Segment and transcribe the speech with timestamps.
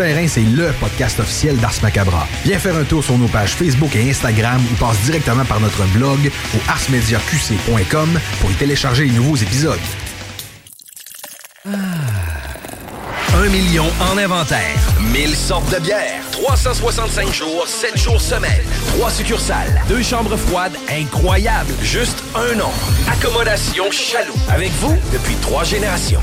[0.00, 2.26] C'est le podcast officiel d'Ars Macabra.
[2.46, 5.84] Viens faire un tour sur nos pages Facebook et Instagram ou passe directement par notre
[5.88, 9.78] blog au arsmediaqc.com pour y télécharger les nouveaux épisodes.
[11.66, 14.74] Un million en inventaire.
[15.12, 16.22] 1000 sortes de bières.
[16.32, 18.64] 365 jours, 7 jours semaine.
[18.96, 19.82] 3 succursales.
[19.86, 21.74] Deux chambres froides incroyables.
[21.82, 22.72] Juste un nom.
[23.12, 24.32] Accommodation Chaloux.
[24.48, 26.22] Avec vous depuis trois générations.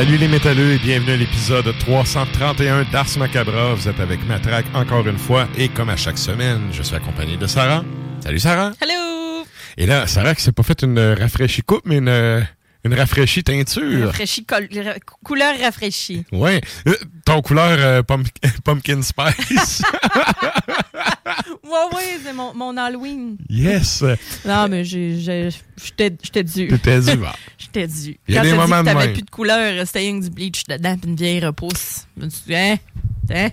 [0.00, 3.74] Salut les métalleux et bienvenue à l'épisode 331 d'Ars Macabra.
[3.74, 7.36] Vous êtes avec Matraque encore une fois et comme à chaque semaine, je suis accompagné
[7.36, 7.84] de Sarah.
[8.24, 8.72] Salut Sarah.
[8.80, 9.44] Hello!
[9.76, 12.46] Et là, Sarah qui s'est pas fait une rafraîchie coupe, mais une,
[12.84, 14.06] une rafraîchie teinture.
[14.06, 16.24] Rafraîchi, col- ra- couleur rafraîchie.
[16.32, 16.62] Ouais.
[16.88, 16.94] Euh,
[17.26, 18.26] ton couleur euh, pump-
[18.64, 19.82] pumpkin spice.
[21.62, 23.36] Ouais, ouais, c'est mon, mon Halloween.
[23.48, 24.02] yes.
[24.44, 26.66] Non, mais j'étais dû.
[26.66, 27.20] T'étais dû.
[27.74, 30.18] Il y a Quand des t'as dit moments que t'avais plus de couleur, c'était rien
[30.18, 32.06] que du bleach dedans puis une vieille repousse.
[32.18, 32.76] Je me suis dit, hein?
[33.32, 33.50] Hein?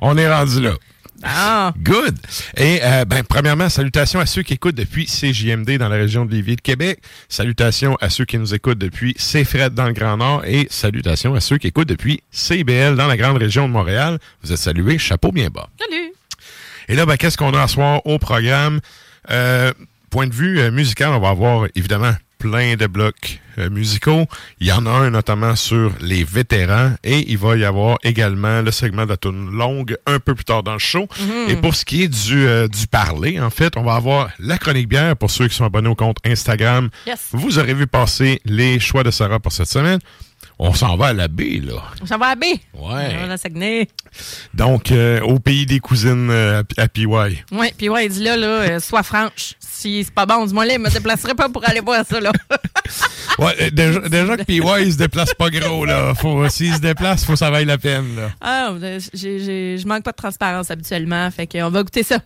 [0.00, 0.72] On est rendu là.
[1.22, 1.74] Ah!
[1.78, 2.18] Good.
[2.56, 6.32] Et euh, ben, premièrement, salutations à ceux qui écoutent depuis CJMD dans la région de
[6.32, 7.00] Lévis de Québec.
[7.28, 10.44] Salutations à ceux qui nous écoutent depuis CFRED dans le Grand Nord.
[10.46, 14.18] Et salutations à ceux qui écoutent depuis CBL dans la grande région de Montréal.
[14.42, 15.68] Vous êtes salués, chapeau bien bas.
[15.78, 16.12] Salut!
[16.88, 18.80] Et là, ben, qu'est-ce qu'on a à soir au programme?
[19.30, 19.72] Euh,
[20.08, 24.26] point de vue euh, musical, on va avoir évidemment plein de blocs euh, musicaux.
[24.60, 28.62] Il y en a un notamment sur les vétérans et il va y avoir également
[28.62, 31.06] le segment de la tune longue un peu plus tard dans le show.
[31.20, 31.50] Mhm.
[31.50, 34.56] Et pour ce qui est du, euh, du parler, en fait, on va avoir la
[34.56, 36.88] chronique bière pour ceux qui sont abonnés au compte Instagram.
[37.06, 37.28] Yes.
[37.32, 40.00] Vous aurez vu passer les choix de Sarah pour cette semaine.
[40.58, 41.82] On s'en va à la baie, là.
[42.02, 42.42] On s'en va à B.
[42.42, 43.16] Ouais.
[43.22, 43.88] On va à Saguenay.
[44.52, 47.06] Donc, euh, au pays des cousines à, à PY.
[47.78, 49.54] Puis ouais, dis là, là, sois franche.
[49.80, 52.32] Si c'est pas bon, dis-moi là, je me déplacerai pas pour aller voir ça, là.
[53.38, 56.14] Ouais, euh, déjà, déjà que PY, il se déplace pas gros, là.
[56.14, 58.30] Faut, s'il se déplace, faut que ça vaille la peine, là.
[58.40, 58.74] Ah,
[59.14, 62.18] j'ai- je manque pas de transparence habituellement, fait qu'on va goûter ça.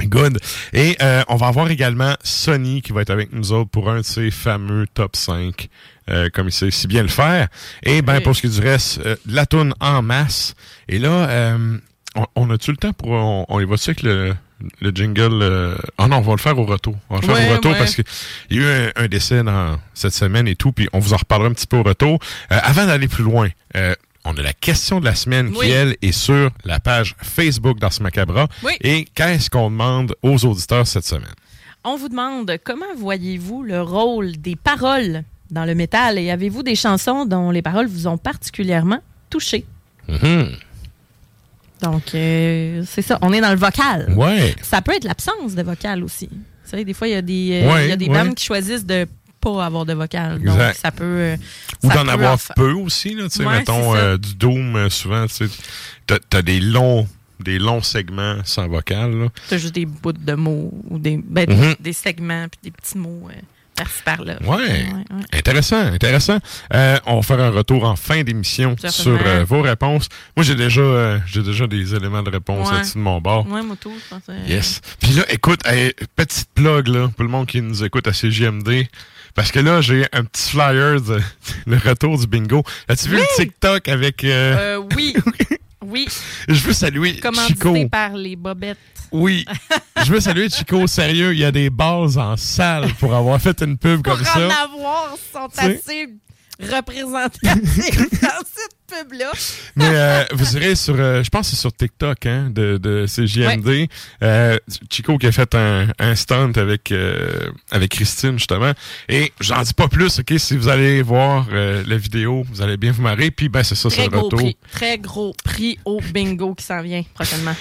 [0.00, 0.38] Good.
[0.72, 3.98] Et euh, on va avoir également Sony qui va être avec nous autres pour un
[3.98, 5.68] de ses fameux top 5,
[6.08, 7.48] euh, comme il sait si bien le faire.
[7.82, 10.54] Et ben pour ce qui est du reste, euh, la tourne en masse.
[10.88, 11.76] Et là, euh,
[12.16, 13.10] on, on a-tu le temps pour...
[13.10, 14.34] On, on y va-tu avec le,
[14.80, 15.42] le jingle.
[15.42, 16.94] euh, Oh non, on va le faire au retour.
[17.10, 17.78] On va le faire Ouais, au retour ouais.
[17.78, 18.04] parce qu'il
[18.50, 18.64] y a eu
[18.96, 21.66] un, un décès dans cette semaine et tout, puis on vous en reparlera un petit
[21.66, 22.18] peu au retour.
[22.50, 23.94] Euh, avant d'aller plus loin, euh,
[24.24, 25.66] on a la question de la semaine Oui.
[25.66, 28.46] qui, elle, est sur la page Facebook d'Ars Macabra.
[28.62, 28.72] Oui.
[28.80, 31.26] Et qu'est-ce qu'on demande aux auditeurs cette semaine?
[31.84, 36.76] On vous demande comment voyez-vous le rôle des paroles dans le métal et avez-vous des
[36.76, 39.00] chansons dont les paroles vous ont particulièrement
[39.30, 39.64] touché?
[40.08, 40.52] Mhm.
[41.82, 43.18] Donc, euh, c'est ça.
[43.22, 44.12] On est dans le vocal.
[44.16, 44.54] Ouais.
[44.62, 46.28] Ça peut être l'absence de vocal aussi.
[46.32, 48.22] Vous savez, des fois, il y a des, euh, Ouais, y a des ouais.
[48.24, 49.06] bandes qui choisissent de
[49.40, 50.40] pas avoir de vocal.
[50.40, 51.04] Donc, ça peut.
[51.04, 51.36] euh,
[51.82, 55.34] Ou d'en avoir peu aussi, là, tu sais, Ouais, mettons, euh, du Doom, souvent, tu
[55.34, 55.46] sais,
[56.06, 57.08] t'as, t'as des longs,
[57.40, 59.28] des longs segments sans vocal.
[59.48, 61.74] T'as juste des bouts de mots ou des, ben, des- Mhm.
[61.80, 63.32] des segments puis des petits mots euh,
[63.74, 64.36] par-ci par-là.
[64.42, 64.56] Ouais.
[64.58, 64.86] ouais.
[65.32, 66.38] Intéressant, intéressant.
[66.74, 70.08] Euh, on va faire un retour en fin d'émission sur euh, vos réponses.
[70.36, 72.74] Moi, j'ai déjà, euh, j'ai déjà des éléments de réponse Ouais.
[72.76, 73.46] là-dessus de mon bord.
[73.48, 74.22] Ouais, moi tout, je pense.
[74.46, 74.80] Yes.
[75.00, 78.86] Puis là, écoute, hey, petite plug là, pour le monde qui nous écoute à CGMD.
[79.34, 81.20] Parce que là, j'ai un petit flyer de
[81.66, 82.62] le retour du bingo.
[82.88, 84.26] As-tu vu le TikTok avec...
[84.96, 85.14] oui.
[85.82, 86.08] oui.
[86.48, 87.30] Je veux saluer Chico.
[87.30, 88.78] Commandité par les bobettes.
[89.10, 89.44] Oui.
[90.04, 90.86] Je veux saluer Chico.
[90.86, 94.22] Sérieux, il y a des bases en salle pour avoir fait une pub Pour comme
[94.22, 94.62] en ça.
[94.62, 96.08] avoir, sont assez
[96.60, 99.32] représentatifs dans cette pub-là.
[99.76, 103.06] Mais euh, vous irez sur, euh, je pense que c'est sur TikTok, hein, de, de
[103.06, 103.88] CJMD.
[104.22, 104.58] Euh,
[104.90, 106.92] Chico qui a fait un, un stunt avec
[107.70, 108.72] avec Christine justement.
[109.08, 110.34] Et j'en dis pas plus, ok?
[110.38, 113.30] Si vous allez voir la vidéo, vous allez bien vous marrer.
[113.30, 114.38] Puis ben c'est ça, c'est le retour.
[114.38, 114.56] prix.
[114.72, 117.54] Très gros prix au bingo qui s'en vient prochainement.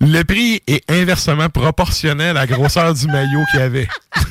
[0.00, 3.88] Le prix est inversement proportionnel à la grosseur du maillot qu'il y avait.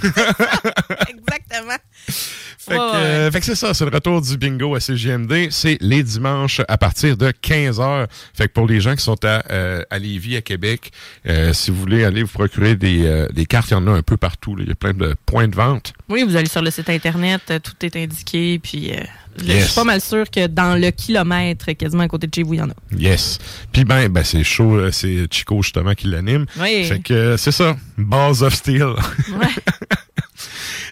[1.10, 1.78] Exactement.
[2.08, 2.96] Fait que, Ouais, ouais.
[2.96, 5.48] euh, fait que c'est ça, c'est le retour du bingo à CGMD.
[5.52, 8.08] C'est les dimanches à partir de 15h.
[8.34, 10.92] Fait que pour les gens qui sont à, euh, à Lévis, à Québec,
[11.28, 13.92] euh, si vous voulez aller vous procurer des, euh, des cartes, il y en a
[13.92, 14.56] un peu partout.
[14.56, 14.64] là.
[14.64, 15.94] Il y a plein de points de vente.
[16.10, 18.60] Oui, vous allez sur le site Internet, euh, tout est indiqué.
[18.60, 19.02] Puis, euh,
[19.38, 22.54] je suis pas mal sûr que dans le kilomètre, quasiment à côté de chez vous,
[22.54, 22.74] il y en a.
[22.98, 23.38] Yes.
[23.72, 26.46] Puis ben, ben c'est chaud, euh, c'est Chico justement qui l'anime.
[26.60, 26.86] Oui.
[26.86, 28.84] Fait que c'est ça, Balls of Steel.
[28.84, 29.48] Ouais.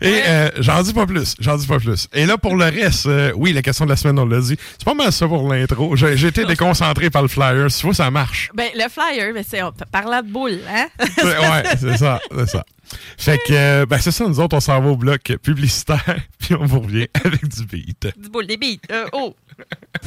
[0.01, 2.07] Et euh, j'en dis pas plus, j'en dis pas plus.
[2.13, 4.57] Et là, pour le reste, euh, oui, la question de la semaine, on l'a dit.
[4.77, 5.95] C'est pas mal ça pour l'intro.
[5.95, 7.68] J'ai été déconcentré par le flyer.
[7.68, 8.50] Tu vois, ça marche.
[8.53, 10.88] Ben, le flyer, ben, c'est on- parlant de boule, hein?
[11.00, 12.65] ouais, c'est ça, c'est ça.
[13.17, 16.03] Fait que, euh, ben c'est ça, nous autres, on s'en va au bloc publicitaire,
[16.39, 18.07] puis on vous revient avec du beat.
[18.17, 18.83] du boule, des bites.
[18.91, 19.35] Euh, oh!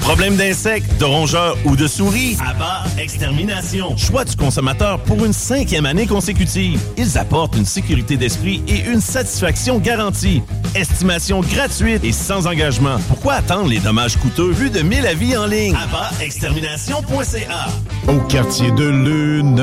[0.01, 2.37] Problème d'insectes, de rongeurs ou de souris?
[2.47, 3.97] Abba Extermination.
[3.97, 6.79] Choix du consommateur pour une cinquième année consécutive.
[6.99, 10.43] Ils apportent une sécurité d'esprit et une satisfaction garantie.
[10.75, 12.99] Estimation gratuite et sans engagement.
[13.09, 15.75] Pourquoi attendre les dommages coûteux vu de 1000 avis en ligne?
[15.75, 17.69] AbbaExtermination.ca
[18.09, 19.57] Au quartier de lune,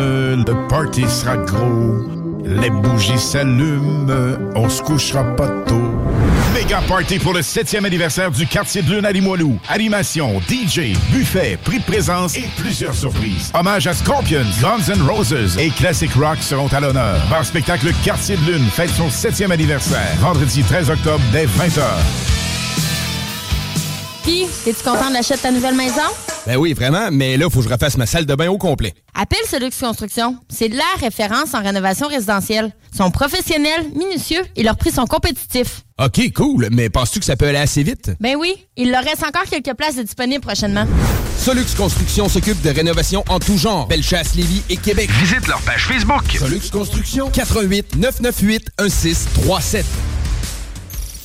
[0.48, 2.25] le party sera gros.
[2.48, 4.08] Les bougies s'allument,
[4.54, 5.82] on se couchera pas tôt.
[6.54, 9.58] Méga party pour le 7e anniversaire du quartier de lune à Limoilou.
[9.68, 13.52] Animation, DJ, buffet, prix de présence et plusieurs surprises.
[13.56, 17.20] Hommage à Scorpions, Guns N' Roses et Classic Rock seront à l'honneur.
[17.32, 20.16] Bar spectacle Quartier de lune fête son 7e anniversaire.
[20.20, 21.82] Vendredi 13 octobre dès 20h.
[24.26, 26.02] Pis, es-tu content de l'achat de ta nouvelle maison?
[26.48, 28.96] Ben oui, vraiment, mais là, faut que je refasse ma salle de bain au complet.
[29.14, 30.36] Appelle Solux Construction.
[30.50, 32.72] C'est la référence en rénovation résidentielle.
[32.92, 35.84] Ils sont professionnels, minutieux et leurs prix sont compétitifs.
[36.04, 38.14] OK, cool, mais penses-tu que ça peut aller assez vite?
[38.20, 40.88] Ben oui, il leur reste encore quelques places de disponibles prochainement.
[41.38, 43.86] Solux Construction s'occupe de rénovation en tout genre.
[43.88, 45.12] Bellechasse, Lévis et Québec.
[45.22, 46.24] Visite leur page Facebook.
[46.40, 47.30] Solux Construction.
[47.30, 49.86] 88 998 1637.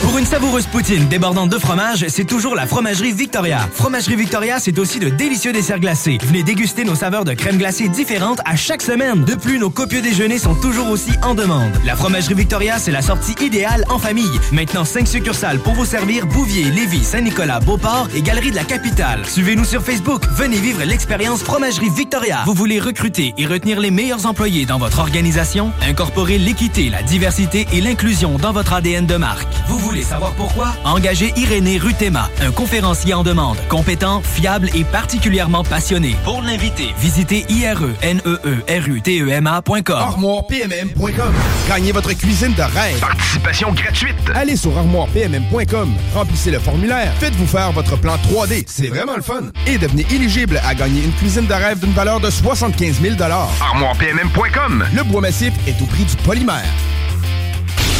[0.00, 3.68] Pour une savoureuse poutine débordante de fromage, c'est toujours la Fromagerie Victoria.
[3.72, 6.18] Fromagerie Victoria, c'est aussi de délicieux desserts glacés.
[6.24, 9.24] Venez déguster nos saveurs de crème glacée différentes à chaque semaine.
[9.24, 11.72] De plus, nos copieux déjeuners sont toujours aussi en demande.
[11.84, 14.40] La Fromagerie Victoria, c'est la sortie idéale en famille.
[14.52, 19.24] Maintenant, 5 succursales pour vous servir Bouvier, Lévis, Saint-Nicolas, Beauport et Galerie de la Capitale.
[19.26, 20.22] Suivez-nous sur Facebook.
[20.36, 22.42] Venez vivre l'expérience Fromagerie Victoria.
[22.46, 25.72] Vous voulez recruter et retenir les meilleurs employés dans votre organisation?
[25.82, 29.48] Incorporez l'équité, la diversité et l'inclusion dans votre ADN de marque.
[29.84, 30.74] Voulez savoir pourquoi?
[30.84, 36.16] Engagez Irénée Rutema, un conférencier en demande, compétent, fiable et particulièrement passionné.
[36.24, 39.96] Pour l'inviter, visitez E irenee-rutema.com.
[39.96, 41.34] ArmoirePMM.com.
[41.68, 42.98] Gagnez votre cuisine de rêve.
[43.00, 44.16] Participation gratuite.
[44.34, 49.50] Allez sur armoirepmm.com, remplissez le formulaire, faites-vous faire votre plan 3D, c'est vraiment le fun.
[49.66, 54.84] Et devenez éligible à gagner une cuisine de rêve d'une valeur de 75 000 ArmoirePMM.com.
[54.94, 56.64] Le bois massif est au prix du polymère.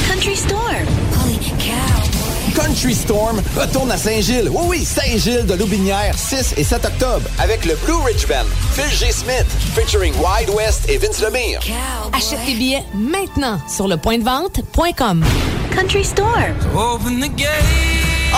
[0.09, 0.87] Country Storm.
[2.55, 4.49] Country Storm retourne à Saint-Gilles.
[4.51, 8.91] Oui, oui, Saint-Gilles de Loubinière, 6 et 7 octobre, avec le Blue Ridge Band, Phil
[8.91, 9.13] G.
[9.13, 11.61] Smith, featuring Wide West et Vince Lemire.
[12.13, 15.25] Achète tes billets maintenant sur le point de vente.com.
[15.75, 16.55] Country Storm.
[16.77, 17.49] Open the gate.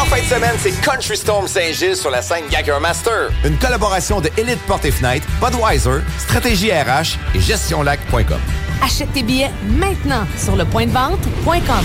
[0.01, 3.31] En fin de semaine, c'est Country Storm Saint-Gilles sur la scène Gagger Master.
[3.45, 8.41] Une collaboration de Elite Porte et Fenêtre, Budweiser, Stratégie RH et GestionLac.com.
[8.83, 11.85] Achète tes billets maintenant sur le point de vente.com.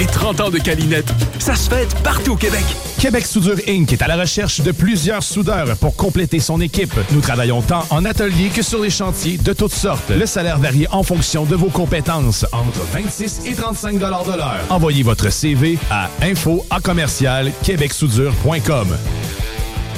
[0.00, 2.64] Les 30 ans de Calinette, ça se fête partout au Québec.
[2.98, 3.92] Québec Soudure Inc.
[3.92, 6.94] est à la recherche de plusieurs soudeurs pour compléter son équipe.
[7.10, 10.08] Nous travaillons tant en atelier que sur les chantiers de toutes sortes.
[10.08, 14.56] Le salaire varie en fonction de vos compétences, entre 26 et 35 de l'heure.
[14.70, 18.96] Envoyez votre CV à info à commercial québecsoudure.com.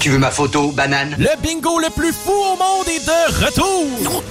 [0.02, 1.14] Tu veux ma photo, banane?
[1.16, 4.24] Le bingo le plus fou au monde est de retour!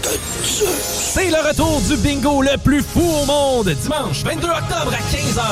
[0.83, 3.69] C'est le retour du bingo le plus fou au monde!
[3.69, 5.45] Dimanche 22 octobre à 15h.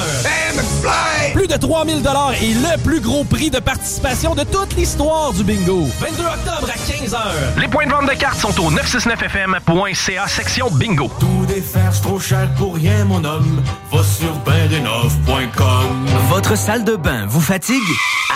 [1.34, 2.04] Plus de 3000
[2.42, 5.88] et le plus gros prix de participation de toute l'histoire du bingo.
[6.00, 7.60] 22 octobre à 15h.
[7.60, 11.12] Les points de vente de cartes sont au 969fm.ca section bingo.
[11.20, 13.62] Tout défaire, c'est trop cher pour rien, mon homme.
[13.92, 16.08] Va sur bendenov.com.
[16.30, 17.84] Votre salle de bain vous fatigue?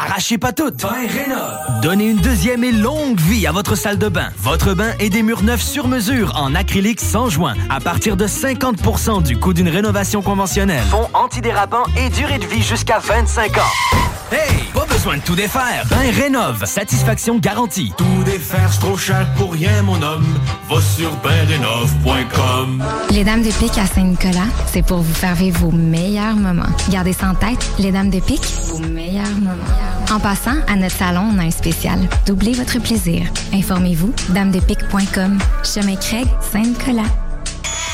[0.05, 0.71] Arrachez pas tout.
[1.81, 4.29] Donnez une deuxième et longue vie à votre salle de bain.
[4.37, 8.27] Votre bain et des murs neufs sur mesure en acrylique sans joint à partir de
[8.27, 10.83] 50% du coût d'une rénovation conventionnelle.
[10.89, 13.61] Fond antidérapant et durée de vie jusqu'à 25 ans.
[14.31, 15.85] Hey, pas besoin de tout défaire.
[15.89, 17.93] Bain rénove, satisfaction garantie.
[17.97, 20.25] Tout défaire, c'est trop cher pour rien, mon homme.
[20.69, 22.83] Va sur bendenov.com.
[23.11, 26.63] Les Dames de Pique à Saint-Nicolas, c'est pour vous faire vivre vos meilleurs moments.
[26.89, 29.63] Gardez ça en tête, les Dames de Pique, vos meilleurs moments.
[30.11, 31.99] En passant, à notre salon, on a un spécial.
[32.25, 33.27] Doublez votre plaisir.
[33.53, 35.39] Informez-vous, damedepique.com.
[35.63, 37.22] Chemin Craig, Saint-Nicolas.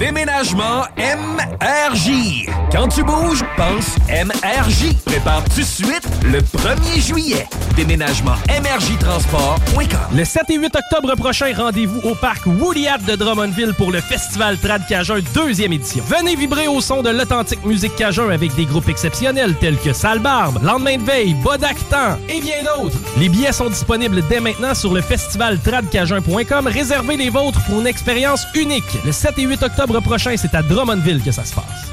[0.00, 2.48] Déménagement MRJ.
[2.72, 4.94] Quand tu bouges, pense MRJ.
[5.04, 7.46] Prépare tout de suite le 1er juillet.
[7.76, 10.16] Déménagement MRJ Transport.com.
[10.16, 14.00] Le 7 et 8 octobre prochain, rendez-vous au parc Woody Hat de Drummondville pour le
[14.00, 16.02] festival Trad Cajun deuxième édition.
[16.06, 20.20] Venez vibrer au son de l'authentique musique Cajun avec des groupes exceptionnels tels que Sale
[20.20, 22.96] Barbe, Lendemain de veille, Bodactan et bien d'autres.
[23.18, 26.68] Les billets sont disponibles dès maintenant sur le festivaltradcajun.com.
[26.68, 28.84] Réservez les vôtres pour une expérience unique.
[29.04, 31.90] Le 7 et 8 octobre prochain, c'est à Drummondville que ça se passe.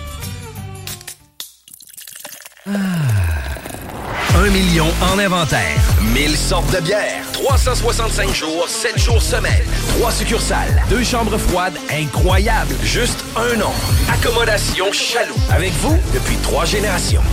[2.67, 5.77] Un million en inventaire.
[6.13, 7.23] 1000 sortes de bières.
[7.33, 9.63] 365 jours, 7 jours semaine.
[9.97, 10.83] 3 succursales.
[10.89, 12.75] Deux chambres froides incroyables.
[12.83, 13.71] Juste un nom.
[14.13, 15.33] Accommodation Chaloux.
[15.49, 17.23] Avec vous depuis trois générations.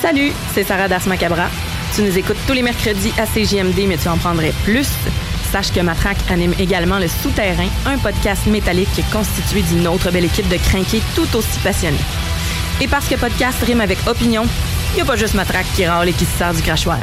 [0.00, 1.48] Salut, c'est Sarah Das Macabra.
[1.96, 4.88] Tu nous écoutes tous les mercredis à CJMD, mais tu en prendrais plus.
[5.54, 10.48] Sache que Matraque anime également Le Souterrain, un podcast métallique constitué d'une autre belle équipe
[10.48, 11.96] de crinqués tout aussi passionnés.
[12.80, 14.42] Et parce que podcast rime avec opinion,
[14.90, 16.98] il n'y a pas juste Matraque qui râle et qui se sert du crachoir.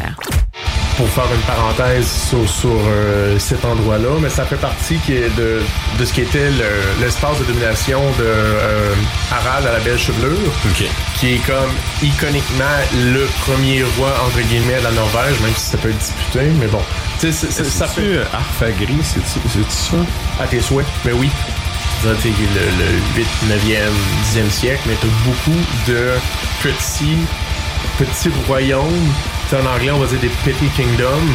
[0.97, 5.35] Pour faire une parenthèse sur, sur, euh, cet endroit-là, mais ça fait partie qui est
[5.35, 5.61] de,
[5.99, 8.93] de ce qui était le- l'espace de domination de euh,
[9.31, 10.37] Harald à la belle chevelure,
[11.19, 11.71] qui est comme
[12.03, 16.39] iconiquement le premier roi entre guillemets de la Norvège, même si ça peut être disputé,
[16.59, 16.81] mais bon.
[17.19, 19.95] C'est- c'est- ça fait Arfagri, c'est ça?
[20.39, 21.29] À tes souhaits, mais oui.
[22.03, 23.93] Le, le 8, 9e,
[24.33, 26.09] 10e siècle, mais t'as beaucoup de
[26.63, 27.17] petits
[27.99, 29.11] petits royaumes.
[29.51, 31.27] C'est en anglais, on va dire des petty kingdoms.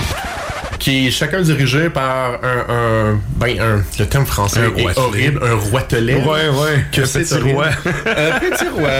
[0.78, 5.38] Qui est chacun dirigé par un, un- ben un, le terme français Un est horrible,
[5.44, 6.14] un roitelet.
[6.16, 6.86] Ouais, ouais.
[6.92, 7.50] Que Un c'est petit horrible.
[7.56, 7.66] roi?
[8.06, 8.90] un petit roi.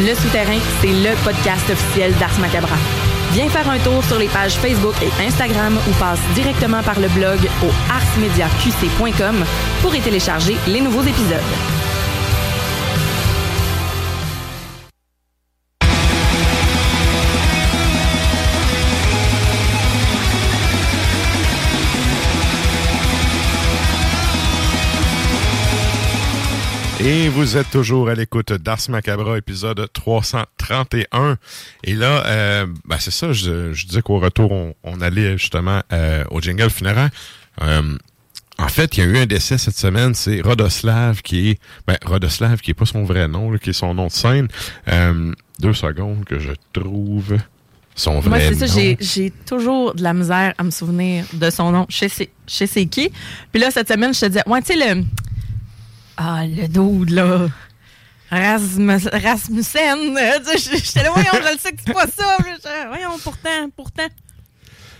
[0.00, 2.76] Le Souterrain, c'est le podcast officiel d'Ars Macabra.
[3.34, 7.06] Viens faire un tour sur les pages Facebook et Instagram ou passe directement par le
[7.08, 9.44] blog au arsmediaqc.com
[9.82, 11.38] pour y télécharger les nouveaux épisodes.
[27.02, 31.38] Et vous êtes toujours à l'écoute d'Ars Macabra, épisode 331.
[31.84, 35.80] Et là, euh, ben c'est ça, je, je disais qu'au retour, on, on allait justement
[35.92, 37.08] euh, au jingle funéraire.
[37.62, 37.96] Euh,
[38.58, 41.58] en fait, il y a eu un décès cette semaine, c'est Rodoslav qui est...
[41.86, 44.48] Ben, Rodoslav qui est pas son vrai nom, là, qui est son nom de scène.
[44.88, 47.38] Euh, deux secondes que je trouve
[47.94, 48.96] son Moi, vrai c'est ça, nom.
[49.00, 51.86] j'ai- toujours de la misère à me souvenir de son nom.
[51.88, 53.10] Je sais je qui.
[53.52, 55.02] Puis là, cette semaine, je te disais, ouais, tu sais, le.
[56.22, 57.48] Ah, le dude, là.
[58.30, 60.18] Rasmus, Rasmussen.
[60.56, 62.36] J'étais là, voyons, je le sais que c'est pas ça.
[62.88, 64.06] Voyons, pourtant, pourtant.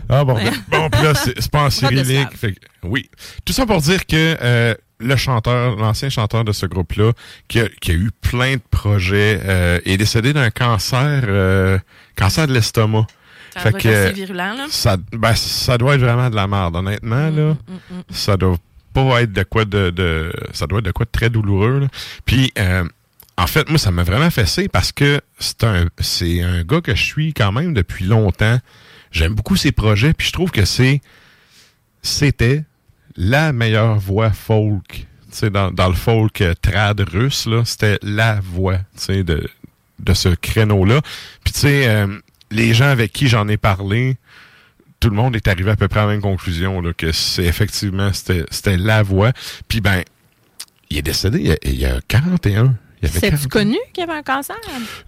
[0.09, 0.51] Ah bon, Ouais.
[0.69, 2.37] bon puis là, c'est pas en cyrillique.
[2.37, 3.09] fait que- oui.
[3.45, 7.13] Tout ça pour dire que euh, le chanteur, l'ancien chanteur de ce groupe-là,
[7.49, 11.79] qui a, qui a eu plein de projets, euh, est décédé d'un cancer, euh,
[12.17, 13.07] cancer de l'estomac.
[13.57, 14.67] Ça doit être assez virulent, là.
[14.71, 17.31] Ça, ben, ça doit être vraiment de la merde, honnêtement.
[17.31, 18.01] là, mm.
[18.11, 18.57] Ça doit
[18.93, 21.89] pas être de quoi de, de ça doit être de quoi de très douloureux.
[22.25, 22.85] Puis euh,
[23.37, 26.95] en fait, moi, ça m'a vraiment fessé parce que c'est un c'est un gars que
[26.95, 28.59] je suis quand même depuis longtemps.
[29.13, 31.01] J'aime beaucoup ses projets, puis je trouve que c'est
[32.03, 32.65] c'était
[33.17, 35.07] la meilleure voix folk.
[35.43, 38.79] Dans, dans le folk euh, trad russe, là, c'était la voix
[39.09, 39.49] de,
[40.01, 41.03] de ce créneau-là.
[41.45, 42.19] Puis tu sais, euh,
[42.51, 44.17] les gens avec qui j'en ai parlé,
[45.01, 47.45] tout le monde est arrivé à peu près à la même conclusion, là, que c'est
[47.45, 49.33] effectivement, c'était c'était la voix.
[49.67, 50.03] Puis ben,
[50.91, 52.75] il est décédé il y a, il y a 41.
[53.03, 53.49] Il y avait C'est-tu 40.
[53.49, 54.57] connu qu'il y avait un cancer?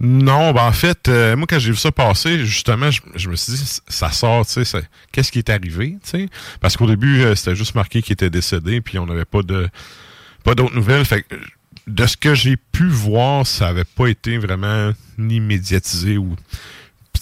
[0.00, 3.36] Non, ben en fait, euh, moi quand j'ai vu ça passer, justement, je, je me
[3.36, 4.82] suis dit, ça sort, tu sais,
[5.12, 6.28] qu'est-ce qui est arrivé, tu sais?
[6.60, 9.68] Parce qu'au début, euh, c'était juste marqué qu'il était décédé, puis on n'avait pas de
[10.42, 11.04] pas d'autres nouvelles.
[11.04, 11.36] Fait que,
[11.86, 16.34] de ce que j'ai pu voir, ça avait pas été vraiment ni médiatisé ou.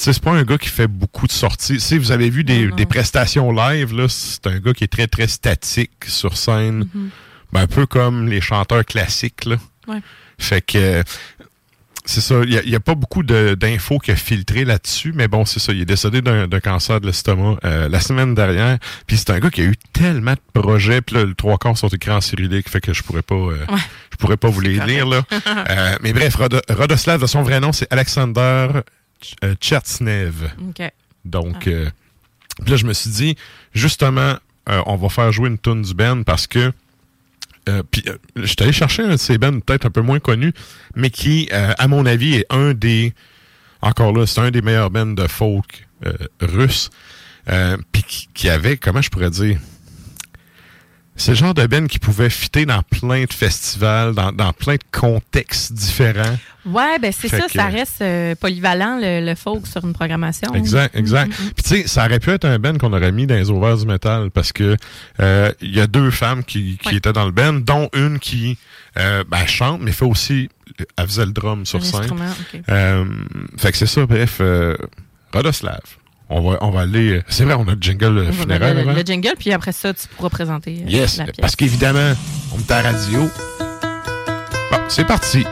[0.03, 1.79] C'est pas un gars qui fait beaucoup de sorties.
[1.79, 5.07] Si vous avez vu des, des prestations live, là, c'est un gars qui est très,
[5.07, 6.89] très statique sur scène.
[6.95, 7.11] Mhm.
[7.53, 9.57] Ben, un peu comme les chanteurs classiques, là.
[9.89, 9.99] Ouais.
[10.39, 11.03] Fait que
[12.07, 15.61] c'est ça, il n'y a, pas beaucoup d'infos qui a filtré là-dessus, mais bon, c'est
[15.61, 18.79] ça, il est décédé d'un cancer de l'estomac euh, la semaine dernière.
[19.07, 21.77] Puis c'est un gars qui a eu tellement de projets, puis là, le trois quarts
[21.77, 23.59] sont écrits en cyrillique, fait que je pourrais pas euh,
[24.13, 25.23] je pourrais pas vous les lire là.
[25.69, 28.69] Euh, mais bref, Rodo- Rodoslav, de son vrai nom, c'est Alexander
[29.61, 30.51] Tchertsnev.
[30.69, 30.91] OK.
[31.25, 31.91] Donc, euh,
[32.63, 33.37] puis là, je me suis dit,
[33.75, 34.37] justement,
[34.69, 36.73] euh, on va faire jouer une tune du Ben parce que
[37.69, 40.19] euh, puis, euh, je suis allé chercher un de ces bands peut-être un peu moins
[40.19, 40.53] connu,
[40.97, 43.13] mais qui, euh, à mon avis, est un des.
[43.83, 46.91] Encore là, c'est un des meilleurs bands de folk euh, russes.
[47.49, 49.59] Euh, puis qui, qui avait, comment je pourrais dire.
[51.21, 54.75] C'est le genre de band qui pouvait fitter dans plein de festivals, dans, dans plein
[54.77, 56.39] de contextes différents.
[56.65, 60.55] Ouais, ben c'est ça, que- ça reste euh, polyvalent, le, le folk sur une programmation.
[60.55, 61.33] Exact, exact.
[61.33, 63.77] Puis tu sais, ça aurait pu être un band qu'on aurait mis dans les Ovaires
[63.77, 64.77] du métal parce que
[65.21, 68.57] euh, il y a deux femmes qui, qui étaient dans le band, dont une qui
[68.99, 70.49] euh, ben, chante, mais fait aussi,
[70.97, 72.01] elle faisait le drum sur scène.
[72.01, 72.61] instrument, ok.
[72.71, 73.05] Euh,
[73.59, 74.75] fait que c'est ça, bref, euh,
[75.35, 75.81] Rodoslav.
[76.31, 77.23] On va, on va aller.
[77.29, 78.75] C'est vrai, on a le jingle va funéraire.
[78.75, 81.37] mettre le, jingle, puis après ça, tu pourras présenter euh, Yes, la pièce.
[81.41, 82.13] parce qu'évidemment,
[82.55, 83.29] on est à la radio.
[84.71, 85.45] Bon, c'est parti.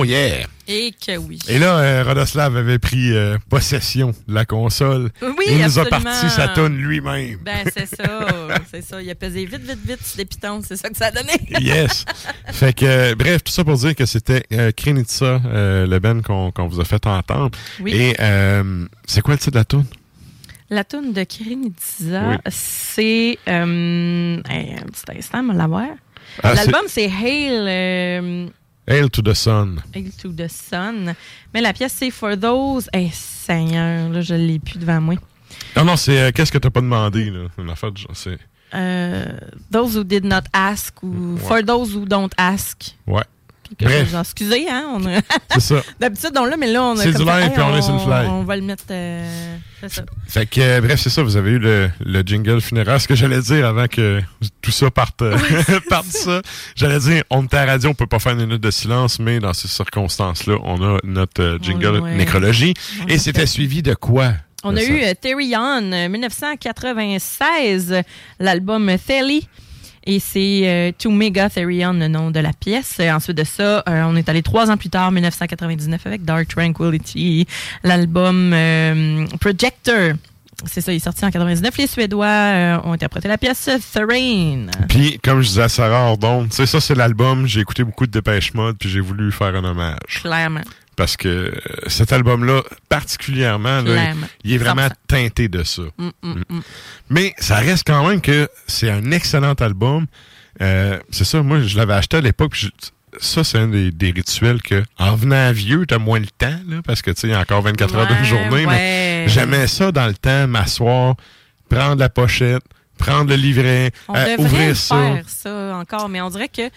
[0.00, 0.46] Oh yeah!
[0.66, 1.38] Et que oui.
[1.46, 5.10] Et là, euh, Rodoslav avait pris euh, possession de la console.
[5.20, 7.36] Oui, Il nous a parti sa tonne lui-même.
[7.44, 8.26] Ben, c'est ça.
[8.70, 9.02] c'est ça.
[9.02, 10.62] Il a pesé vite, vite, vite sur des pitons.
[10.66, 11.32] C'est ça que ça a donné.
[11.60, 12.06] Yes.
[12.46, 16.68] fait que, euh, bref, tout ça pour dire que c'était euh, Krenitsa, le band qu'on
[16.68, 17.50] vous a fait entendre.
[17.80, 17.92] Oui.
[17.92, 18.16] Et
[19.06, 19.84] c'est quoi le titre de la tune?
[20.70, 22.36] La toune de Kirinitza, Oui.
[22.48, 23.38] c'est.
[23.46, 25.88] Hey, un petit instant, on va l'avoir.
[26.42, 28.50] Ah, L'album, c'est Hail,
[28.90, 29.80] Hail to the Sun.
[29.94, 31.14] Hail to the Sun.
[31.54, 32.88] Mais la pièce, c'est For Those.
[32.92, 35.14] Hey, Seigneur, là, je l'ai plus devant moi.
[35.76, 37.46] Non, non, c'est euh, qu'est-ce que t'as pas demandé, là?
[37.56, 38.38] Une affaire de genre, c'est.
[38.74, 39.24] Euh,
[39.70, 42.96] those who did not ask ou For those who don't ask.
[43.06, 43.22] Ouais.
[43.80, 44.08] Bref.
[44.10, 44.84] je- Excusez, hein?
[44.96, 45.00] on
[45.54, 45.82] C'est ça.
[46.00, 48.26] D'habitude, on l'a, mais là, on a C'est du live, puis on laisse une fly.
[48.28, 48.84] On va le mettre.
[48.90, 50.02] euh, c'est ça.
[50.28, 53.00] Fait que, euh, bref, c'est ça, vous avez eu le, le jingle funéraire.
[53.00, 54.20] Ce que j'allais dire avant que
[54.60, 55.36] tout ça parte, euh,
[55.88, 56.42] parte ça,
[56.76, 59.18] j'allais dire, on est à la radio, on peut pas faire une minute de silence,
[59.18, 62.14] mais dans ces circonstances-là, on a notre jingle Ouais.
[62.16, 62.74] nécrologie.
[63.04, 64.32] On Et c'était suivi de quoi?
[64.62, 64.86] On a ça?
[64.86, 68.02] eu Terry euh, 1996,
[68.38, 69.48] l'album Thelly.
[70.06, 72.98] Et c'est euh, To Mega Therion, le nom de la pièce.
[73.00, 76.48] Et ensuite de ça, euh, on est allé trois ans plus tard, 1999, avec Dark
[76.48, 77.46] Tranquility,
[77.84, 80.14] l'album euh, Projector.
[80.66, 81.76] C'est ça, il est sorti en 99.
[81.78, 84.66] Les Suédois euh, ont interprété la pièce Thrain.
[84.88, 88.06] Puis, comme je disais à Sarah Ordon, tu sais, ça, c'est l'album, j'ai écouté beaucoup
[88.06, 90.20] de Dépêche Mode, puis j'ai voulu faire un hommage.
[90.20, 90.62] Clairement.
[91.00, 91.50] Parce que euh,
[91.86, 94.12] cet album-là, particulièrement, là,
[94.44, 94.90] il est vraiment 100%.
[95.08, 95.80] teinté de ça.
[95.96, 96.60] Mm, mm, mm.
[97.08, 100.04] Mais ça reste quand même que c'est un excellent album.
[100.60, 102.54] Euh, c'est ça, moi, je l'avais acheté à l'époque.
[103.18, 106.82] Ça, c'est un des, des rituels que, en venant vieux, t'as moins le temps, là,
[106.84, 108.66] parce que, tu sais, il y a encore 24 heures de Ouais, journée.
[108.66, 108.66] ouais.
[108.66, 111.14] Mais j'aimais ça dans le temps, m'asseoir,
[111.70, 112.62] prendre la pochette,
[112.98, 114.96] prendre le livret, On euh, devrait ouvrir ça.
[114.96, 116.10] faire, ça, encore.
[116.10, 116.68] Mais on dirait que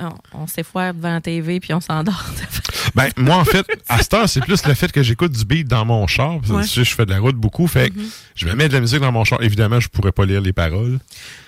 [0.00, 2.24] on, on s'effoire devant la TV puis on s'endort.
[2.94, 5.68] Ben, moi, en fait, à cette heure, c'est plus le fait que j'écoute du beat
[5.68, 6.36] dans mon char.
[6.48, 6.62] Ouais.
[6.64, 7.66] je fais de la route beaucoup.
[7.66, 7.96] Fait que
[8.34, 9.42] je vais mettre de la musique dans mon char.
[9.42, 10.98] Évidemment, je pourrais pas lire les paroles.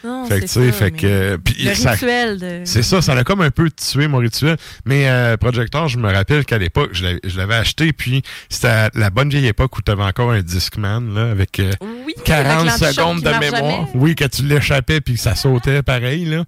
[0.05, 1.37] Non, fait que, ça, fait que.
[1.43, 4.59] puis le ça- rituel de- C'est ça, ça a comme un peu tué mon rituel.
[4.85, 9.31] Mais euh, Projector, je me rappelle qu'à l'époque, je l'avais- acheté, puis c'était la bonne
[9.31, 11.73] vieille époque où tu avais encore un Discman, là, avec euh,
[12.07, 13.51] Oui, 40 avec l'antichoc secondes de mémoire.
[13.53, 13.87] jamais.
[13.95, 16.45] Oui, que tu l'échappais puis que ça sautait pareil, là.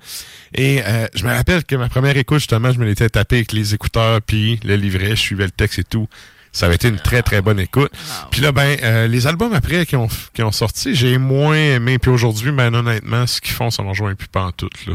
[0.55, 3.51] Et euh, je me rappelle que ma première écoute, justement, je me l'étais tapé avec
[3.51, 6.07] les écouteurs puis le livret, je suivais le texte et tout.
[6.53, 7.91] Ça avait été une très, très bonne écoute.
[8.31, 11.99] Puis là, ben, euh, les albums après qui ont, qui ont sorti, j'ai moins aimé.
[11.99, 14.95] Puis aujourd'hui, ben, honnêtement, ce qu'ils font, ça m'en joint plus pas en tout, là.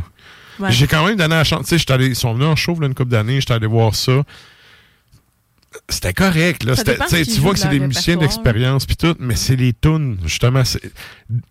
[0.59, 0.71] Ouais.
[0.71, 1.69] J'ai quand même donné la chance.
[1.71, 4.23] Ils sont venus en show, là, une couple d'années, j'étais allé voir ça.
[5.89, 6.75] C'était correct, là.
[6.75, 10.63] Tu vois que c'est des musiciens d'expérience puis tout, mais c'est les tunes, justement.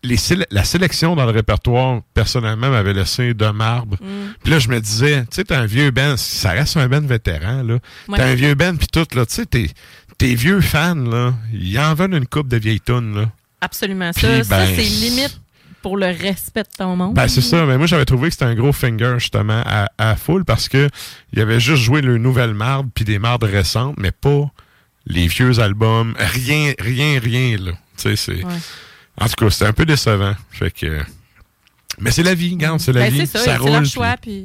[0.03, 3.97] Les, séle- la sélection dans le répertoire, personnellement, m'avait laissé de marbre.
[4.01, 4.35] Mm.
[4.43, 7.03] Puis là, je me disais, tu sais, t'as un vieux band, ça reste un band
[7.03, 7.75] vétéran, là.
[8.09, 8.17] Ouais.
[8.17, 9.27] T'as un vieux band puis tout, là.
[9.27, 9.71] Tu sais, tes,
[10.19, 13.31] tes vieux fans, là, ils en veulent une coupe de vieilles tunes, là.
[13.61, 14.13] Absolument.
[14.13, 15.41] Ça, ça ben, c'est limite
[15.87, 17.15] pour le respect de ton monde.
[17.15, 17.65] Ben, c'est ça.
[17.65, 20.89] Mais moi, j'avais trouvé que c'était un gros finger, justement, à, à full parce que
[21.33, 24.51] il avait juste joué le nouvelle marde puis des mardes récentes, mais pas
[25.07, 26.17] les vieux albums.
[26.19, 27.71] Rien, rien, rien, là.
[27.97, 28.45] Tu sais, c'est.
[28.45, 28.53] Ouais.
[29.21, 30.35] En tout cas, c'était un peu décevant.
[30.51, 30.99] Fait que.
[32.01, 33.25] Mais c'est la vie, regarde, c'est la Ben, vie.
[33.29, 33.71] c'est ça, roule.
[33.71, 34.17] leur choix.
[34.21, 34.45] Puis,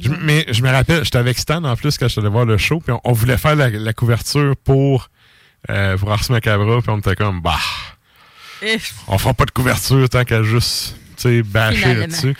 [0.00, 2.44] Je- mais je me rappelle, j'étais avec Stan en plus quand je suis allé voir
[2.46, 5.10] le show, puis on, on voulait faire la, la couverture pour
[5.68, 7.58] euh, pour Ars Macabra, puis on était comme, bah,
[9.08, 10.96] on fera pas de couverture tant qu'à juste,
[11.44, 12.34] bâcher là-dessus.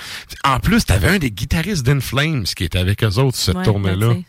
[0.45, 4.15] En plus, t'avais un des guitaristes d'Inflames qui était avec eux autres, cette Ouais, tournée-là,
[4.15, 4.23] ben,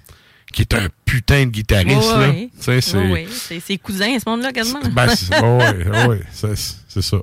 [0.53, 2.81] qui est un putain de guitariste, Ouais, ouais.
[2.81, 2.97] C'est...
[2.97, 3.27] Ouais,
[3.59, 4.81] ses cousins, ce monde-là, quasiment.
[4.91, 5.07] Ben,
[6.31, 6.55] c'est
[6.87, 7.17] c'est ça.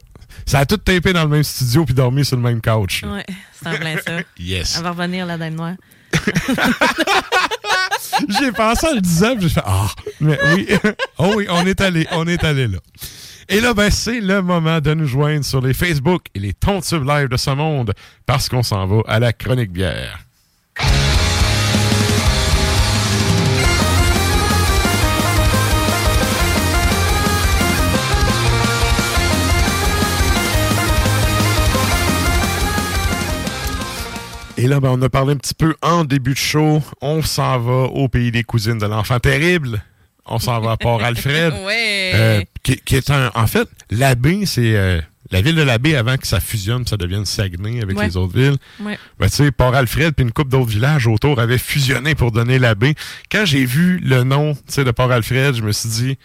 [0.47, 3.03] Ça a tout tapé dans le même studio puis dormi sur le même couch.
[3.03, 4.21] Ouais, c'est en plein ça.
[4.39, 4.77] Yes.
[4.77, 5.75] Elle va revenir, la Dame Noire.
[8.41, 9.89] J'ai pensé en le disant, j'ai fait Ah,
[10.21, 10.66] mais oui,
[11.19, 12.79] oh oui, on est allé, on est allé là.
[13.51, 17.09] Et là, ben, c'est le moment de nous joindre sur les Facebook et les Tontubes
[17.09, 17.95] live de ce monde
[18.27, 20.19] parce qu'on s'en va à la chronique bière.
[34.59, 36.83] Et là, ben, on a parlé un petit peu en début de show.
[37.01, 39.83] On s'en va au pays des cousines de l'enfant terrible.
[40.29, 41.53] On s'en va à Port-Alfred.
[41.64, 42.11] Ouais.
[42.14, 43.31] Euh, qui, qui est un.
[43.35, 45.01] En fait, l'abbé, c'est euh,
[45.31, 48.07] la ville de la baie, avant que ça fusionne, ça devienne Saguenay avec Ouais.
[48.07, 48.99] les autres villes, Ouais.
[49.18, 52.74] ben, tu sais, Port-Alfred puis une couple d'autres villages autour avaient fusionné pour donner la
[52.74, 52.95] baie.
[53.31, 56.18] Quand j'ai vu le nom, tu sais, de Port-Alfred, je me suis dit,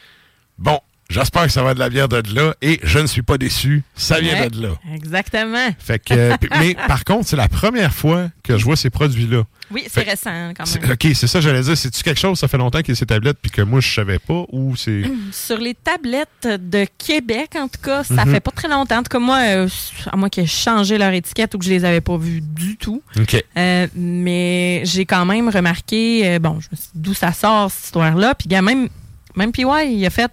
[0.58, 0.80] bon,
[1.10, 3.84] j'espère que ça va de la bière de là, et je ne suis pas déçu,
[3.96, 4.70] ça vient Ouais, de là.
[4.94, 5.70] Exactement.
[5.80, 9.44] Fait que, euh, mais par contre, c'est la première fois que je vois ces produits-là.
[9.72, 10.92] Oui, c'est récent quand C'est- même.
[10.92, 11.76] OK, c'est ça, j'allais dire.
[11.78, 13.92] C'est-tu quelque chose, ça fait longtemps qu'il y a ces tablettes, puis que moi, je
[13.94, 15.04] savais pas, ou c'est.
[15.32, 18.32] Sur les tablettes de Québec, en tout cas, ça Mhm.
[18.34, 18.98] fait pas très longtemps.
[19.00, 19.68] En tout cas, moi, euh,
[20.12, 22.76] à moins qu'ils aient changé leur étiquette ou que je les avais pas vues du
[22.78, 23.02] tout.
[23.20, 23.44] OK.
[23.58, 27.72] Euh, mais j'ai quand même remarqué, euh, bon, je me suis dit d'où ça sort,
[27.72, 28.36] cette histoire-là.
[28.36, 28.90] Puis, même,
[29.36, 30.32] même PY, il a fait,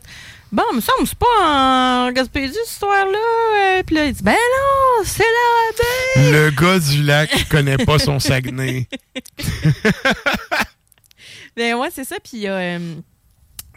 [0.52, 3.18] bon, me semble, c'est pas en Gaspésie, cette histoire-là.
[3.78, 6.32] Euh, Puis là, il dit, ben non, c'est la baie.
[6.32, 8.86] Le gars du lac connaît pas son Saguenay.
[11.56, 12.16] Ben ouais, c'est ça.
[12.22, 12.78] Puis, euh,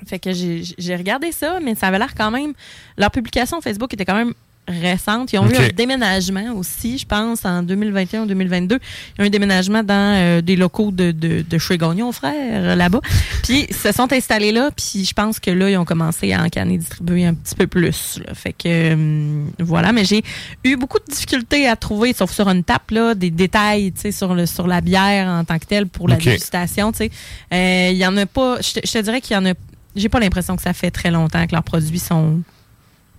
[0.08, 2.54] fait que j'ai j'ai regardé ça, mais ça avait l'air quand même.
[2.98, 4.34] Leur publication Facebook était quand même
[4.68, 5.34] récente.
[5.34, 8.76] Ils ont eu un déménagement aussi, je pense, en 2021 ou 2022.
[8.76, 12.12] Il y a eu un déménagement dans euh, des locaux de, de, de chez Gagnon,
[12.12, 12.34] frère,
[12.64, 13.02] euh, là-bas.
[13.44, 16.42] Puis, ils se sont installés là, puis je pense que là, ils ont commencé à
[16.44, 18.20] encanner, distribuer un petit peu plus.
[18.26, 18.34] là.
[18.34, 19.92] Fait que, euh, voilà.
[19.92, 20.24] Mais j'ai
[20.64, 24.12] eu beaucoup de difficultés à trouver, sauf sur une tape, là, des détails, tu sais,
[24.12, 26.24] sur, le, sur la bière en tant que telle pour la Ok.
[26.24, 27.12] dégustation, tu sais.
[27.54, 29.54] Euh, Il y en a pas, je te dirais qu'il y en a,
[29.96, 32.42] j'ai pas l'impression que ça fait très longtemps que leurs produits sont,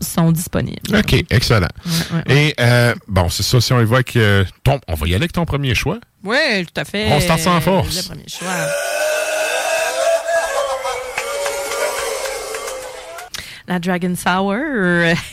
[0.01, 0.97] sont disponibles.
[0.97, 1.69] OK, excellent.
[2.13, 4.81] ouais, Et, euh, bon, c'est ça, si on avec euh, ton.
[4.89, 5.99] On va y aller avec ton premier choix.
[6.23, 6.37] Oui,
[6.67, 7.11] tout à fait.
[7.13, 7.97] On start ça en force.
[7.97, 8.49] Le premier choix.
[13.67, 14.55] La Dragon Sour.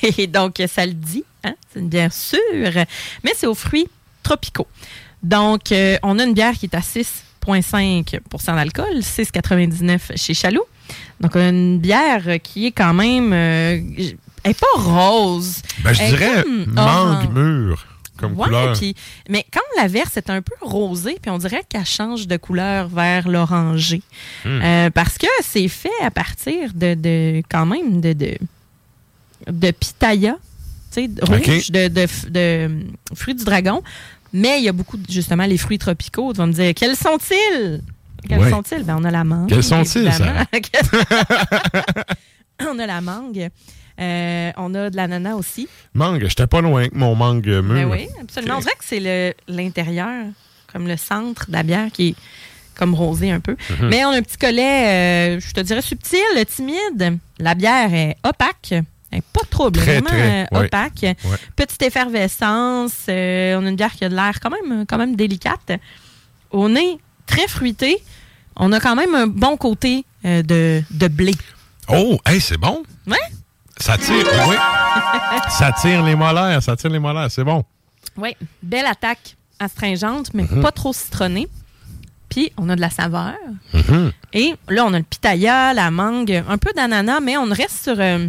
[0.18, 1.54] Et donc, ça le dit, hein?
[1.74, 2.40] c'est une bière sûre,
[3.24, 3.88] mais c'est aux fruits
[4.24, 4.68] tropicaux.
[5.22, 10.64] Donc, euh, on a une bière qui est à 6,5% d'alcool, 6,99 chez Chaloux.
[11.20, 13.32] Donc, on a une bière qui est quand même.
[13.34, 13.80] euh,
[14.44, 15.62] elle n'est pas rose.
[15.84, 17.86] Ben, je dirais mangue mûre
[18.18, 18.78] comme Ouais, couleur.
[19.30, 22.88] mais quand la verse est un peu rosée, puis on dirait qu'elle change de couleur
[22.88, 24.04] vers l'orangé.
[24.46, 24.60] Hmm.
[24.62, 28.38] Euh, parce que c'est fait à partir de, de- quand même de, de,
[29.50, 30.36] de pitaya,
[30.94, 32.86] tu sais, rouge, de, de, de,
[33.16, 33.82] fruits du dragon.
[34.34, 36.32] Mais il y a beaucoup, justement, les fruits tropicaux.
[36.32, 37.82] Tu vas me dire, quels sont-ils?
[38.30, 38.52] Quels Ouais.
[38.52, 38.84] sont-ils?
[38.84, 39.50] Ben, on a la mangue.
[39.50, 40.46] Quels sont-ils, évidemment.
[42.70, 43.50] on a la mangue.
[44.02, 45.68] Euh, on a de l'ananas aussi.
[45.94, 47.62] Mangue, j'étais pas loin avec mon mangue mûr.
[47.62, 48.58] Ben oui, absolument.
[48.58, 50.26] On dirait que c'est le- l'intérieur,
[50.72, 52.16] comme le centre de la bière qui est
[52.76, 53.56] comme rosé un peu.
[53.70, 53.90] Mhm.
[53.90, 57.20] Mais on a un petit collet, euh, je te dirais subtil, timide.
[57.38, 58.70] La bière est opaque.
[58.72, 60.66] Elle n'est pas trouble, Très, vraiment très, euh, ouais.
[60.68, 61.02] opaque.
[61.04, 61.16] Ouais.
[61.56, 62.94] Petite effervescence.
[63.08, 65.74] on a une bière qui a de l'air quand même, quand même délicate.
[66.50, 66.98] Au nez,
[67.28, 68.02] très fruité.
[68.56, 71.34] On a quand même un bon côté de, de blé.
[71.90, 72.84] Oh, hey, c'est bon.
[73.06, 73.18] Ouais?
[73.82, 74.56] Ça tire, oui.
[75.50, 77.64] ça tire les molaires, ça tire les molaires, c'est bon.
[78.18, 80.62] Oui, belle attaque astringente, mais Mhm.
[80.62, 81.48] pas trop citronnée.
[82.30, 83.34] Puis, on a de la saveur.
[83.74, 84.12] Mhm.
[84.34, 87.96] Et là, on a le pitaya, la mangue, un peu d'ananas, mais on reste sur...
[88.00, 88.28] euh,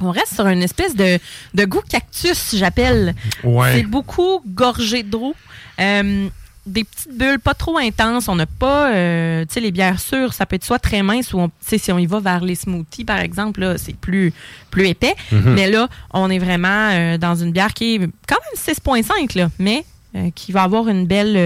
[0.00, 1.18] on reste sur une espèce de,
[1.54, 3.14] de goût cactus, j'appelle.
[3.44, 3.74] Ouais.
[3.76, 5.34] C'est beaucoup gorgé d'eau.
[5.80, 6.28] Euh,
[6.66, 8.28] des petites bulles pas trop intenses.
[8.28, 11.32] On n'a pas, euh, tu sais, les bières sûres, ça peut être soit très mince
[11.32, 14.32] ou, tu sais, si on y va vers les smoothies, par exemple, là, c'est plus,
[14.70, 15.14] plus épais.
[15.32, 15.54] Mhm.
[15.54, 19.50] Mais là, on est vraiment euh, dans une bière qui est quand même 6,5, là,
[19.58, 19.84] mais
[20.16, 21.36] euh, qui va avoir une belle,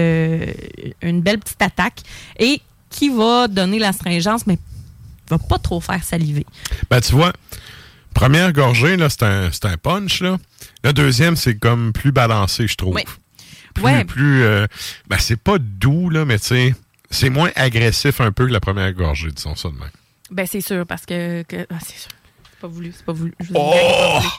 [1.01, 2.01] une belle petite attaque
[2.37, 4.57] et qui va donner l'astringence, mais
[5.29, 6.45] va pas trop faire saliver.
[6.89, 7.33] Ben, tu vois,
[8.13, 10.37] première gorgée, là, c'est un, c'est un punch, là.
[10.83, 12.95] La deuxième, c'est comme plus balancé, je trouve.
[12.95, 13.03] Oui.
[13.79, 14.03] Plus, Ouais.
[14.05, 14.67] plus, euh,
[15.07, 16.75] ben, c'est pas doux, là, mais tu sais,
[17.09, 19.89] c'est moins agressif un peu que la première gorgée, disons ça de même.
[20.31, 21.43] Ben, c'est sûr, parce que.
[21.43, 22.11] que- ah, c'est sûr.
[22.51, 23.33] C'est pas voulu, c'est pas voulu.
[23.39, 23.71] Je, Oh!
[23.73, 24.29] dis, c'est pas voulu.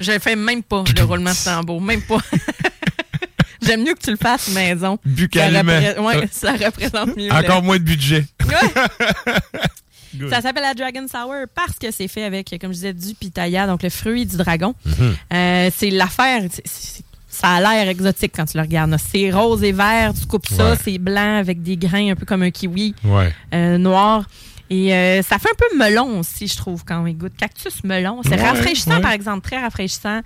[0.00, 2.18] Je fais même pas le roulement de tambour, même pas.
[3.62, 4.98] J'aime mieux que tu le fasses maison.
[5.04, 5.70] Buccalement.
[5.70, 7.30] Ça, repré- ouais, ça représente mieux.
[7.30, 8.24] Encore moins de budget.
[10.28, 13.66] Ça s'appelle la Dragon Sour parce que c'est fait avec, comme je disais, du pitaya,
[13.68, 14.74] donc le fruit du dragon.
[14.84, 15.16] Mhm.
[15.32, 16.42] Euh, c'est l'affaire.
[16.64, 17.04] c'est-
[17.40, 18.96] Ça a l'air exotique quand tu le regardes.
[18.98, 20.76] C'est rose et vert, tu coupes ça, Ouais.
[20.82, 23.32] c'est blanc avec des grains un peu comme un kiwi Ouais.
[23.54, 24.24] euh, noir.
[24.72, 27.32] Et euh, ça fait un peu melon aussi, je trouve, quand on goûte.
[27.36, 28.20] Cactus melon.
[28.22, 29.00] C'est Ouais, rafraîchissant, ouais.
[29.00, 30.20] par exemple, très rafraîchissant.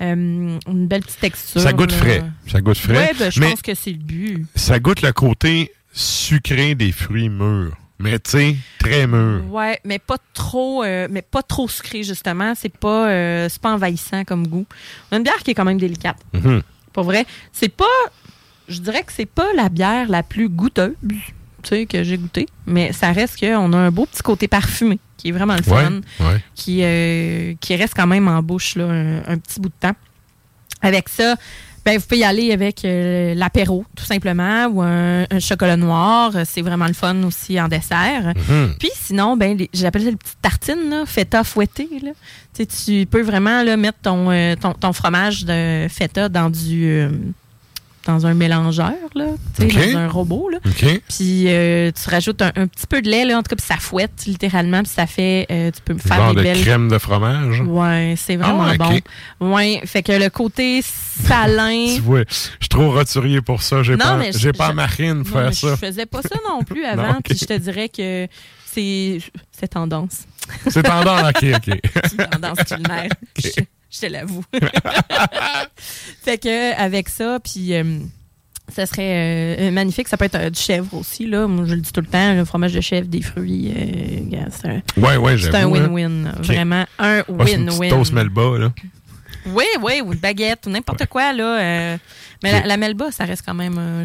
[0.00, 1.60] Euh, une belle petite texture.
[1.60, 1.98] Ça goûte là.
[1.98, 2.22] frais.
[2.50, 2.96] Ça goûte frais.
[2.96, 4.46] Ouais, ben, je pense que c'est le but.
[4.54, 7.76] ça goûte le côté sucré des fruits mûrs.
[8.02, 9.42] Mais tu sais, très mûr.
[9.52, 12.54] Ouais, mais pas trop, euh, mais pas trop sucré justement.
[12.56, 14.64] C'est pas, euh, c'est pas envahissant comme goût.
[15.10, 16.16] On a une bière qui est quand même délicate.
[16.32, 16.62] Mhm.
[16.92, 17.84] Pour vrai, c'est pas,
[18.68, 21.18] je dirais que c'est pas la bière la plus goûteuse, tu
[21.62, 25.28] sais, que j'ai goûté, mais ça reste qu'on a un beau petit côté parfumé qui
[25.28, 26.42] est vraiment le Ouais, fun, ouais.
[26.54, 29.94] qui, euh, qui reste quand même en bouche là, un, un petit bout de temps.
[30.80, 31.36] avec ça,
[31.92, 36.32] ben, vous pouvez y aller avec euh, l'apéro, tout simplement, ou un, un chocolat noir.
[36.44, 38.32] C'est vraiment le fun aussi en dessert.
[38.48, 38.74] Mhm.
[38.78, 41.88] Puis sinon, ben, les- j'appelle ça les petites tartines, là, feta fouettée.
[42.02, 42.12] Là.
[42.84, 47.08] Tu peux vraiment là, mettre ton, euh, ton, ton fromage de feta dans du.
[48.06, 49.26] Dans un mélangeur, là,
[49.56, 49.92] tu sais, Ok.
[49.92, 50.48] dans un robot.
[50.48, 50.58] Là.
[50.64, 53.66] Puis euh, tu rajoutes un, un petit peu de lait, là, en tout cas, puis
[53.66, 55.46] ça fouette littéralement, puis ça fait.
[55.50, 56.60] euh, tu peux me faire Genre des de belles.
[56.62, 57.60] crème de fromage.
[57.60, 58.76] Ouais, c'est vraiment Ah,
[59.38, 59.54] bon.
[59.54, 61.86] Ouais, fait que le côté salin.
[61.94, 63.82] Tu vois, je suis trop roturier pour ça.
[63.82, 65.68] J'ai Non, pas, j'ai pas je- marine pour Non, faire ça.
[65.80, 68.26] Je faisais pas ça non plus Non, avant, puis je te dirais que
[68.64, 69.18] c'est
[69.52, 70.24] c'est tendance.
[70.68, 71.80] C'est tendance, ok, ok.
[72.10, 73.08] C'est tendance culinaire.
[73.92, 74.44] Je, te l'avoue.
[76.22, 77.98] fait que avec ça, puis euh,
[78.72, 80.08] ça serait euh, magnifique.
[80.08, 81.46] Ça peut être euh, du chèvre aussi, là.
[81.46, 83.72] Moi, je le dis tout le temps, le fromage de chèvre, des fruits.
[83.76, 85.70] euh, c'est un, Ouais, ouais, c'est un hein.
[85.70, 86.32] win-win.
[86.42, 87.90] Vraiment un Ouais, petite win-win.
[87.90, 88.72] toast melba, là.
[89.46, 91.60] Oui, oui, ou une baguette, ou n'importe quoi, là.
[91.60, 91.98] euh,
[92.42, 94.02] mais la, la Melba, ça reste quand même un,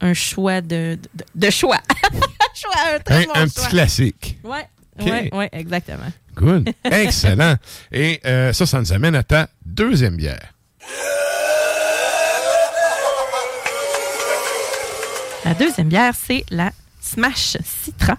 [0.00, 1.76] un choix de, de, de choix.
[2.02, 3.46] un choix, un très Un, bon un choix.
[3.46, 4.38] petit classique.
[4.42, 4.66] Ouais,
[4.98, 5.06] Ok.
[5.06, 6.10] ouais, ouais, exactement.
[6.40, 6.72] Good.
[6.84, 7.56] Excellent.
[7.92, 10.54] Et euh, ça, ça nous amène à ta deuxième bière.
[15.44, 16.70] La deuxième bière, c'est la
[17.00, 18.16] Smash Citra.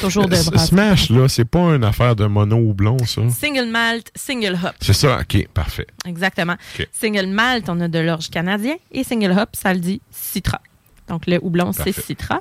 [0.00, 0.58] Toujours de brasserie.
[0.58, 3.22] Smash, là, c'est pas une affaire de mono ou blond, ça.
[3.30, 4.74] Single malt, single hop.
[4.80, 5.86] C'est ça, ok, parfait.
[6.06, 6.56] Exactement.
[6.90, 8.74] Single malt, on a de l'orge canadien.
[8.90, 10.60] Et single hop, ça le dit Citra.
[11.08, 11.92] Donc le houblon, c'est.
[11.92, 12.40] Citra.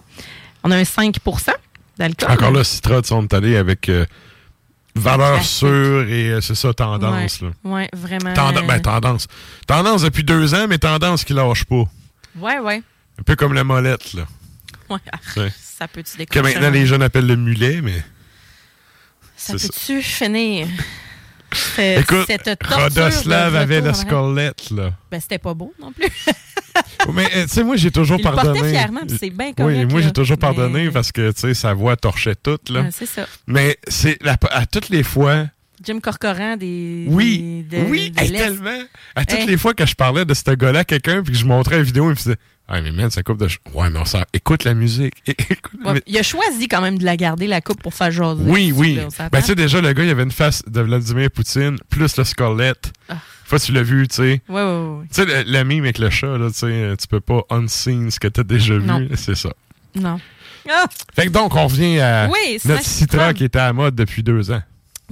[0.63, 1.51] On a un 5%
[1.97, 2.31] d'alcool.
[2.31, 4.05] Encore là, Citra, tu sais, on est allé avec euh,
[4.95, 7.41] valeur sûre et euh, c'est ça, tendance.
[7.41, 7.49] Là.
[7.63, 8.33] ouais, vraiment.
[8.33, 9.27] Tenda- ben, tendance.
[9.67, 11.83] Tendance depuis deux ans, mais tendance qui lâche pas.
[12.37, 12.81] Ouais, ouais.
[13.19, 14.23] Un peu comme la molette, là.
[14.89, 14.97] Ouais.
[15.37, 15.51] Ouais.
[15.61, 16.41] Ça peut-tu Que décrocher?
[16.53, 18.03] maintenant, les jeunes appellent le mulet, mais...
[19.35, 20.67] Ça peut-tu finir?
[21.77, 24.91] Écoute, cette de avait retour la scolette, là.
[25.09, 26.07] Ben, c'était pas beau non plus.
[27.13, 28.69] Mais euh, tu sais, moi, j'ai toujours Il pardonné.
[28.69, 31.95] fièrement, c'est bien Oui, moi, j'ai toujours Mais- pardonné parce que, tu sais, sa voix
[31.97, 32.85] torchait toute, là.
[32.91, 33.25] C'est ça.
[33.47, 35.45] Mais c'est à toutes les fois...
[35.83, 37.05] Jim Corcoran des.
[37.07, 38.37] Oui, des- de- oui, de hey, l'Est.
[38.37, 38.83] tellement.
[39.15, 39.47] À toutes Hey.
[39.47, 41.81] les fois que je parlais de ce gars-là à quelqu'un puis que je montrais la
[41.83, 42.35] vidéo, il me disait
[42.67, 43.47] Ah, mais man, ça coupe de.
[43.73, 44.21] Ouais, mais on s'en.
[44.31, 45.15] Écoute la musique.
[45.25, 47.95] Écoute la Ouais, mu- il a choisi quand même de la garder, la coupe, pour
[47.95, 48.43] faire jaser.
[48.45, 48.99] Oui, oui.
[49.31, 52.23] Ben, tu sais, déjà, le gars, il avait une face de Vladimir Poutine, plus le
[52.25, 52.93] squelette.
[53.09, 53.15] Ah.
[53.59, 54.41] Tu l'as vu, tu sais.
[54.49, 54.61] Ouais, ouais,
[54.99, 55.05] ouais.
[55.13, 58.19] Tu sais, le mime avec le chat, là, tu sais, tu peux pas unseen ce
[58.19, 59.09] que t'as déjà vu.
[59.15, 59.49] C'est ça.
[59.95, 60.19] Non.
[60.69, 60.85] Ah!
[61.15, 63.33] Fait que donc, on revient à Oui, notre Citra.
[63.33, 64.61] qui était à la mode depuis deux ans.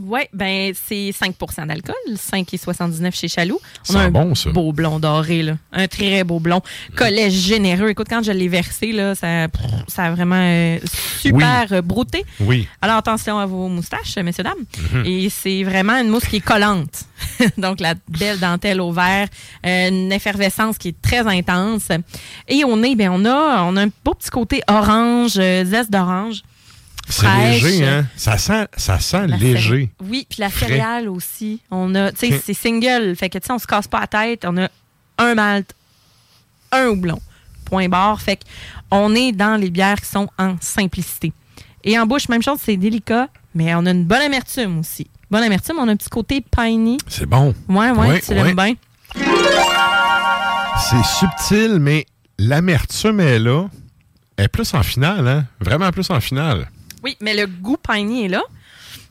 [0.01, 3.59] Oui, ben c'est 5% d'alcool, 5,79 chez Chaloux.
[3.89, 4.49] On a un bon, ça.
[4.51, 5.57] beau blond doré, là.
[5.71, 6.61] un très beau blond.
[6.95, 7.89] Collet généreux.
[7.89, 9.47] Écoute, quand je l'ai versé, là, ça,
[9.87, 10.79] ça a vraiment euh,
[11.19, 12.25] super euh, brouté.
[12.39, 12.67] Oui.
[12.81, 14.53] Alors attention à vos moustaches, messieurs, dames.
[14.93, 15.05] Mhm.
[15.05, 17.05] Et c'est vraiment une mousse qui est collante.
[17.57, 19.27] Donc la belle dentelle au vert,
[19.65, 21.89] euh, une effervescence qui est très intense.
[22.47, 26.43] Et au nez, ben, on, a, on a un beau petit côté orange, zeste d'orange.
[27.09, 28.05] C'est léger, hein?
[28.15, 29.89] Ça sent, ça sent La léger.
[30.01, 30.67] Oui, puis la Frais.
[30.67, 31.61] céréale aussi.
[31.71, 33.15] On a, tu sais, c'est single.
[33.15, 34.45] Fait que, tu sais, on se casse pas la tête.
[34.45, 34.67] On a
[35.17, 35.73] un malt,
[36.71, 37.19] un houblon.
[37.65, 38.21] Point barre.
[38.21, 38.43] Fait que
[38.91, 41.33] on est dans les bières qui sont en simplicité.
[41.83, 45.07] Et en bouche, même chose, c'est délicat, mais on a une bonne amertume aussi.
[45.31, 46.97] Bonne amertume, on a un petit côté piney.
[47.07, 47.53] C'est bon.
[47.67, 48.73] Ouais, ouais, Ouais, tu l'aimes bien.
[49.15, 52.05] C'est subtil, mais
[52.37, 53.67] l'amertume est là.
[54.37, 55.45] Elle est plus en finale, hein?
[55.59, 56.69] Vraiment plus en finale.
[57.03, 58.41] Oui, mais le goût piney est là.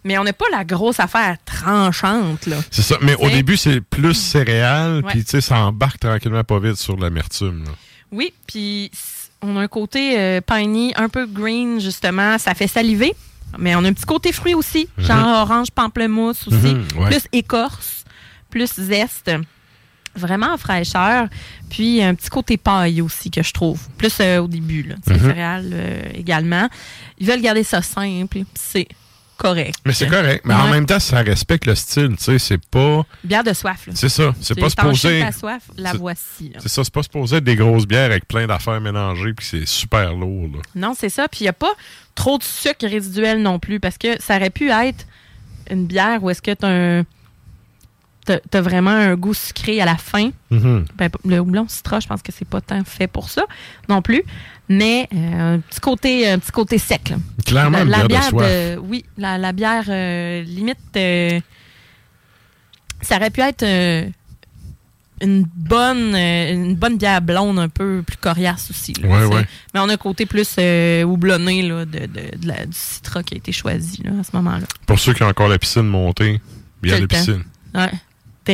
[0.05, 2.57] Mais on n'a pas la grosse affaire tranchante, là.
[2.71, 2.97] C'est ça.
[3.03, 6.97] Mais au début, c'est plus céréales, puis tu sais, ça embarque tranquillement pas vite sur
[6.97, 7.65] l'amertume.
[8.13, 8.91] Oui, puis
[9.43, 12.39] on a un côté euh, piney, un peu green, justement.
[12.39, 13.13] Ça fait saliver.
[13.59, 15.05] Mais on a un petit côté fruit aussi, Mhm.
[15.05, 16.75] genre orange, pamplemousse aussi.
[16.75, 17.07] Mhm, ouais.
[17.11, 18.05] Plus écorce,
[18.51, 19.31] plus zeste.
[20.19, 21.29] Vraiment en fraîcheur.
[21.71, 23.81] Puis un petit côté paille aussi que je trouve.
[23.97, 24.97] Plus euh, au début, là.
[25.07, 25.21] Sais, Mhm.
[25.21, 26.69] céréales euh, également.
[27.19, 28.41] Ils veulent garder ça simple.
[28.55, 28.89] C'est
[29.37, 29.79] correct.
[29.87, 30.43] Mais c'est correct.
[30.45, 32.17] Mais en même temps, ça respecte le style.
[32.17, 33.05] Tu sais, c'est pas.
[33.23, 33.93] Bière de soif, là.
[33.95, 34.35] C'est ça.
[34.41, 35.21] C'est pas supposé.
[35.21, 36.53] ta soif, la voici.
[36.59, 36.83] C'est ça.
[36.83, 40.49] C'est pas supposé être des grosses bières avec plein d'affaires mélangées, puis c'est super lourd.
[40.55, 40.59] là.
[40.75, 41.29] Non, c'est ça.
[41.29, 41.73] Puis il n'y a pas
[42.17, 45.07] trop de sucre résiduel non plus parce que ça aurait pu être
[45.71, 47.05] une bière où est-ce que tu as un.
[48.51, 50.31] T'as vraiment un goût sucré à la fin.
[50.51, 50.85] Mhm.
[50.97, 53.45] Ben, le houblon citra, je pense que c'est pas tant fait pour ça
[53.89, 54.23] non plus.
[54.69, 57.09] Mais euh, un petit côté, un petit côté sec.
[57.11, 57.17] là.
[57.47, 58.79] Clairement, la, bière de soif.
[58.83, 61.41] oui, la, la bière euh, limite, euh,
[63.01, 63.65] ça aurait pu être
[65.21, 68.93] une bonne, une bonne bière blonde un peu plus coriace aussi.
[68.95, 69.47] là, Ouais.
[69.75, 70.59] Mais on a un côté plus
[71.05, 74.31] houblonné là, de, de- de la- du citra qui a été choisi là, à ce
[74.37, 74.67] moment-là.
[74.87, 76.41] Pour ceux qui ont encore la piscine montée,
[76.83, 77.43] bière de piscine.
[77.75, 77.91] Ouais.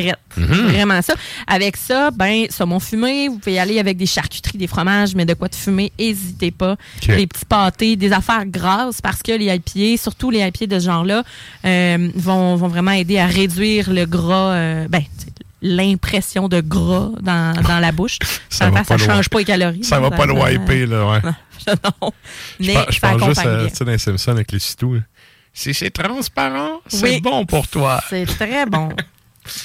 [0.00, 0.18] Traite.
[0.36, 0.46] Mhm.
[0.68, 1.14] Vraiment ça.
[1.46, 5.24] Avec ça, ben, saumon fumé, vous pouvez y aller avec des charcuteries, des fromages, mais
[5.24, 6.76] de quoi de fumer, n'hésitez pas.
[7.06, 10.84] Des petits pâtés, des affaires grasses, parce que les IPA, surtout les IPA de ce
[10.86, 11.22] genre-là,
[11.64, 15.02] euh, vont, vont vraiment aider à réduire le gras, euh, ben,
[15.62, 18.18] l'impression de gras dans, dans la bouche.
[18.50, 19.84] Ça le change pas les calories.
[19.84, 21.20] Ça va pas le wiper, là, ouais.
[22.02, 22.12] non.
[22.60, 23.68] Je Mais je ça pense juste à, bien.
[23.68, 25.00] tu sais, dans les Simpsons avec les citous.
[25.56, 27.20] Si c'est transparent, c'est Oui.
[27.20, 28.02] bon pour toi.
[28.10, 28.88] C'est très bon.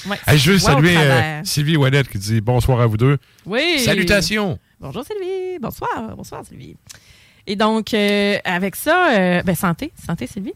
[0.07, 1.41] Ouais, Hey, je veux saluer euh.
[1.43, 3.17] Sylvie Ouellet qui dit bonsoir à vous deux.
[3.45, 3.79] Oui.
[3.79, 4.59] Salutations.
[4.79, 5.59] Bonjour Sylvie.
[5.61, 6.13] Bonsoir.
[6.15, 6.75] Bonsoir Sylvie.
[7.47, 9.91] Et donc, euh, avec ça, euh, ben santé.
[10.05, 10.53] Santé Sylvie.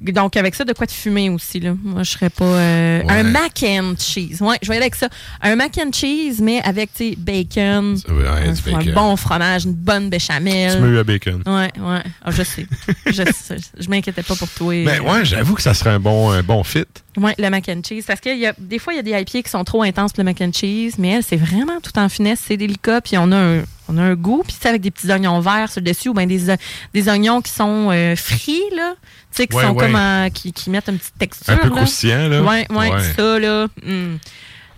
[0.00, 1.74] Donc, avec ça, de quoi de fumer aussi, là?
[1.82, 2.44] Moi, je serais pas...
[2.44, 3.10] euh, Ouais.
[3.12, 4.40] Un mac and cheese.
[4.40, 5.08] Ouais, je vais aller avec ça.
[5.42, 8.92] Un mac and cheese, mais avec, tu sais, bacon, Ouais, un, du un bacon.
[8.94, 10.72] bon fromage, une bonne béchamel.
[10.76, 11.42] Tu m'as eu à bacon.
[11.46, 12.02] Ouais, ouais.
[12.22, 12.66] Ah, je sais.
[13.06, 13.56] je sais.
[13.76, 14.84] Je m'inquiétais pas pour toi.
[14.84, 16.84] Ben ouais, j'avoue que ça serait un bon, un bon fit.
[17.20, 18.04] Oui, le mac and cheese.
[18.06, 20.12] Parce que y a, des fois, il y a des IPA qui sont trop intenses
[20.12, 23.16] pour le mac and cheese, mais elle, c'est vraiment tout en finesse, c'est délicat, puis
[23.18, 25.80] on a un, on a un goût, puis c'est avec des petits oignons verts sur
[25.80, 28.94] le dessus, ou bien des, oignons qui sont euh, frits, là.
[29.30, 29.86] Tu sais, qui Ouais, sont ouais.
[29.86, 31.52] comme en- qui, qui mettent une petite texture.
[31.52, 31.76] Un peu là.
[31.76, 32.42] croustillant, là.
[32.42, 33.02] Ouais, ouais, Ouais.
[33.16, 33.66] ça, là.
[33.86, 34.18] hum.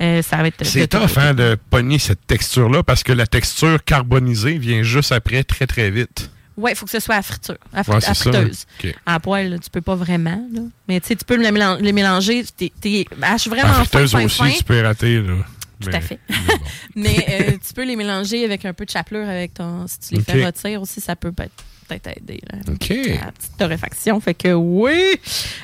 [0.03, 0.64] Euh, ça va être.
[0.64, 5.45] C'est tough hein, de pogner cette texture-là parce que la texture carbonisée vient juste après
[5.45, 6.30] très très vite.
[6.61, 8.67] Ouais, il faut que ce soit à friture, à, Ouais, à friteuse.
[9.07, 10.47] À poêle, tu peux pas vraiment.
[10.53, 10.61] Là.
[10.89, 12.45] Mais tu sais, tu peux le mélan- les mélanger.
[12.57, 14.51] T'es, t'es, hache vraiment En fin, friteuse fin, aussi, fin.
[14.51, 15.21] tu peux rater.
[15.21, 15.35] Là.
[15.81, 16.19] Tout Mais- à fait.
[16.95, 19.87] Mais euh, tu peux les mélanger avec un peu de chapelure avec ton.
[19.87, 22.41] Si tu les fais rôtir aussi, ça peut peut-être aider.
[22.53, 22.89] Là, OK.
[22.91, 24.21] La petite torréfaction.
[24.21, 25.17] Fait que oui,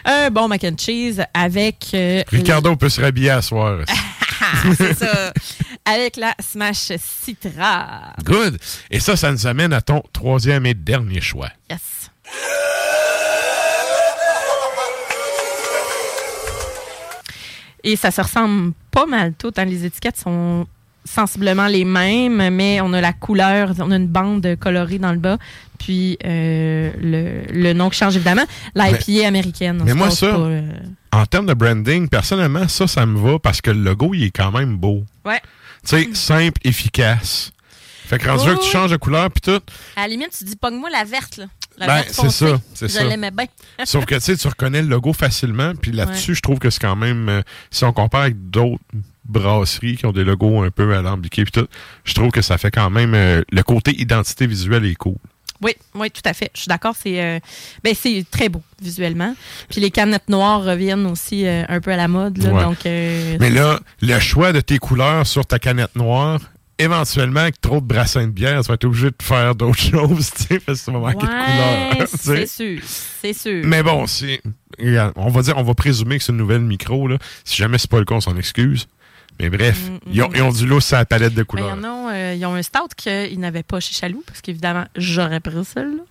[0.07, 1.89] un bon mac and cheese avec.
[1.93, 3.81] euh, Ricardo peut se rhabiller à soir.
[4.77, 5.33] C'est ça.
[5.85, 8.15] Avec la Smash Citra.
[8.25, 8.59] Good.
[8.91, 11.49] Et ça, ça nous amène à ton troisième et dernier choix.
[11.71, 12.11] Yes.
[17.85, 19.53] Et ça se ressemble pas mal tout.
[19.57, 19.65] hein.
[19.65, 20.67] Les étiquettes sont
[21.05, 25.19] sensiblement les mêmes, mais on a la couleur, on a une bande colorée dans le
[25.19, 25.39] bas,
[25.79, 28.43] puis euh, le, le nom qui change évidemment.
[28.75, 29.83] L'IPA américaine.
[29.85, 30.63] mais moi, ça- pas, euh,
[31.17, 34.31] En termes de branding, personnellement, ça, ça me va parce que le logo, il est
[34.31, 35.05] quand même beau.
[35.25, 35.41] Ouais.
[35.87, 37.53] Tu sais, simple, efficace.
[38.07, 38.71] Fait que rendu Oh, que tu oui.
[38.73, 39.61] changes de couleur puis tout.
[39.97, 41.47] À la limite, tu dis pogne-moi la verte, là.
[41.79, 43.05] La Ben, c'est ça, c'est Je ça.
[43.05, 43.47] l'aimais bien.
[43.85, 45.73] Sauf que tu sais, tu reconnais le logo facilement.
[45.75, 46.35] Puis là-dessus, Ouais.
[46.37, 47.29] je trouve que c'est quand même.
[47.29, 48.83] euh, si on compare avec d'autres
[49.25, 51.67] brasseries qui ont des logos un peu alambiqués puis tout,
[52.05, 53.15] je trouve que ça fait quand même.
[53.15, 55.17] euh, le côté identité visuelle est cool.
[55.63, 56.51] Oui, oui, tout à fait.
[56.55, 56.95] Je suis d'accord.
[57.01, 57.39] C'est euh,
[57.83, 59.35] ben, c'est très beau visuellement.
[59.71, 62.39] Puis les canettes noires reviennent aussi euh, un peu à la mode.
[62.39, 62.63] Là, Ouais.
[62.65, 66.41] donc, euh, Mais là, le choix de tes couleurs sur ta canette noire,
[66.79, 70.31] éventuellement, avec trop de brassins de bière, tu vas être obligé de faire d'autres choses,
[70.37, 72.09] tu sais, parce que ça va manquer de ouais, couleurs.
[72.11, 72.17] tu sais.
[72.19, 72.81] c'est sûr,
[73.23, 73.63] c'est sûr.
[73.65, 74.05] Mais bon,
[74.79, 77.17] regarde, On va dire, on va présumer que c'est une nouvelle micro, là.
[77.45, 78.89] Si jamais c'est pas le cas, on s'en excuse.
[79.41, 81.77] Mais bref, ils, ont, ils ont du lot sur la palette de Ben, couleurs.
[81.77, 84.41] il y en a, euh, ils ont un stout qu'ils n'avaient pas chez Chaloux, parce
[84.41, 86.03] qu'évidemment, j'aurais pris celle-là.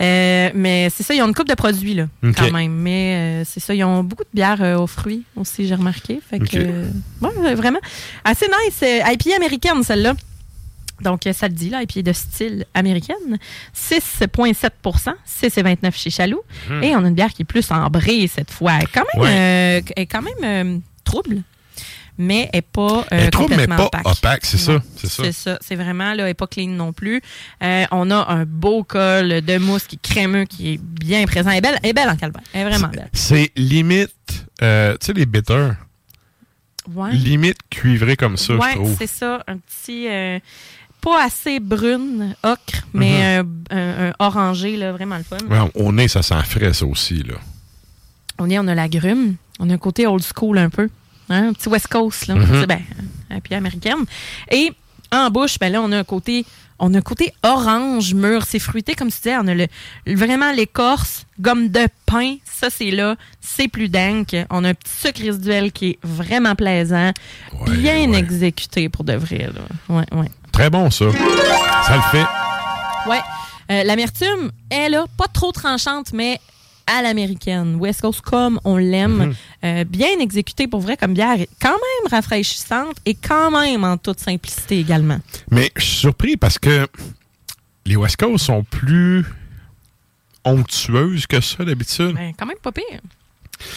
[0.00, 2.72] Euh, mais c'est ça, ils ont une coupe de produits, là, quand même.
[2.72, 6.20] Mais euh, c'est ça, ils ont beaucoup de bières euh, aux fruits aussi, j'ai remarqué.
[6.28, 6.86] Fait que,
[7.20, 7.78] ouais, vraiment,
[8.24, 8.82] assez nice.
[8.82, 10.14] IPA américaine, celle-là.
[11.02, 13.38] Donc, ça le dit, là, IPA de style américaine.
[13.76, 16.40] 6,7% 6,29 chez Chaloux.
[16.70, 16.82] Mhm.
[16.82, 18.78] Et on a une bière qui est plus ambrée cette fois.
[18.92, 19.84] Quand même, Ouais.
[19.96, 21.42] est quand même trouble,
[22.22, 24.44] mais elle n'est pas euh, Elle est trouble, mais complètement pas opaque.
[24.44, 25.22] c'est ça, c'est ça.
[25.24, 25.58] C'est ça.
[25.60, 27.20] C'est vraiment, là, elle n'est pas clean non plus.
[27.62, 31.50] Euh, on a un beau col de mousse qui est crémeux, qui est bien présent.
[31.50, 32.42] Elle est belle, elle est belle en calvaire.
[32.52, 33.10] Elle est vraiment belle.
[33.12, 35.74] C'est limite, euh, tu sais, les bitters,
[36.94, 37.12] Ouais.
[37.12, 38.96] limite cuivré comme ça, je ouais, trouve.
[38.98, 39.42] c'est ça.
[39.46, 40.08] Un petit.
[40.08, 40.38] euh,
[41.00, 45.36] pas assez brune, ocre, mais un, un- un orangé, là, vraiment le fun.
[45.44, 45.50] Mhm.
[45.52, 47.34] Ouais, au nez, ça sent frais, ça aussi, là.
[48.38, 49.34] On est, on a la grume.
[49.58, 50.88] On a un côté old school un peu.
[51.28, 52.34] Hein, Un petit West Coast, là.
[52.34, 52.80] Tu sais, Ben,
[53.30, 54.04] un pied américaine.
[54.50, 54.72] Et
[55.12, 56.44] en bouche, ben là, on a un côté.
[56.84, 59.36] On a un côté orange mûr, c'est fruité, comme tu disais.
[59.36, 59.68] On a le,
[60.06, 62.36] vraiment l'écorce, gomme de pain.
[62.44, 63.14] Ça, c'est là.
[63.40, 64.46] C'est plus dingue.
[64.50, 67.12] On a un petit sucre résiduel qui est vraiment plaisant.
[67.68, 69.48] bien exécuté pour de vrai.
[69.54, 69.96] Là.
[69.96, 70.30] Ouais, ouais.
[70.50, 71.04] Très bon, ça.
[71.86, 72.26] Ça le fait.
[73.08, 73.20] Ouais.
[73.70, 76.40] Euh, L'amertume, elle a pas trop tranchante, mais
[76.86, 77.76] à l'américaine.
[77.76, 79.26] West Coast comme on l'aime.
[79.26, 79.34] Mhm.
[79.64, 81.36] Euh, bien exécutée pour vrai comme bière.
[81.60, 85.18] Quand même rafraîchissante et quand même en toute simplicité également.
[85.50, 86.86] Mais je suis surpris parce que
[87.86, 89.24] les West Coast sont plus
[90.44, 92.14] onctueuses que ça, d'habitude.
[92.14, 93.00] Ben, quand même pas pire.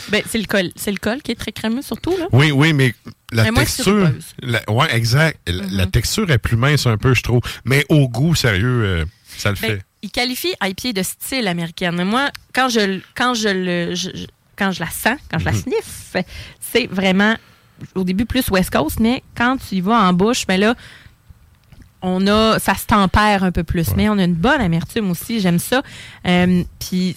[0.10, 0.72] Ben, c'est le col.
[0.76, 2.16] C'est le col qui est très crémeux surtout.
[2.18, 2.28] Là.
[2.32, 2.96] Oui, oui, mais
[3.32, 4.10] la Mais texture.
[4.42, 5.40] La, ouais, exact.
[5.48, 5.70] La, Mhm.
[5.72, 7.42] la texture est plus mince un peu, je trouve.
[7.66, 9.06] Mais au goût, sérieux, euh,
[9.38, 9.82] ça le Ben, fait.
[10.06, 11.96] Il qualifie IPA de style américaine.
[11.96, 15.52] Mais moi, quand je, quand je, le, je- quand je la sens, quand je la
[15.52, 15.62] Mhm.
[15.64, 16.16] sniffe,
[16.62, 17.36] c'est vraiment
[17.96, 20.76] au début plus West Coast, mais quand tu y vas en bouche, ben là,
[22.02, 23.96] on a, ça se tempère un peu plus.
[23.96, 25.82] Mais on a une bonne amertume aussi, j'aime ça.
[26.28, 27.16] Euh, Puis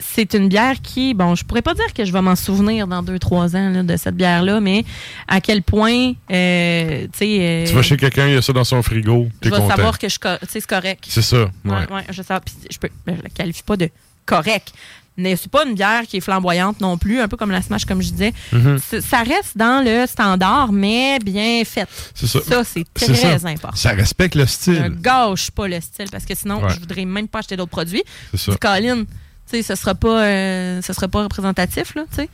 [0.00, 3.02] c'est une bière qui, bon, je pourrais pas dire que je vais m'en souvenir dans
[3.02, 4.84] deux, trois ans là, de cette bière-là, mais
[5.28, 7.38] à quel point, euh, tu sais...
[7.40, 9.68] euh, Tu vas chez quelqu'un, il y a ça dans son frigo, vais content.
[9.68, 11.04] savoir que je, co- tu sais, c'est correct.
[11.08, 11.50] C'est ça, ouais.
[11.64, 12.34] Ouais, ouais, je sais.
[12.44, 13.88] Puis je peux, je la qualifie pas de
[14.26, 14.72] correct.
[15.16, 17.84] Mais c'est pas une bière qui est flamboyante non plus, un peu comme la Smash,
[17.84, 18.32] comme je disais.
[18.52, 18.78] Mhm.
[18.78, 21.86] Ça reste dans le standard, mais bien fait.
[22.14, 22.40] C'est ça.
[22.64, 23.48] c'est C'est très ça.
[23.48, 23.76] important.
[23.76, 24.94] Ça respecte le Ne style.
[25.02, 26.70] gâche pas le style, parce que sinon, Ouais.
[26.74, 28.04] je voudrais même pas acheter d'autres produits.
[28.30, 28.52] C'est ça.
[28.58, 29.06] Colin, tu
[29.50, 32.28] sais, ce sera pas, euh, ce sera pas représentatif, là, tu sais.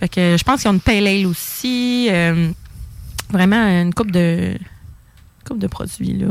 [0.00, 2.08] Fait que je pense qu'ils ont une pale ale aussi.
[2.10, 2.50] euh,
[3.30, 4.56] vraiment une coupe de,
[5.46, 6.28] coupe de produits, là,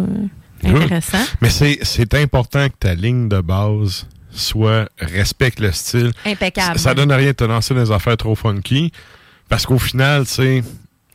[0.64, 1.24] intéressant.
[1.42, 6.12] Mais c'est c'est important que ta ligne de base soit respecte le style.
[6.26, 6.78] Impeccable.
[6.80, 8.92] Ça, ça donne à rien de te lancer dans des affaires trop funky.
[9.50, 10.64] Parce qu'au final, tu sais,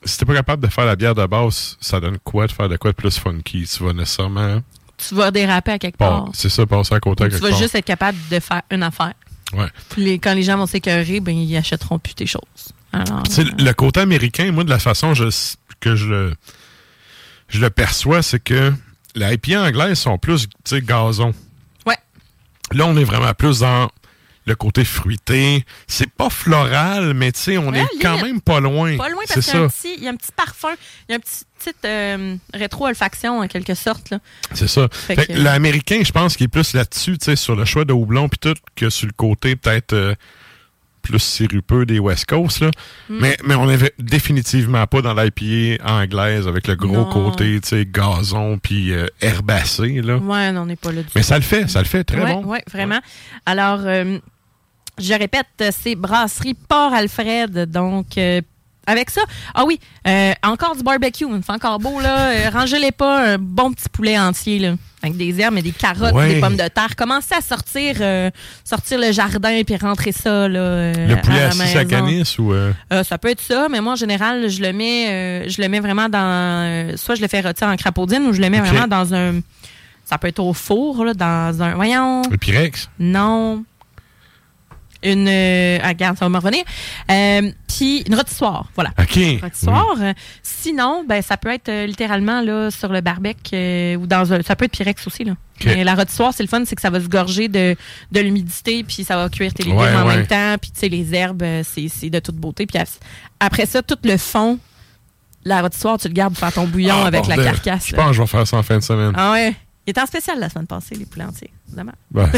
[0.04, 2.68] si t'es pas capable de faire la bière de base, ça donne quoi de faire
[2.68, 3.64] de quoi de plus funky?
[3.66, 4.60] Tu vas nécessairement.
[5.08, 6.28] Tu vas déraper à quelque part.
[6.34, 7.58] C'est ça, passer à côté à Ou tu quelque vas part.
[7.58, 9.12] juste être capable de faire une affaire.
[9.52, 9.66] Ouais.
[9.90, 12.42] Puis les- quand les gens vont s'écœurer, ben, ils achèteront plus tes choses.
[12.92, 16.34] Alors, Tu sais, le côté américain, moi, de la façon je- que je le,
[17.48, 18.72] je le perçois, c'est que
[19.14, 21.32] les IPA anglaises sont plus, tu sais, gazon.
[21.86, 21.96] Ouais.
[22.72, 23.90] Là, on est vraiment plus dans
[24.44, 25.64] le côté fruité.
[25.86, 28.96] C'est pas floral, mais tu sais, on Ouais, est quand même pas loin.
[28.96, 29.74] Pas loin parce qu'il y, a un ça.
[29.82, 30.74] petit- il y a un petit parfum,
[31.08, 34.14] il y a un petit petite euh, rétro-olfaction en quelque sorte.
[34.52, 34.88] C'est ça.
[34.90, 37.64] Fait Fait que- que L'américain, je pense qu'il est plus là-dessus, tu sais, sur le
[37.64, 40.14] choix de houblon puis tout, que sur le côté peut-être euh,
[41.02, 42.60] plus sirupeux des West Coast.
[42.60, 42.70] Là.
[43.08, 43.18] Mm.
[43.20, 47.04] Mais, mais on n'est définitivement pas dans l'IPA anglaise avec le gros Non.
[47.10, 50.00] côté, gazon puis euh, herbacé.
[50.02, 50.16] Là.
[50.18, 51.26] Ouais, non, on n'est pas là du Mais tout.
[51.26, 52.44] ça le fait, ça le fait très ouais, bon.
[52.46, 53.00] ouais, vraiment.
[53.46, 54.18] Alors, euh,
[54.98, 57.70] je répète, c'est Brasserie Port-Alfred.
[57.70, 58.40] Donc, euh,
[58.86, 59.20] avec ça,
[59.54, 59.78] ah oui,
[60.08, 61.24] euh, encore du barbecue.
[61.28, 62.30] Il fait encore beau, là.
[62.30, 64.74] Euh, Rangez-les pas un bon petit poulet entier, là.
[65.04, 66.34] Avec des herbes, et des carottes, Ouais.
[66.34, 66.94] des pommes de terre.
[66.96, 68.30] Commencez à sortir, euh,
[68.64, 70.58] sortir le jardin puis rentrer ça, là.
[70.60, 71.84] euh, Le poulet à assis à
[72.40, 72.54] ou.
[73.04, 76.08] ça peut être ça, mais moi, en général, je le mets, je le mets vraiment
[76.08, 76.96] dans.
[76.96, 79.40] soit je le fais rôtir en crapaudine ou je le mets vraiment dans un.
[80.04, 81.74] Ça peut être au four, là, dans un.
[81.74, 82.22] Voyons.
[82.30, 82.88] le Pyrex?
[82.98, 83.64] Non.
[85.02, 85.26] Une.
[85.28, 86.62] euh, ah, regarde, ça va me revenir.
[87.10, 88.90] Euh, Puis une rôtissoire, voilà.
[88.98, 89.18] OK.
[89.42, 89.94] Rôtissoire.
[90.00, 94.32] Euh, Sinon, ben, ça peut être euh, littéralement là, sur le barbecue euh, ou dans
[94.32, 94.42] un.
[94.42, 95.24] Ça peut être Pyrex aussi.
[95.24, 95.32] Là.
[95.32, 95.66] OK.
[95.66, 97.76] Mais la rôtissoire, c'est le fun, c'est que ça va se gorger de,
[98.12, 100.16] de l'humidité, puis ça va cuire tes légumes Ouais, en ouais.
[100.18, 100.56] même temps.
[100.60, 102.66] Puis tu sais, les herbes, c'est de toute beauté.
[102.66, 102.88] Puis ap-
[103.40, 104.58] après ça, tout le fond,
[105.44, 107.88] la rôtissoire, tu le gardes pour faire ton bouillon Ah, avec la carcasse.
[107.88, 108.02] Je là.
[108.02, 109.12] pense que je vais faire ça en fin de semaine.
[109.16, 109.54] Ah ouais.
[109.84, 111.50] Il était en spécial la semaine passée, les poulets entiers.
[111.68, 111.90] Ben,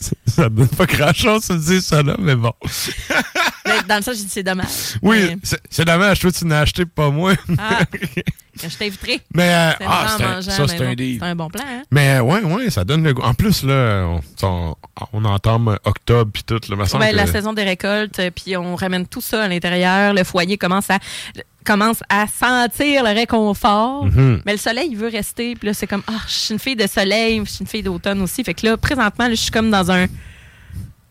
[0.26, 2.52] ça, me donne pas grand-chose de dire ça là, mais bon.
[3.66, 4.96] Mais dans le sens, j'ai dit c'est dommage.
[5.02, 7.34] Oui, Mais- c'est dommage, toi, tu n'as acheté pas moi.
[7.58, 7.80] Ah,
[8.62, 9.20] je t'inviterai.
[9.34, 11.82] Mais, euh, C'est ah, un- ça, c'est un bon, un bon plan, hein?
[11.90, 13.22] Mais euh, ouais, ouais, ça donne le goût.
[13.22, 14.74] En plus, là, on, on,
[15.12, 16.60] on entame octobre puis tout.
[16.68, 20.14] Là, Ouais, la saison des récoltes, euh, puis on ramène tout ça à l'intérieur.
[20.14, 20.98] Le foyer commence à
[21.64, 24.06] commence à sentir le réconfort.
[24.06, 24.42] Mhm.
[24.46, 25.54] Mais le soleil, il veut rester.
[25.54, 27.82] Puis là, c'est comme, ah, je suis une fille de soleil, je suis une fille
[27.82, 28.42] d'automne aussi.
[28.44, 30.06] Fait que là, présentement, là, je suis comme dans un,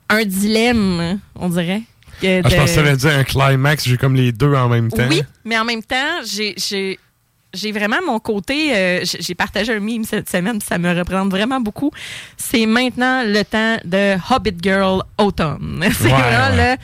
[0.10, 1.84] un dilemme, on dirait.
[2.22, 4.90] Ah, je pensais que ça allait dire un climax, j'ai comme les deux en même
[4.92, 5.08] temps.
[5.10, 8.76] Oui, mais en même temps, j'ai vraiment mon côté.
[8.76, 11.92] euh, j'ai partagé un meme cette semaine, ça me représente vraiment beaucoup.
[12.36, 15.84] C'est maintenant le temps de Hobbit Girl Autumn.
[15.98, 16.12] C'est Ouais,
[16.58, 16.78] ouais.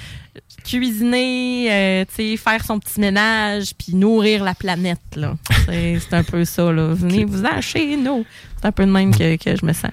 [0.65, 4.99] Cuisiner, euh, tu sais, faire son petit ménage, puis nourrir la planète.
[5.15, 5.35] là.
[5.67, 6.71] C'est un peu ça.
[6.71, 6.93] Là.
[6.93, 8.25] Venez vous en chez nous.
[8.59, 9.91] C'est un peu de même que, que je me sens.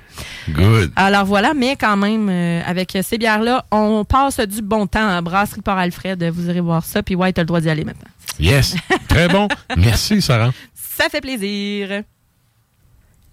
[0.49, 0.93] Good.
[0.97, 5.20] Alors voilà, mais quand même, euh, avec ces bières-là, on passe du bon temps à
[5.20, 6.23] Brasserie Port-Alfred.
[6.33, 7.03] Vous irez voir ça.
[7.03, 8.11] Puis ouais, t'as le droit d'y aller maintenant.
[8.39, 8.75] Yes.
[9.09, 9.49] Très bon.
[9.77, 10.53] Merci, Sarah.
[10.75, 12.03] Ça fait plaisir.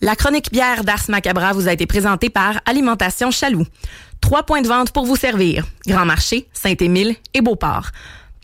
[0.01, 3.65] La chronique bière d'Ars Macabra vous a été présentée par Alimentation Chaloux.
[4.21, 5.65] Trois points de vente pour vous servir.
[5.85, 7.87] Grand Marché, Saint-Émile et Beauport.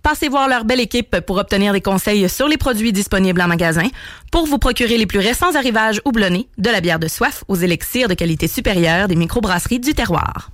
[0.04, 3.88] Passez voir leur belle équipe pour obtenir des conseils sur les produits disponibles en magasin,
[4.34, 8.10] pour vous procurer les plus récents arrivages houblonnés, de la bière de soif aux élixirs
[8.10, 10.52] de qualité supérieure des microbrasseries du terroir.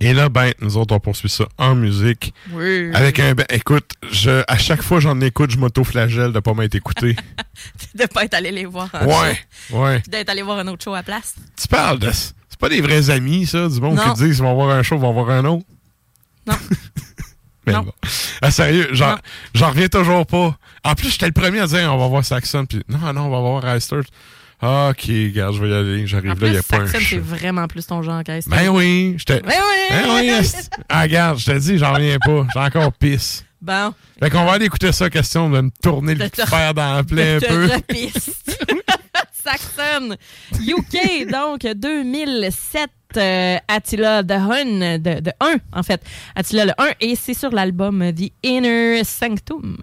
[0.00, 2.34] Et là, ben, nous autres, on poursuit ça en musique.
[2.50, 2.90] Oui.
[2.94, 3.34] Avec un.
[3.34, 7.16] Ben, écoute, je, à chaque fois j'en écoute, je m'auto-flagelle de pas m'être écouté.
[7.94, 8.88] de pas être allé les voir.
[8.92, 9.38] en ouais,
[9.70, 9.78] show.
[9.84, 10.00] ouais.
[10.00, 11.34] Puis d'être allé voir un autre show à place.
[11.60, 12.10] Tu parles de.
[12.12, 14.12] C'est pas des vrais amis, ça, du monde Non.
[14.14, 15.64] qui disent ils vont voir un show, ils vont voir un autre.
[16.46, 16.54] Non.
[17.66, 17.82] Mais Non.
[17.82, 17.92] bon.
[18.42, 19.16] Ah, sérieux, j'en
[19.70, 20.56] reviens toujours pas.
[20.84, 23.30] En plus, j'étais le premier à dire on va voir Saxon, puis non, non, on
[23.30, 24.00] va voir Heister.
[24.66, 26.06] Ah, ok, regarde, je vais y aller.
[26.06, 28.56] J'arrive là, il n'y a pas un c'est vraiment plus ton genre qu'Esther.
[28.56, 29.40] Ben oui, j'étais.
[29.40, 29.86] Ben oui!
[29.90, 30.50] Ben oui,
[30.88, 32.46] ah, regarde, je te dis, j'en reviens pas.
[32.54, 33.44] J'ai encore pisse.
[33.60, 33.92] Bon.
[34.18, 37.36] Fait qu'on va aller écouter ça, question de me tourner le fer dans la plaie
[37.36, 37.68] un peu.
[39.44, 40.16] Saxon.
[40.66, 42.90] UK, donc 2007.
[43.18, 46.02] euh, Attila the Hun, de, de 1 en fait.
[46.34, 49.76] Attila le 1 et c'est sur l'album The Inner Sanctum.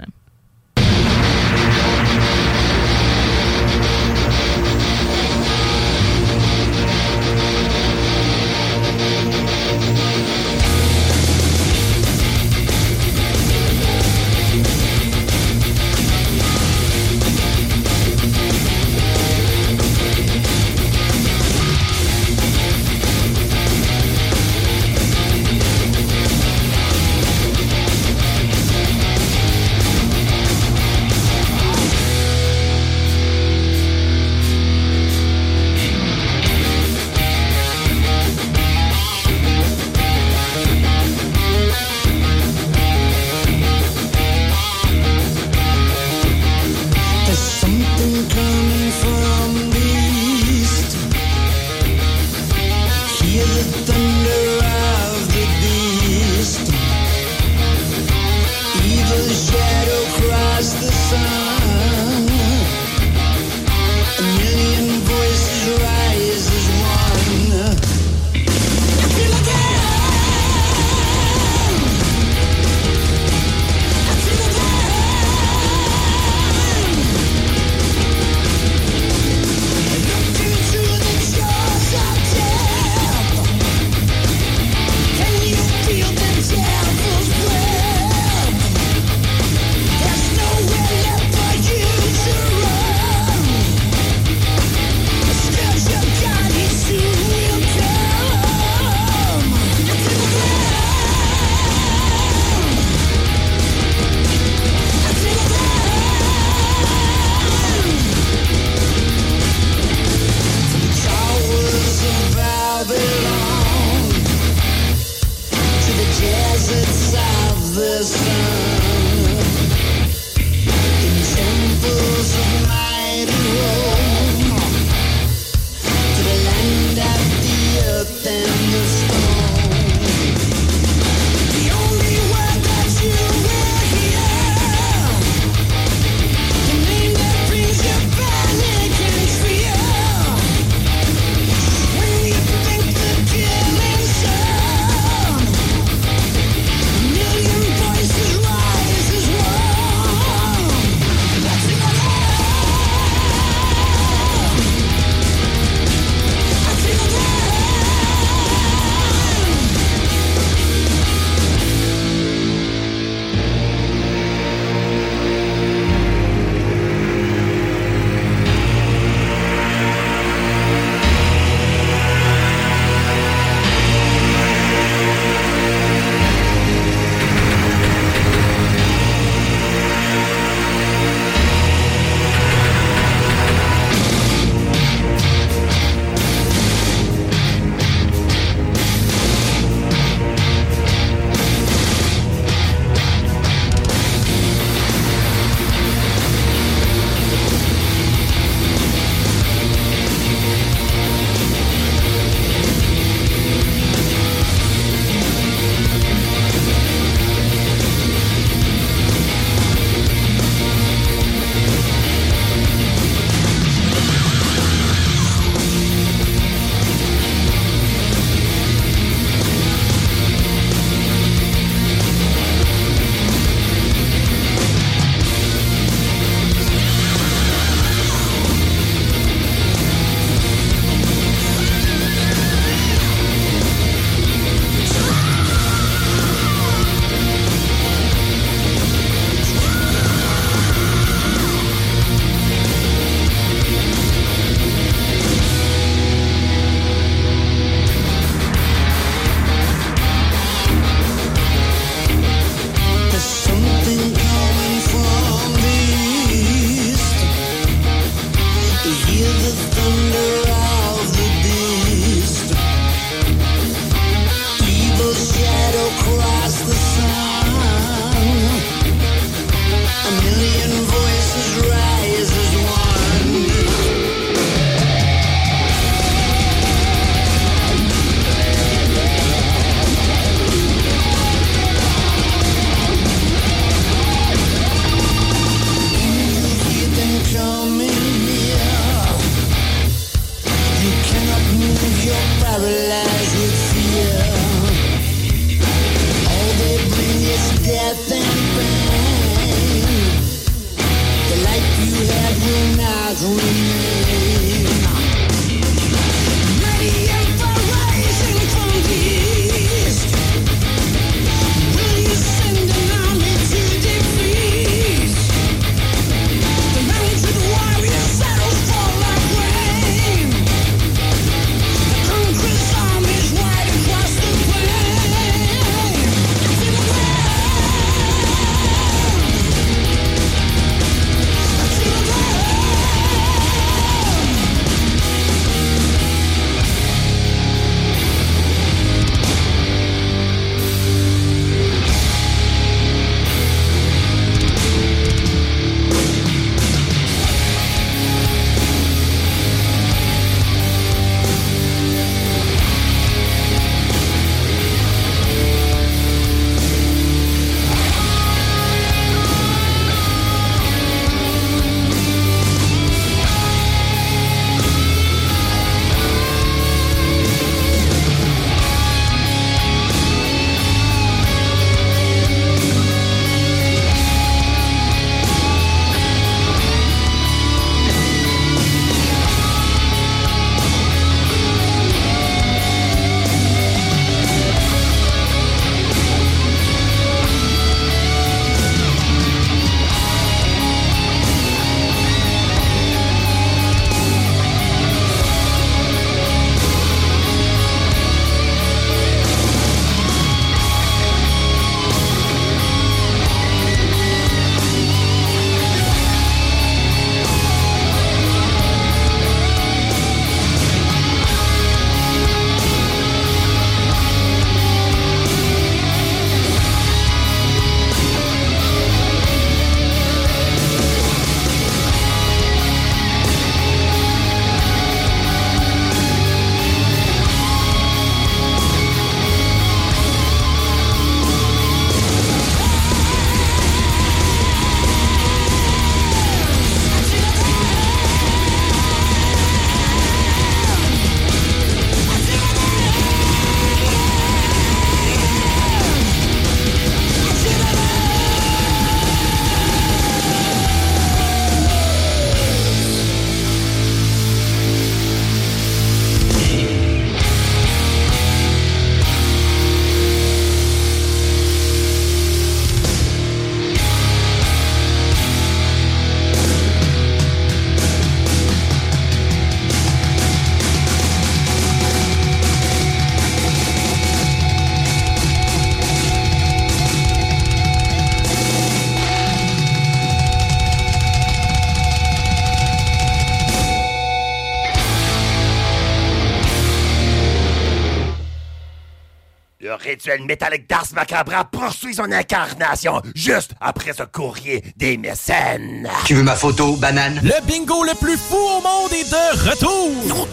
[490.12, 495.88] Rituel métallique d'Ars Macabra poursuit son incarnation juste après ce courrier des mécènes.
[496.06, 497.20] Tu veux ma photo, banane?
[497.24, 500.28] Le bingo le plus fou au monde est de retour!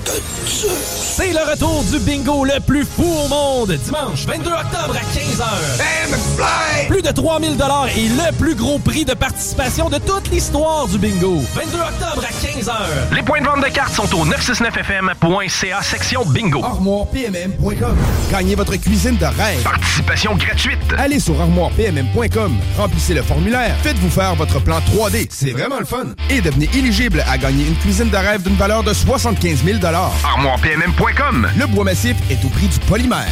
[0.47, 6.89] C'est le retour du bingo le plus fou au monde, dimanche 22 octobre à 15h.
[6.89, 10.99] Plus de 3000 dollars et le plus gros prix de participation de toute l'histoire du
[10.99, 11.43] bingo.
[11.55, 13.15] 22 octobre à 15h.
[13.15, 16.65] Les points de vente de cartes sont au 969fm.ca section bingo.
[16.65, 17.97] ArmoirePMM.com.
[18.31, 19.62] Gagnez votre cuisine de rêve.
[19.62, 20.78] Participation gratuite.
[20.97, 22.56] Allez sur ArmoirePMM.com.
[22.77, 23.77] Remplissez le formulaire.
[23.82, 25.27] Faites-vous faire votre plan 3D.
[25.31, 26.06] C'est vraiment le fun.
[26.31, 31.48] Et devenez éligible à gagner une cuisine de rêve d'une valeur de 75 000 ArmoirePMM.com.
[31.59, 33.28] Le bois massif est au prix du polymère.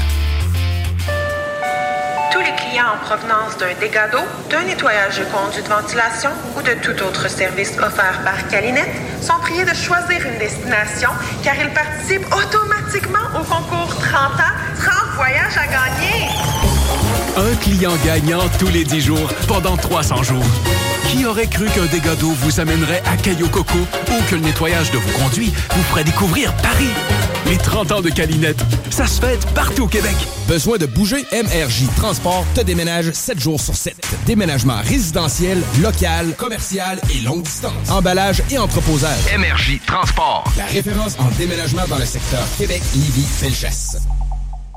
[2.32, 6.62] Tous les clients en provenance d'un dégât d'eau, d'un nettoyage de conduits de ventilation ou
[6.62, 8.90] de tout autre service offert par Calinette
[9.22, 11.10] sont priés de choisir une destination
[11.42, 16.65] car ils participent automatiquement au concours 30 ans, 30 voyages à gagner.
[17.36, 20.44] Un client gagnant tous les 10 jours pendant 300 jours.
[21.10, 24.90] Qui aurait cru qu'un dégât d'eau vous amènerait à Caillou Coco ou que le nettoyage
[24.90, 26.88] de vos conduits vous ferait découvrir Paris?
[27.46, 28.58] Les 30 ans de Calinette,
[28.88, 30.16] ça se fête partout au Québec.
[30.48, 31.26] Besoin de bouger?
[31.30, 33.94] MRJ Transport te déménage 7 jours sur 7.
[34.24, 37.90] Déménagement résidentiel, local, commercial et longue distance.
[37.90, 39.18] Emballage et entreposage.
[39.36, 40.44] MRJ Transport.
[40.56, 43.98] La référence en déménagement dans le secteur Québec, Lévis, Felchasse.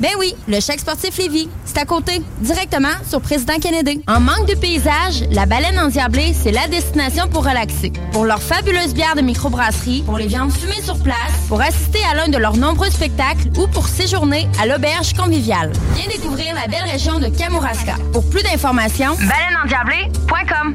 [0.00, 1.48] Ben oui, le chèque sportif Lévis.
[1.64, 4.02] C'est à côté, directement sur Président Kennedy.
[4.06, 7.92] En manque de paysage, la baleine endiablée, c'est la destination pour relaxer.
[8.12, 11.16] Pour leurs fabuleuses bières de microbrasserie, pour les viandes fumées sur place,
[11.48, 15.72] pour assister à l'un de leurs nombreux spectacles ou pour séjourner à l'auberge conviviale.
[15.94, 17.96] Viens découvrir la belle région de Kamouraska.
[18.12, 20.74] Pour plus d'informations, baleineendiablée.com.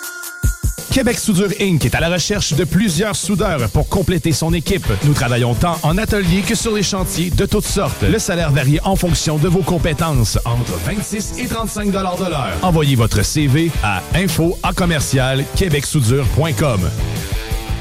[0.91, 1.85] Québec Soudure Inc.
[1.85, 4.85] est à la recherche de plusieurs soudeurs pour compléter son équipe.
[5.05, 8.03] Nous travaillons tant en atelier que sur les chantiers de toutes sortes.
[8.03, 12.49] Le salaire varie en fonction de vos compétences, entre 26 et 35 de l'heure.
[12.61, 16.81] Envoyez votre CV à info à commercial québecsoudure.com.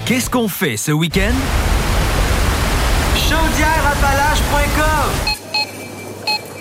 [0.07, 1.35] Qu'est-ce qu'on fait ce week-end?
[3.16, 5.32] Chaudièreappalaches.com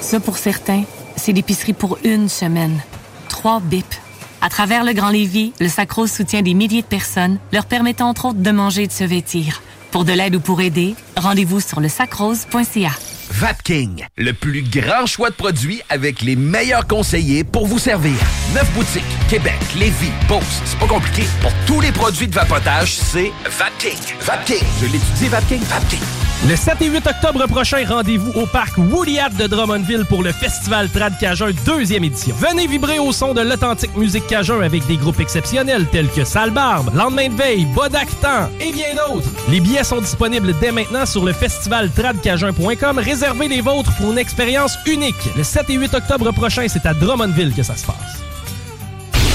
[0.02, 0.82] Ça, pour certains,
[1.16, 2.82] c'est l'épicerie pour une semaine.
[3.28, 4.00] Trois bips.
[4.42, 8.26] À travers le Grand Lévis, le Sacrose soutient des milliers de personnes, leur permettant entre
[8.26, 9.62] autres de manger et de se vêtir.
[9.92, 12.92] Pour de l'aide ou pour aider, rendez-vous sur le sacrose.ca.
[13.32, 18.16] Vapking, le plus grand choix de produits avec les meilleurs conseillers pour vous servir.
[18.54, 21.24] Neuf boutiques, Québec, Lévis, Beauce, c'est pas compliqué.
[21.42, 24.00] Pour tous les produits de vapotage, c'est Vapking.
[24.22, 26.19] Vapking, je l'étudie, Vapking, Vapking.
[26.48, 30.90] Le 7 et 8 octobre prochain, rendez-vous au parc Woodyat de Drummondville pour le Festival
[30.90, 32.34] Trad Cajun deuxième édition.
[32.40, 36.52] Venez vibrer au son de l'authentique musique Cajun avec des groupes exceptionnels tels que Sale
[36.52, 39.28] Barbe, Lendemain de veille, Bodactan et bien d'autres.
[39.50, 43.00] Les billets sont disponibles dès maintenant sur le festivaltradcajun.com.
[43.00, 45.36] Réservez les vôtres pour une expérience unique.
[45.36, 48.24] Le 7 et 8 octobre prochain, c'est à Drummondville que ça se passe.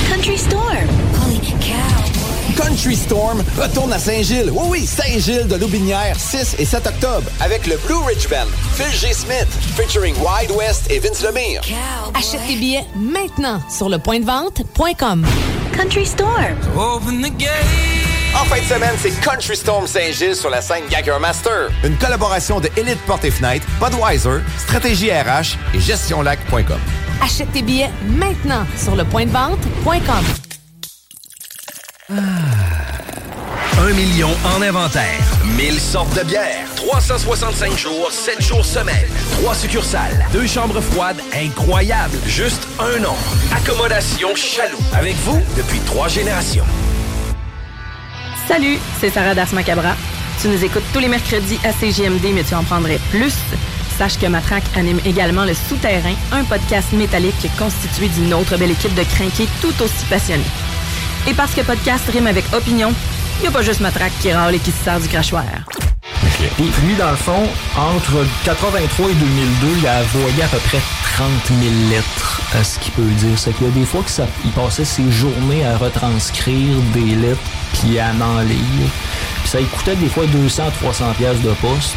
[0.09, 0.39] Country.
[2.57, 4.51] Country Storm retourne à Saint-Gilles.
[4.53, 8.91] Oui, oui, Saint-Gilles de Loubinière, 6 et 7 octobre, avec le Blue Ridge Band, Phil
[8.93, 9.13] G.
[9.13, 11.63] Smith, featuring Wide West et Vince Lemire.
[12.15, 15.27] Achète tes billets maintenant sur lepointdevente.com.
[15.77, 16.57] Country Storm.
[16.77, 17.51] Open the gate.
[18.35, 21.71] En fin de semaine, c'est Country Storm Saint-Gilles sur la scène Gagger Master.
[21.85, 26.81] Une collaboration de Elite Porte et Fenêtre, Budweiser, Stratégie RH et GestionLac.com.
[27.23, 28.97] Achète tes billets maintenant sur
[32.09, 32.17] lepointdevente.com.
[33.79, 35.21] Un million en inventaire.
[35.57, 36.67] 1000 sortes de bières.
[36.77, 39.09] 365 jours, 7 jours semaine.
[39.43, 40.27] 3 succursales.
[40.33, 42.17] Deux chambres froides incroyables.
[42.27, 43.15] Juste un nom.
[43.57, 44.79] Accommodation Chaloux.
[44.93, 46.65] Avec vous depuis trois générations.
[48.49, 49.95] Salut, c'est Sarah Das Macabra.
[50.41, 53.35] Tu nous écoutes tous les mercredis à CGMD, mais tu en prendrais plus.
[53.99, 58.95] Sache que Matraque anime également Le Souterrain, un podcast métallique constitué d'une autre belle équipe
[58.95, 60.45] de crinqués tout aussi passionnés.
[61.27, 62.93] Et parce que podcast rime avec opinion,
[63.39, 65.45] il n'y a pas juste Matraque qui râle et qui se sert du crachoir.
[66.57, 70.81] Puis lui, dans le fond, entre 83 et 2002, il a voyé à peu près
[71.17, 71.61] 30 000
[71.91, 73.39] lettres à ce qu'il peut dire.
[73.39, 77.41] C'est qu'il y a des fois qu'il passait ses journées à retranscrire des lettres
[77.73, 78.91] puis à en lire.
[79.43, 81.97] Puis ça coûtait des fois 200-300 pièces de poste.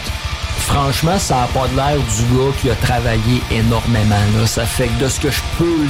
[0.59, 4.15] Franchement, ça n'a pas de l'air du gars qui a travaillé énormément.
[4.45, 5.85] Ça fait que de ce que je peux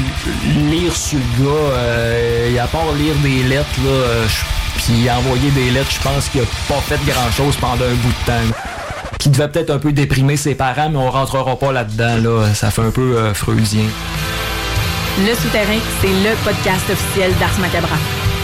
[0.70, 4.26] lire sur le gars, euh, et à part lire des lettres, euh,
[4.78, 8.26] puis envoyer des lettres, je pense qu'il a pas fait grand-chose pendant un bout de
[8.26, 8.58] temps.
[9.20, 12.18] Qui devait peut-être un peu déprimer ses parents, mais on rentrera pas là-dedans.
[12.18, 12.54] Là.
[12.54, 13.34] Ça fait un peu euh.
[15.20, 17.98] Le Souterrain, c'est le podcast officiel d'Ars Macabra.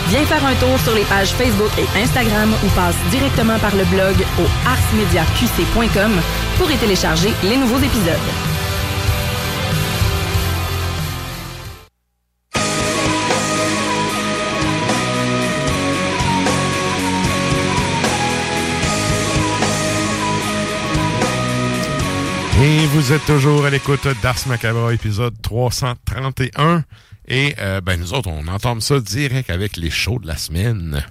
[0.10, 3.86] Viens faire un tour sur les pages Facebook et Instagram ou passe directement par le
[3.86, 6.12] blog au arsmediaqc.com
[6.58, 8.14] pour y télécharger les nouveaux épisodes.
[22.62, 26.84] Et vous êtes toujours à l'écoute d'Ars Macabra, épisode 331.
[27.28, 31.04] Et euh, ben nous autres, on entame ça direct avec les shows de la semaine.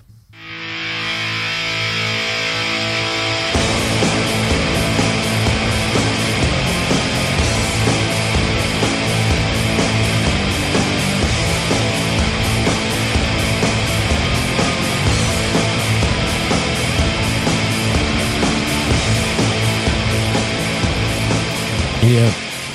[22.04, 22.28] Et euh,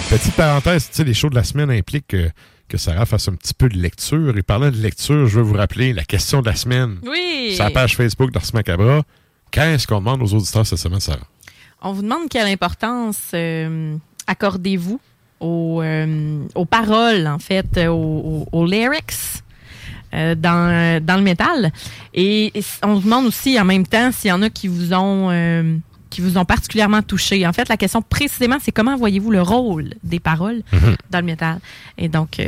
[0.10, 2.32] petite parenthèse, tu sais, les shows de la semaine impliquent que,
[2.68, 4.38] que Sarah fasse un petit peu de lecture.
[4.38, 6.98] Et parlant de lecture, je veux vous rappeler la question de la semaine.
[7.06, 7.54] Oui.
[7.56, 9.04] Sur la page Facebook d'Ars Macabra.
[9.52, 11.26] Qu'est-ce qu'on demande aux auditeurs cette semaine, Sarah?
[11.82, 13.96] On vous demande quelle importance euh,
[14.26, 15.00] accordez-vous
[15.40, 19.14] aux, euh, aux paroles, en fait, euh, aux, aux- lyrics
[20.14, 21.72] euh, dans, dans le métal.
[22.14, 24.94] Et, et on vous demande aussi en même temps s'il y en a qui vous
[24.94, 25.30] ont
[26.10, 27.46] qui vous ont particulièrement touché.
[27.48, 30.96] En fait, la question précisément, c'est comment voyez-vous le rôle des paroles Mhm.
[31.12, 31.60] dans le métal?
[31.98, 32.48] Et donc, euh,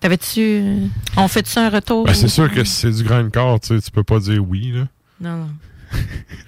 [0.00, 0.40] t'avais-tu...
[0.40, 0.86] euh,
[1.16, 2.04] on fait-tu un retour?
[2.06, 4.42] Ben, c'est sûr que si c'est du grand corps, tu sais, tu peux pas dire
[4.46, 4.72] oui.
[4.72, 4.86] Là.
[5.20, 5.48] Non, non.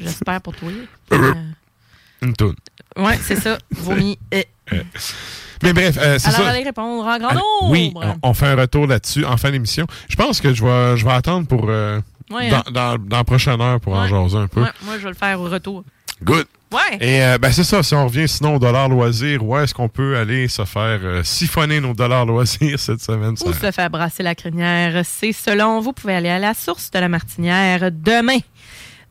[0.01, 0.69] J'espère pour toi.
[1.12, 1.33] Euh,
[2.23, 2.57] Une toune.
[2.97, 3.59] ouais, c'est ça.
[3.70, 4.19] Vomi.
[4.35, 4.43] Euh,
[5.62, 6.49] Mais bref, euh, c'est Alors, ça.
[6.51, 7.70] allez répondre en grand nombre.
[7.70, 9.87] Oui, on, on fait un retour là-dessus en fin d'émission.
[10.09, 12.62] Je pense que je vais, je vais attendre pour Ouais, dans, hein?
[12.73, 14.09] dans, dans la prochaine heure pour en Ouais.
[14.09, 14.61] jaser un peu.
[14.62, 15.85] Ouais, moi, je vais le faire au retour.
[16.22, 16.47] Good.
[16.72, 16.97] Ouais.
[17.01, 19.88] Et euh, ben c'est ça, si on revient sinon au dollar loisir, où est-ce qu'on
[19.88, 23.32] peut aller se faire euh, siphonner nos dollars loisirs cette semaine?
[23.32, 23.55] Ou Sarah?
[23.55, 25.02] se faire brasser la crinière.
[25.05, 25.93] C'est selon vous.
[25.93, 28.38] pouvez aller à la source de la Martinière demain.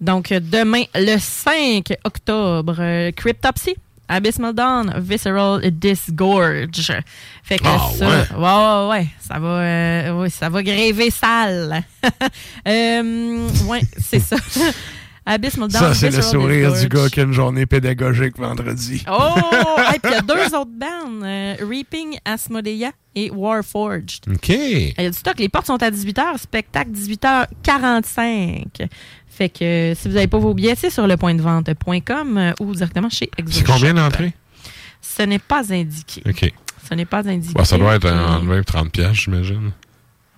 [0.02, 3.76] Donc, demain, le 5 octobre, euh, Cryptopsy,
[4.10, 6.92] Abysmal Dawn, Visceral Disgorge.
[7.44, 8.16] Fait que Ah, ça, ouais.
[8.38, 11.82] ouais, ouais, ouais, ça va, euh, ouais, ça va gréver sale.
[12.68, 14.36] euh, ouais, c'est ça.
[15.28, 19.04] Abysmal Dawn, Ça, c'est le sourire du gars qui a une journée pédagogique vendredi.
[19.12, 19.36] Oh!
[19.96, 24.26] Et puis il y a deux autres bandes, euh, Reaping, Asmodea et Warforged.
[24.32, 24.50] OK.
[24.50, 25.40] Il y a du stock.
[25.40, 28.88] Les portes sont à 18h, spectacle 18h45.
[29.28, 33.30] Fait que si vous n'avez pas vos billets, c'est sur lepointdevente.com euh, ou directement chez
[33.38, 34.34] Exo C'est combien d'entrées?
[35.02, 36.22] Ce n'est pas indiqué.
[36.28, 36.52] OK.
[36.88, 37.54] Ce n'est pas indiqué.
[37.54, 39.72] Bah, ça doit être Euh, en 20-30 piastres, j'imagine.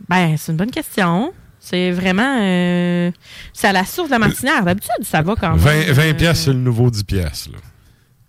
[0.08, 1.34] Ben, c'est une bonne question.
[1.60, 2.40] C'est vraiment...
[2.42, 3.12] euh,
[3.54, 4.64] c'est à la source de la martinière.
[4.64, 5.58] D'habitude, ça va quand même.
[5.60, 7.50] 20, 20 euh, piastres, c'est le nouveau 10 piastres.
[7.52, 7.58] là.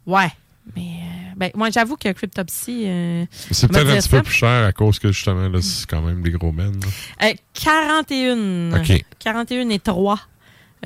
[0.07, 0.31] Ouais.
[0.77, 2.85] Mais euh, ben, moi, j'avoue que Cryptopsy...
[2.87, 6.03] euh, C'est peut-être un petit peu plus cher à cause que justement, là, c'est quand
[6.03, 6.73] même des gros men.
[7.23, 8.73] Euh, 41.
[8.81, 9.05] OK.
[9.19, 10.19] 41 et 3,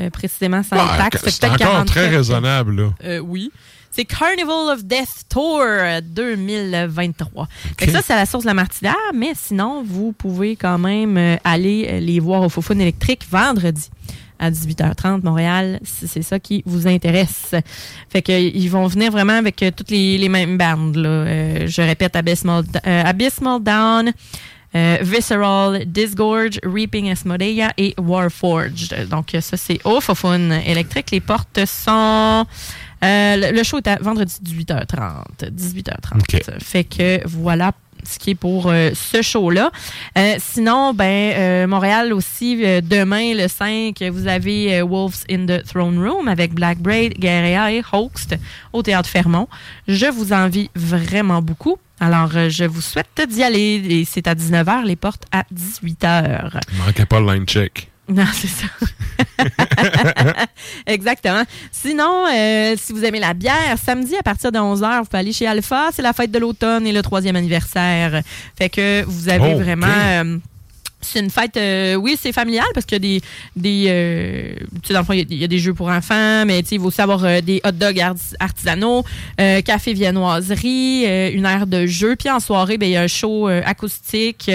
[0.01, 1.23] euh, précisément, sans Ah, taxe.
[1.29, 1.87] C'est encore 44.
[1.87, 2.91] très raisonnable, là.
[3.05, 3.51] Euh, oui.
[3.95, 5.63] C'est Carnival of Death Tour
[6.03, 7.47] 2023.
[7.79, 10.79] Fait que ça, c'est à la source de la Martinière, mais sinon, vous pouvez quand
[10.79, 13.91] même euh, aller euh, les voir au Fofone électrique vendredi
[14.39, 17.55] à 18h30 Montréal, si c'est ça qui vous intéresse.
[18.09, 20.97] Fait que ils vont venir vraiment avec euh, toutes les, les mêmes bandes.
[20.97, 21.09] Là.
[21.09, 24.13] Euh, je répète, Abysmal, euh, Abysmal Down,
[24.75, 29.09] euh, Visceral, Disgorge, Reaping Asmodea et Warforged.
[29.11, 31.11] Donc, ça, c'est au Fofone électrique.
[31.13, 32.47] Les portes sont...
[33.05, 35.51] euh, le, le show est à vendredi 18h30.
[35.51, 36.61] 18h30.
[36.61, 37.73] Fait que voilà
[38.05, 39.71] ce qui est pour euh, ce show-là.
[40.19, 45.99] Euh, sinon, ben euh, Montréal aussi, demain, le 5, vous avez Wolves in the Throne
[45.99, 48.29] Room avec Black Braid, Guerrea et Hoax
[48.73, 49.49] au Théâtre Fermont.
[49.89, 51.77] Je vous envie vraiment beaucoup.
[52.01, 53.81] Alors, je vous souhaite d'y aller.
[53.89, 56.61] Et c'est à 19h, les portes à 18h.
[56.85, 57.92] Manquez pas le line check.
[58.09, 58.67] Non, c'est ça.
[60.87, 61.43] Exactement.
[61.71, 65.33] Sinon, euh, si vous aimez la bière, samedi à partir de 11h, vous pouvez aller
[65.33, 65.91] chez Alpha.
[65.93, 68.23] C'est la fête de l'automne et le troisième anniversaire.
[68.59, 69.87] Fait que vous avez Oh, vraiment...
[69.87, 70.39] euh,
[71.03, 73.23] c'est une fête, euh, oui, c'est familial parce qu'il y a des,
[73.57, 75.75] des euh, tu sais, dans le fond, il y a- il y, a des jeux
[75.75, 79.05] pour enfants, mais tu sais, il va aussi avoir euh, des hot dogs arti- artisanaux,
[79.41, 83.03] euh, café viennoiserie, euh, une aire de jeu, puis en soirée, ben il y a
[83.03, 84.51] un show acoustique,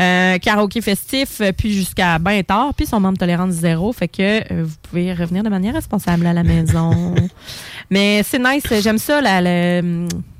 [0.00, 4.22] euh, karaoké festif, puis jusqu'à bien tard, puis son membre de tolérance zéro, fait que
[4.52, 7.14] euh, vous pouvez revenir de manière responsable à la maison.
[7.90, 9.82] mais c'est nice, j'aime ça, la, la-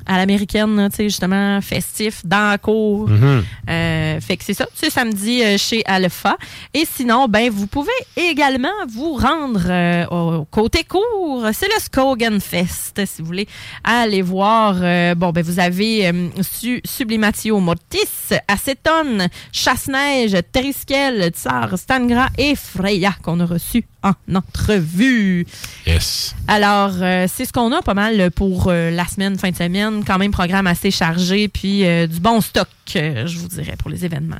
[0.06, 3.08] à l'américaine, tu sais, justement, festif, dans la cour.
[3.08, 3.44] Mhm.
[3.68, 6.36] Euh, fait que c'est ça, c'est samedi euh, chez Alpha.
[6.74, 11.46] Et sinon, ben, vous pouvez également vous rendre euh, au côté court.
[11.52, 13.48] C'est le Skogan Fest, si vous voulez
[13.84, 14.74] aller voir.
[15.16, 16.10] bon, ben, vous avez
[16.42, 25.46] Su- Sublimatio Mortis, Acetone, Chasse-Neige, Triskel, Tsar, Stangra et Freya qu'on a reçu en entrevue.
[25.86, 26.34] Yes.
[26.48, 30.04] Alors, euh, c'est ce qu'on a pas mal pour euh, la semaine, fin de semaine.
[30.04, 33.90] Quand même, programme assez chargé, puis euh, du bon stock, euh, je vous dirais, pour
[33.90, 34.36] les événements.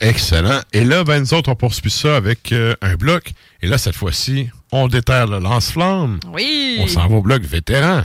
[0.00, 0.60] Excellent.
[0.72, 3.32] Et là, ben, nous autres, on poursuit ça avec euh, un bloc.
[3.60, 6.18] Et là, cette fois-ci, on déterre le lance-flamme.
[6.32, 6.78] Oui.
[6.80, 8.02] On s'en va au bloc vétéran.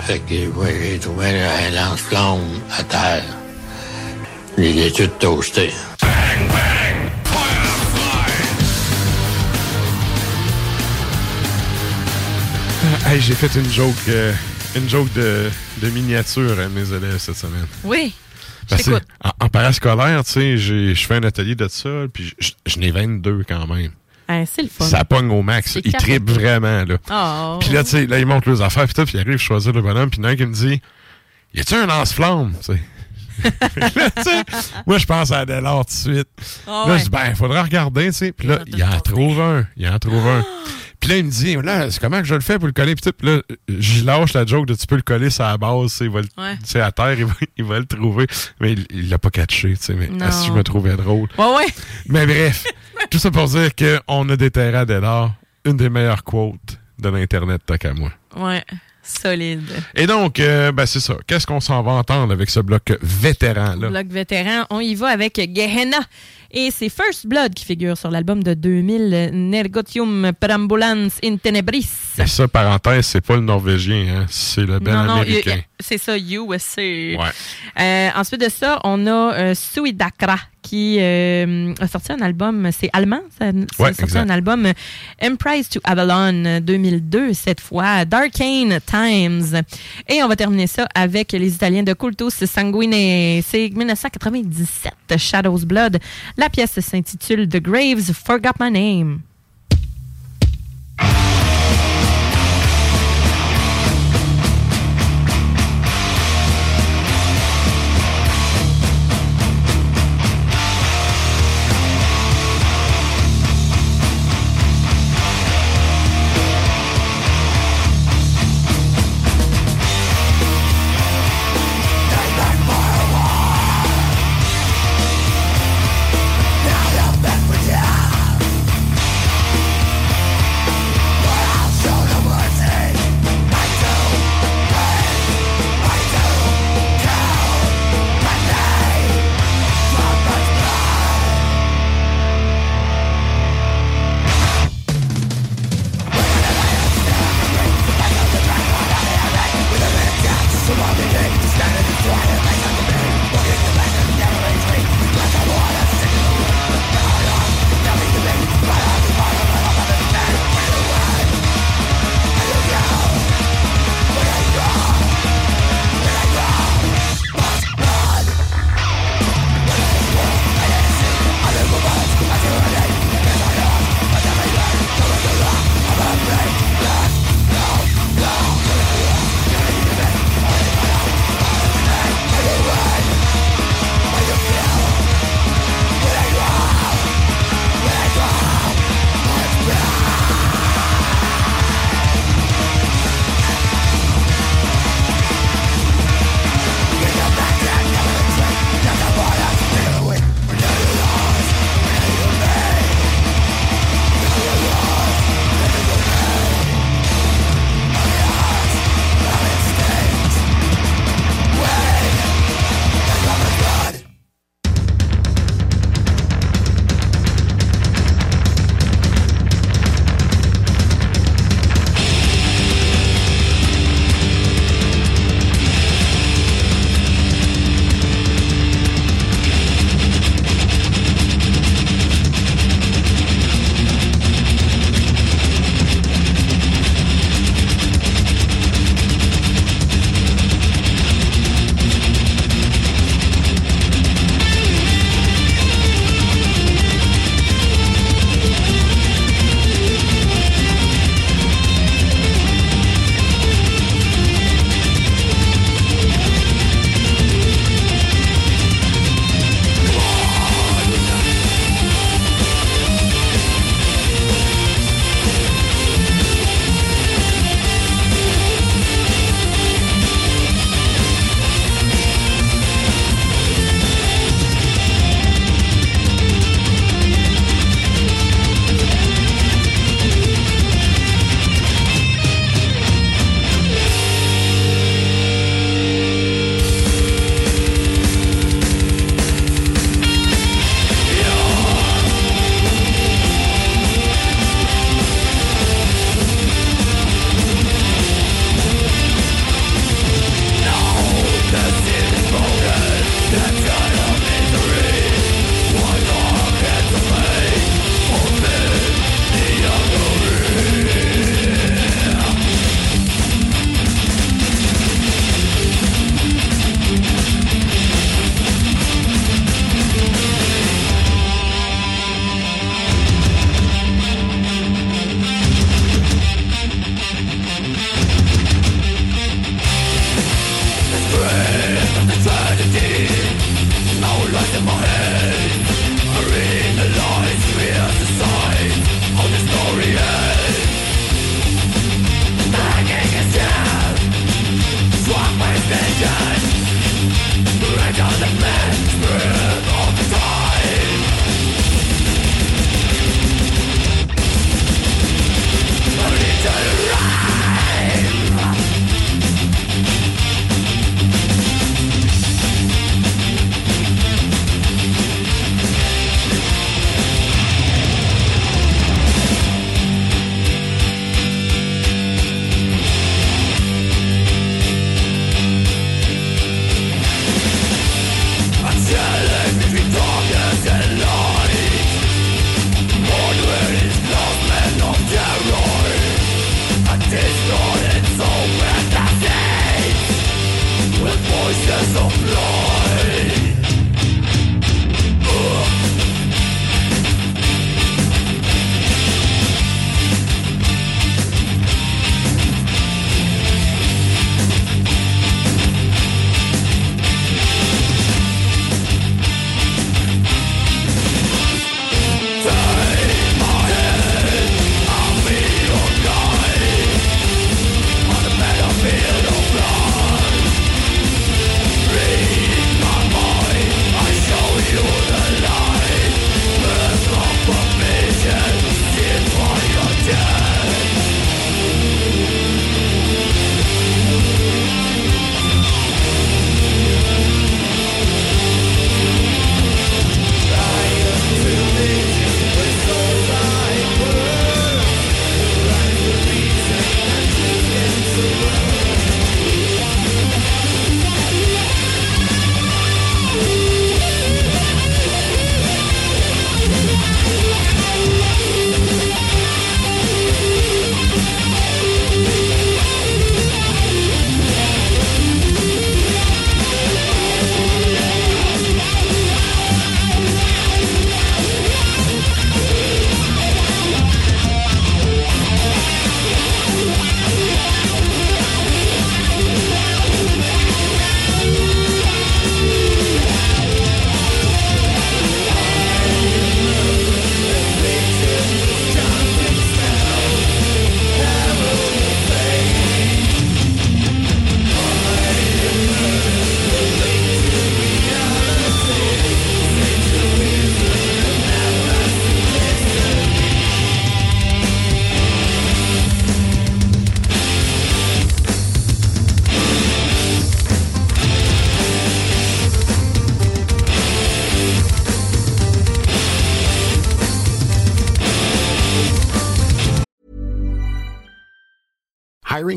[0.00, 3.24] Fait que ouais, j'ai trouvé un lance-flamme à terre.
[4.58, 5.70] Il est tout toasté.
[13.06, 14.32] Hey, j'ai fait une joke, euh,
[14.74, 15.48] une joke de,
[15.80, 17.66] de miniature à mes élèves cette semaine.
[17.84, 18.12] Oui.
[18.68, 22.34] Parce que en, en parascolaire, tu sais, je fais un atelier de ça, puis
[22.66, 23.92] je, n'ai 22 quand même.
[24.28, 24.84] Hein, c'est le fun.
[24.84, 25.78] Ça pogne au max.
[25.84, 26.96] Ils trippent vraiment, là.
[27.08, 27.58] Oh.
[27.60, 29.44] Puis là, tu sais, là, ils montent leurs affaires, puis tout, puis ils arrivent, je
[29.44, 30.80] choisis le bonhomme, puis il y en a un qui me dit
[31.54, 32.80] Y a-tu un lance-flamme Tu sais.
[33.94, 34.42] Là,
[34.86, 36.28] Moi, je pense à Delors tout de suite.
[36.66, 36.98] Ah là, ouais.
[36.98, 38.32] je dis Ben, il faudra regarder, tu sais.
[38.32, 39.64] Puis là, il en trouve un.
[39.76, 40.44] Il en trouve un.
[41.00, 42.94] Puis là, il me dit Là, c'est comment que je le fais pour le coller?
[42.94, 45.96] Puis là, j'y lâche la joke de tu peux le coller sur la base, tu
[45.98, 46.80] sais, il va le- Ouais.
[46.82, 48.26] à terre, il va, il va le trouver.
[48.60, 49.94] Mais il- l'a pas catché, tu sais.
[49.94, 51.28] Mais si je me trouvais drôle?
[51.38, 51.66] Ouais, ouais.
[52.08, 52.64] Mais bref,
[53.10, 55.32] tout ça pour dire qu'on a déterré à Delors
[55.64, 58.10] une des meilleures quotes de l'Internet, tant qu'à moi.
[58.36, 58.64] Ouais.
[59.02, 59.62] Solide.
[59.94, 61.14] Et donc, euh, ben c'est ça.
[61.28, 63.88] Qu'est-ce qu'on s'en va entendre avec ce bloc vétéran-là?
[63.88, 65.98] Bloc vétéran, on y va avec Gehenna.
[66.50, 71.88] Et c'est First Blood qui figure sur l'album de 2000, Nergotium Perambulans in Tenebris.
[72.18, 74.26] Et ça, parenthèse, c'est pas le norvégien, hein?
[74.28, 75.60] c'est le y a- américain.
[75.80, 76.80] c'est ça, USA.
[76.82, 77.16] Ouais.
[77.80, 80.36] Euh, ensuite de ça, on a euh, Suidakra
[80.68, 84.20] qui euh, a sorti un album, c'est allemand, ça, ça Ouais, a sorti exact.
[84.26, 84.72] un album euh,
[85.22, 89.62] Emprise to Avalon euh, 2002 cette fois, Darkane Times.
[90.08, 92.92] Et on va terminer ça avec les Italiens de Cultus Sanguine,
[93.42, 95.98] c'est 1997, Shadows Blood.
[96.36, 99.20] La pièce s'intitule The Graves Forgot My Name.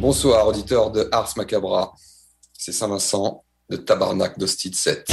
[0.00, 1.92] Bonsoir, auditeurs de Ars Macabra.
[2.56, 5.08] C'est Saint-Vincent de Tabarnak d'Hostide 7.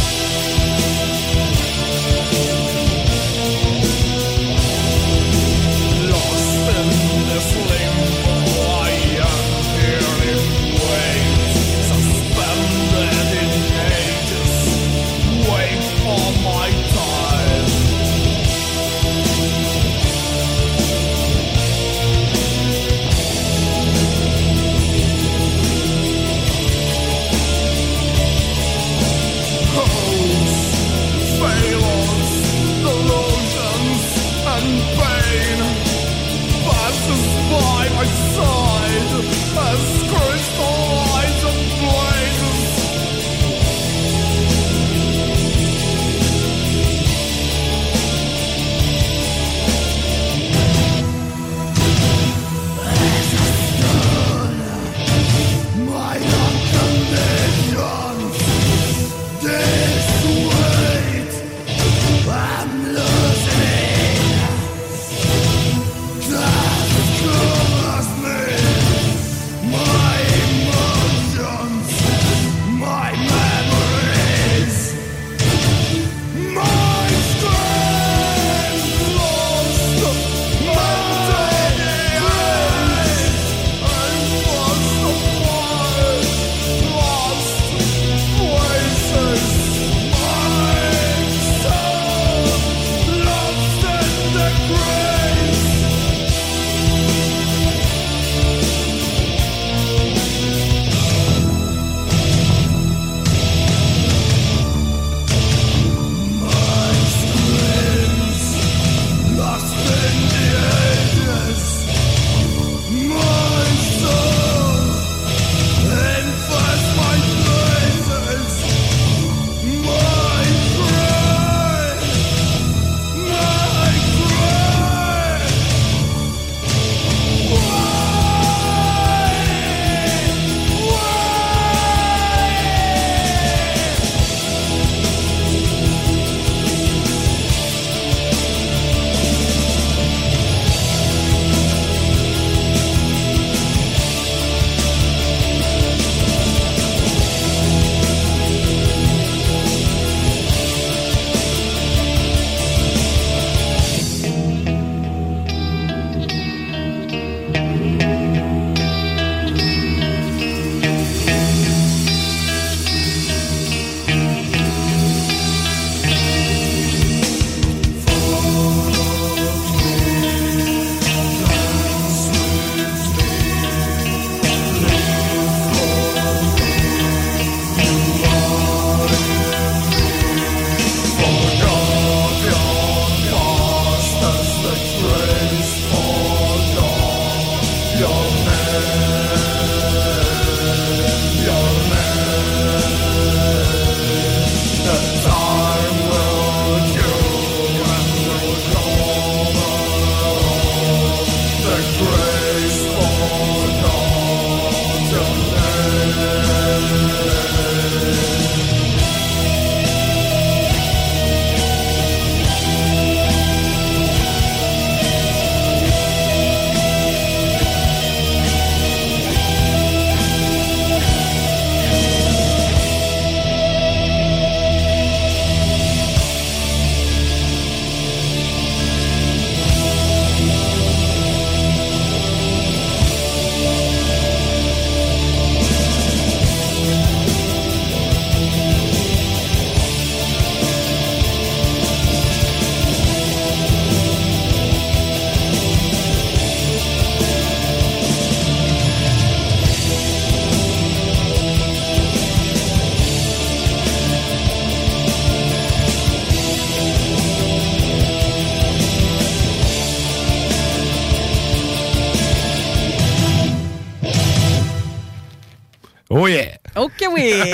[266.26, 266.58] Oh yeah!
[266.76, 267.34] OK, oui.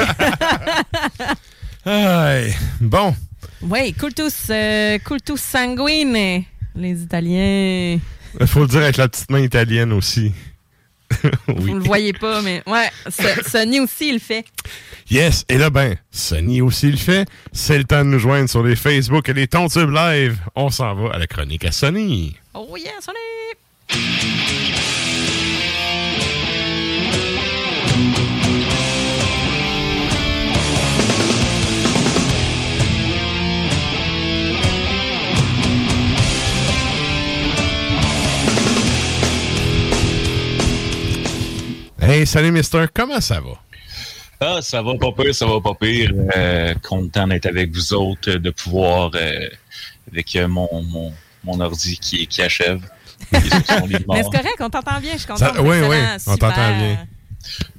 [1.86, 2.56] Aïe.
[2.80, 3.14] Bon.
[3.62, 6.46] oui, cultus, euh, cultus sanguine.
[6.74, 8.00] Les Italiens.
[8.40, 10.32] Il faut le dire avec la petite main italienne aussi.
[11.50, 12.90] Vous le voyez pas, mais ouais,
[13.46, 14.46] Sonny aussi, il le fait.
[15.10, 17.28] Yes, et là, ben, Sonny aussi le fait.
[17.52, 20.40] C'est le temps de nous joindre sur les Facebook et les Tontubes Live.
[20.56, 22.38] On s'en va à la chronique à Sonny.
[22.54, 23.18] Oh yeah, Sonny!
[42.02, 42.86] Hey, salut, Mister.
[42.94, 43.60] Comment ça va?
[44.40, 46.12] Ah, ça va pas pire, ça va pas pire.
[46.36, 49.48] Euh, content d'être avec vous autres, de pouvoir, euh,
[50.12, 51.14] avec euh, mon, mon,
[51.44, 52.82] mon ordi qui, qui achève.
[53.32, 55.54] Mais c'est correct, on t'entend bien, je suis contente.
[55.60, 57.08] oui, oui, on t'entend bien.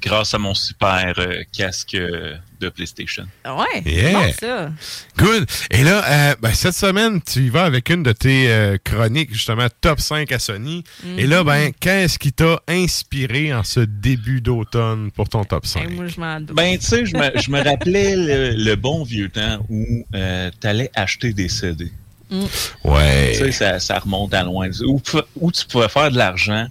[0.01, 3.25] Grâce à mon super euh, casque euh, de PlayStation.
[3.45, 4.11] Ouais, Yeah.
[4.13, 4.71] bon ça?
[5.17, 5.45] Good.
[5.71, 9.33] Et là, euh, ben, cette semaine, tu y vas avec une de tes euh, chroniques,
[9.33, 10.83] justement, top 5 à Sony.
[11.03, 11.19] Mhm.
[11.19, 15.89] Et là, ben, qu'est-ce qui t'a inspiré en ce début d'automne pour ton top 5?
[15.91, 16.55] Moi, je m'en doute.
[16.55, 20.49] Ben, tu sais, je me, je me rappelais le, le bon vieux temps où euh,
[20.59, 21.91] t'allais acheter des CD.
[22.29, 22.45] Mm.
[22.85, 23.31] Ouais.
[23.33, 24.69] Tu sais, ça, ça remonte à loin.
[24.85, 25.01] Où,
[25.39, 26.67] où tu pouvais faire de l'argent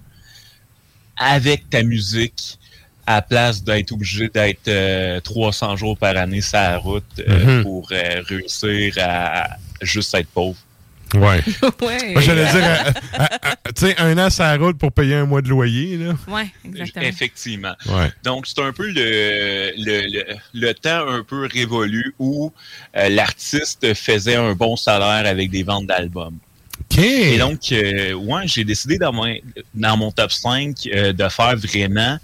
[1.16, 2.58] avec ta musique
[3.06, 7.56] à la place d'être obligé d'être euh, 300 jours par année sur la route euh,
[7.58, 7.62] Mhm.
[7.64, 10.56] pour euh, réussir à juste être pauvre.
[11.14, 11.42] Ouais.
[11.82, 12.12] ouais.
[12.14, 15.16] Moi, j'allais dire, euh, euh, euh, tu sais, un an sur la route pour payer
[15.16, 16.14] un mois de loyer, là.
[16.26, 17.04] Ouais, exactement.
[17.04, 17.74] Effectivement.
[17.86, 18.10] Ouais.
[18.24, 20.24] Donc, c'est un peu le, le, le,
[20.54, 22.50] le temps un peu révolu où
[22.96, 26.38] euh, l'artiste faisait un bon salaire avec des ventes d'albums.
[26.98, 29.34] Et donc, euh, ouais, j'ai décidé dans mon,
[29.74, 32.18] dans mon top 5 euh, de faire vraiment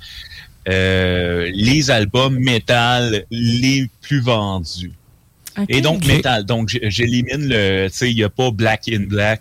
[0.69, 4.93] euh, les albums métal les plus vendus.
[5.69, 6.07] Et donc, Ok.
[6.07, 6.45] métal.
[6.45, 7.89] Donc, j'élimine le.
[7.89, 9.40] Tu sais, il n'y a pas Black in Black.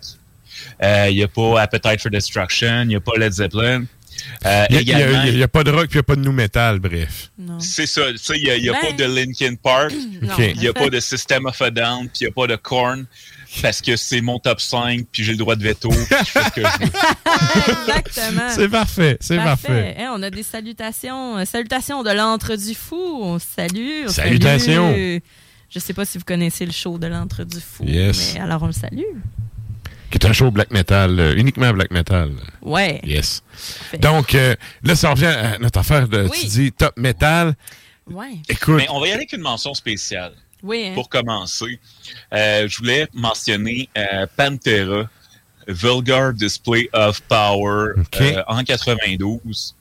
[0.82, 2.82] euh, Il n'y a pas Appetite for Destruction.
[2.82, 3.84] Il n'y a pas Led Zeppelin.
[4.44, 6.02] Euh, Il n'y a, également, il y a pas de rock puis il n'y a
[6.02, 7.30] pas de new metal, bref.
[7.60, 8.10] c'est ça.
[8.10, 9.92] Tu sais, il n'y a, y a Ben, pas de Linkin Park.
[10.38, 12.08] Il n'y a pas de System of a Down.
[12.08, 13.06] Puis il n'y a pas de Korn.
[13.62, 15.06] Parce que c'est mon top 5.
[15.10, 15.88] Puis j'ai le droit de veto.
[15.88, 17.72] puis je fais ce que je veux.
[17.88, 18.48] Exactement.
[18.50, 19.96] C'est parfait, c'est parfait.
[19.98, 21.38] Hein, on a des salutations.
[21.38, 23.20] euh, salutations de l'Antre du Fou.
[23.22, 24.04] On salue.
[24.06, 24.90] on Salutations.
[24.92, 25.18] salue.
[25.70, 27.84] Je sais pas si vous connaissez le show de l'Antre du Fou.
[27.84, 28.34] Yes.
[28.34, 29.02] Mais alors, on le salue.
[30.10, 32.32] Qui est un show black metal, euh, uniquement black metal.
[32.62, 33.00] Ouais.
[33.04, 33.42] Yes.
[34.00, 36.38] Donc, euh, là, ça revient à notre affaire de, Oui.
[36.40, 37.54] tu dis, top metal.
[38.10, 38.38] Ouais.
[38.48, 38.76] Écoute.
[38.78, 40.32] Mais on va y aller avec une mention spéciale.
[40.62, 40.86] Oui.
[40.88, 40.94] hein.
[40.94, 41.78] Pour commencer,
[42.32, 45.08] euh, je voulais mentionner euh, Pantera,
[45.66, 49.74] Vulgar Display of Power euh, en 92.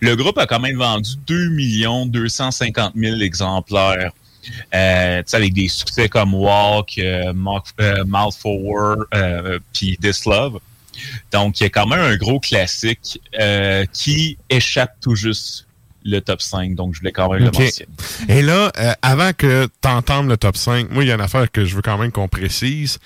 [0.00, 4.12] Le groupe a quand même vendu 2 250 000 exemplaires.
[4.74, 9.98] Euh, tu sais, avec des succès comme Walk, euh, Mouth euh, Mouth Forward, euh, puis
[10.00, 10.60] This Love.
[11.32, 15.65] Donc, il y a quand même un gros classique euh, qui échappe tout juste
[16.06, 16.74] le top 5.
[16.74, 17.90] Donc, je voulais quand même le mentionner.
[18.28, 21.20] Et là, euh, avant que tu entendes le top 5, moi, il y a une
[21.20, 22.98] affaire que je veux quand même qu'on précise.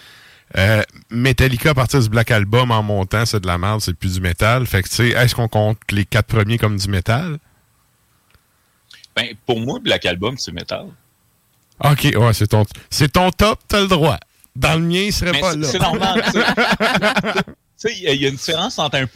[0.58, 4.14] Euh, Metallica, à partir du Black Album en montant, c'est de la merde, c'est plus
[4.14, 4.66] du métal.
[4.66, 7.38] Fait que, tu sais, est-ce qu'on compte les quatre premiers comme du métal?
[9.16, 10.86] Ben, pour moi, Black Album, c'est métal.
[11.82, 14.18] OK, ouais, c'est ton, c'est ton top, t'as le droit.
[14.56, 15.66] Dans le mien, il serait Mais pas là.
[15.66, 16.22] c'est normal.
[17.84, 19.06] il y a- une différence entre un,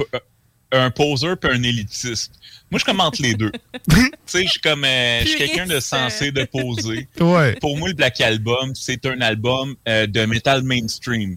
[0.75, 2.33] un poseur et un élitiste.
[2.71, 3.53] Moi, je commente les deux.
[3.91, 7.09] tu sais, je suis comme, euh, je suis quelqu'un de sensé, de posé.
[7.21, 7.55] Ouais.
[7.61, 11.37] Pour moi, le Black Album, c'est un album euh, de metal mainstream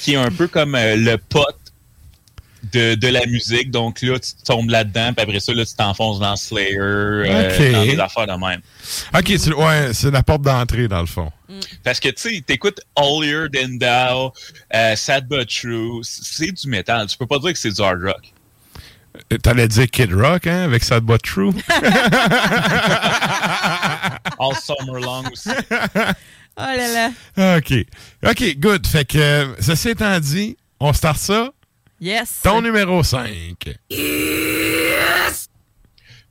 [0.00, 1.56] qui est un peu comme euh, le pote
[2.72, 3.70] de, de la musique.
[3.70, 7.72] Donc là, tu tombes là-dedans, puis après ça, là, tu t'enfonces dans Slayer, euh, Ok.
[7.72, 8.60] dans des affaires de même.
[9.14, 11.30] OK, c'est, ouais, c'est la porte d'entrée, dans le fond.
[11.82, 14.32] Parce que, tu sais, t'écoutes Holier Than Thou,
[14.74, 17.06] euh, Sad But True, c'est du métal.
[17.08, 18.32] Tu peux pas dire que c'est du hard rock.
[19.42, 21.52] T'allais dire Kid Rock, hein, avec Sad But True?
[24.38, 25.50] All Summer Long aussi.
[26.56, 27.56] Oh là là.
[27.58, 27.72] OK.
[28.26, 28.86] OK, good.
[28.86, 31.50] Fait que, ceci étant dit, on start ça.
[32.00, 32.40] Yes.
[32.42, 33.78] Ton numéro 5.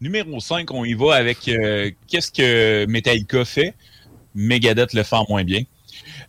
[0.02, 3.74] Numéro 5, on y va avec euh, qu'est-ce que Metallica fait?
[4.34, 5.64] Megadeth le fait en moins bien.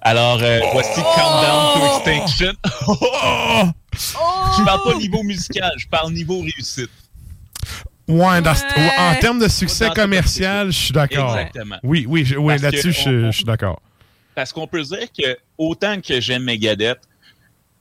[0.02, 2.52] Alors, euh, voici Countdown to Extinction.
[3.93, 6.90] Je parle pas niveau musical, je parle niveau réussite.
[8.09, 11.36] Ouais, dans ce- ouais, en termes de succès Dans commercial, je suis d'accord.
[11.36, 11.77] Exactement.
[11.82, 13.81] Oui, oui, je- oui là-dessus, je suis d'accord.
[14.35, 17.01] Parce qu'on peut dire que autant que j'aime Megadeth,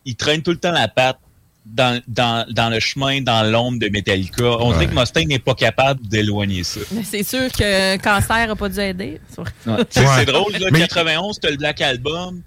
[0.05, 1.19] ils traînent tout le temps la patte
[1.65, 4.57] dans, dans, dans le chemin, dans l'ombre de Metallica.
[4.59, 6.79] On dirait que Mustaine n'est pas capable d'éloigner ça.
[6.91, 9.19] Mais C'est sûr que Cancer n'a pas dû aider.
[9.35, 9.41] Tu
[9.89, 12.41] C'est drôle, là, 91, t'as le Black Album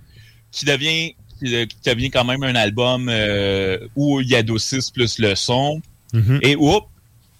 [0.51, 4.93] qui devient, qui, qui devient quand même un album euh, où il y a d'O6
[4.93, 5.81] plus le son.
[6.13, 6.41] Mhm.
[6.43, 6.87] Et oups,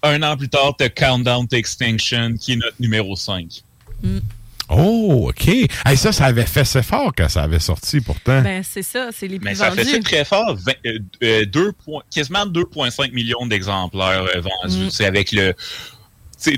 [0.03, 3.63] un an plus tard, t'as Countdown to Extinction qui est notre numéro 5.
[4.69, 5.47] Oh, OK.
[5.47, 8.41] Hey, ça, ça avait fait c'est fort quand ça avait sorti, pourtant.
[8.41, 9.83] Ben, c'est ça, c'est les plus Mais ça vendus.
[9.85, 10.57] fait très fort?
[10.85, 14.85] euh, euh, deux points- quasiment 2,5 millions d'exemplaires euh, vendus.
[14.85, 14.89] Mm.
[14.89, 15.53] C'est avec le.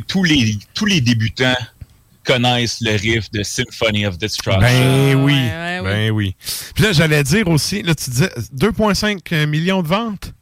[0.08, 1.56] Tous les, tous les débutants
[2.24, 4.60] connaissent le riff de Symphony of Destruction.
[4.60, 6.36] Ben oui, ouais, ben oui.
[6.74, 10.34] Puis là, j'allais dire aussi, là, tu disais 2,5 millions de ventes?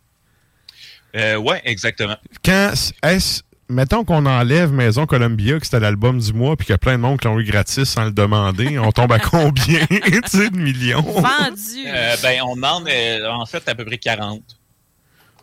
[1.16, 2.16] Euh, ouais, exactement.
[2.44, 2.72] Quand
[3.04, 6.78] est-ce, mettons qu'on enlève Maison Columbia, que c'était l'album du mois, puis qu'il y a
[6.78, 10.22] plein de monde qui l'ont eu gratis sans le demander, on tombe à combien, tu
[10.28, 11.02] sais, de millions?
[11.02, 11.86] Vendu.
[11.88, 14.42] Euh, ben, on demande euh, en fait à peu près 40.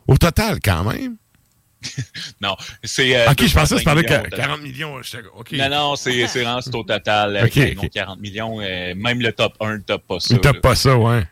[0.06, 1.16] Au total, quand même?
[2.42, 3.16] Non, c'est.
[3.16, 4.38] euh, ok, je pensais que tu 2,5 parlais millions que au total.
[4.46, 5.02] 40 millions.
[5.02, 5.52] j'étais- OK.
[5.52, 7.36] Non, non, c'est au total.
[7.36, 7.90] euh, Ok, non, ok.
[7.90, 8.60] 40 millions.
[8.60, 10.34] euh, même le top 1 ne top pas ça.
[10.34, 10.60] Il là.
[10.60, 11.22] pas ça, ouais.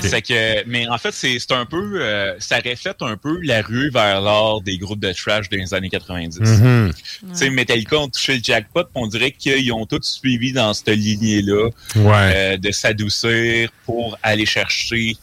[0.00, 3.90] C'est que, mais en fait, c'est un peu, euh, ça reflète un peu la rue
[3.90, 6.40] vers l'art des groupes de trash des années 90.
[6.40, 6.92] Mhm.
[6.94, 10.88] Tu sais, Metallica ont touché le jackpot, on dirait qu'ils ont tous suivi dans cette
[10.88, 12.32] lignée-là Ouais.
[12.34, 15.16] euh, de s'adoucir pour aller chercher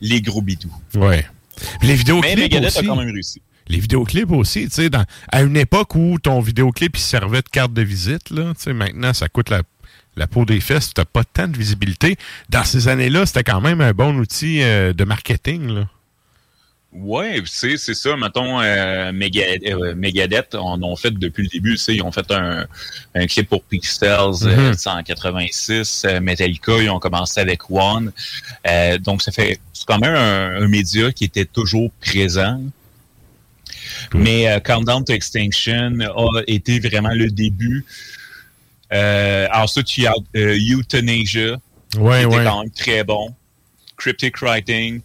[0.00, 0.74] les gros bidous.
[0.94, 1.26] Ouais.
[1.82, 2.86] Les vidéoclips a aussi.
[2.86, 3.40] quand même réussi.
[3.68, 4.90] Les vidéoclips aussi, tu sais,
[5.32, 8.72] à une époque où ton vidéoclip il servait de carte de visite, là, tu sais,
[8.74, 9.62] maintenant ça coûte la,
[10.16, 12.16] la peau des fesses, tu n'as pas tant de visibilité.
[12.50, 15.68] Dans ces années-là, c'était quand même un bon outil euh, de marketing.
[15.68, 15.88] Là.
[16.92, 18.16] Ouais, c'est c'est ça.
[18.16, 21.76] Mettons, euh, Megadeth, euh, Megadeth en ont fait depuis le début.
[21.88, 22.66] Ils ont fait un,
[23.16, 24.08] un clip pour Pixels
[24.44, 24.72] euh, Mhm.
[24.76, 26.04] tu sais, en 86.
[26.04, 28.12] Euh, Metallica, ils ont commencé avec One.
[29.00, 32.62] Donc, ça fait c'est quand même un, un média qui était toujours présent.
[34.14, 37.84] Mais Countdown to Extinction a été vraiment le début.
[38.92, 41.56] Euh, ensuite, il y a euh, Euthanasia,
[41.96, 42.44] Ouais, qui était ouais.
[42.44, 43.34] quand même très bon.
[43.96, 45.00] Cryptic Writing,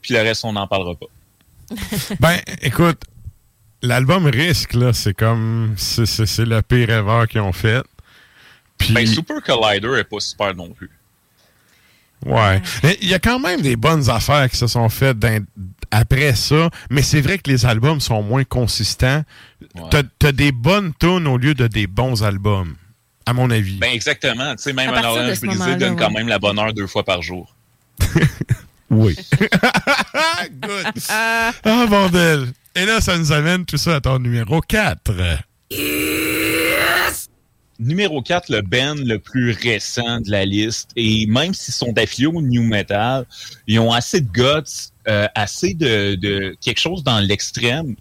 [0.00, 1.06] puis le reste, on n'en parlera pas.
[2.20, 3.02] Ben, écoute,
[3.82, 5.74] l'album Risque, là, c'est comme.
[5.76, 7.82] C'est, c'est, c'est le pire erreur qu'ils ont fait.
[8.78, 10.90] Puis, Ben, Super Collider est pas super non plus.
[12.26, 12.60] ouais.
[12.82, 15.16] Mais Il y a quand même des bonnes affaires qui se sont faites
[15.90, 19.22] après ça, mais c'est vrai que les albums sont moins consistants.
[19.90, 22.74] T'as, t'as des bonnes tunes au lieu de des bons albums,
[23.26, 23.78] à mon avis.
[23.78, 24.54] Ben, exactement.
[24.56, 26.14] Tu sais, même À un partir de Orange Brisé donne quand ouais.
[26.14, 27.54] même la bonne heure deux fois par jour.
[28.92, 29.16] Oui.
[30.60, 31.02] Good.
[31.08, 31.52] Ah,
[31.88, 32.48] bordel.
[32.74, 35.12] Et là, ça nous amène tout ça à ton numéro 4.
[37.78, 40.90] Numéro 4, le band le plus récent de la liste.
[40.94, 43.24] Et même s'ils sont affiliés au New Metal,
[43.66, 47.96] ils ont assez de guts, euh, assez de, de quelque chose dans l'extrême.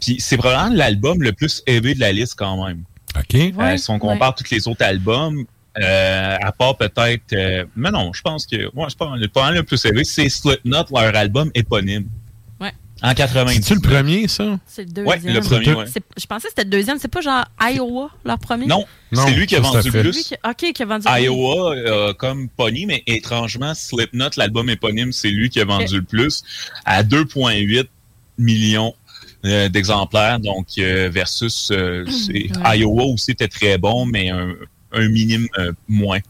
[0.00, 2.82] Puis c'est probablement l'album le plus élevé de la liste quand même.
[3.18, 3.34] OK.
[3.58, 5.44] Euh, si on compare tous les autres albums,
[5.78, 7.32] euh, à part peut-être...
[7.32, 8.56] euh, mais non, je pense que...
[8.74, 10.04] Ouais, c'est pas le pas le plus élevé.
[10.04, 12.06] C'est Slipknot, leur album éponyme.
[12.60, 12.72] Ouais.
[13.02, 13.54] En 90.
[13.56, 14.58] C'est-tu le premier, ça?
[14.66, 15.34] C'est le Ouais, deuxième.
[15.34, 15.84] le premier, ouais.
[16.18, 16.98] Je pensais que c'était le deuxième.
[16.98, 18.66] C'est pas genre Iowa, leur premier?
[18.66, 20.12] Non, Non, c'est lui qui a vendu le plus.
[20.16, 24.70] Lui qui- OK, qui a vendu le Iowa euh, comme pony, mais étrangement, Slipknot, l'album
[24.70, 26.42] éponyme, c'est lui qui a vendu le plus
[26.86, 27.86] à 2,8
[28.38, 28.94] millions
[29.46, 30.38] euh, d'exemplaires.
[30.40, 32.78] Donc, euh, versus euh, Ouais.
[32.78, 34.54] Iowa aussi était très bon, mais un,
[34.92, 36.20] un minime euh, moins.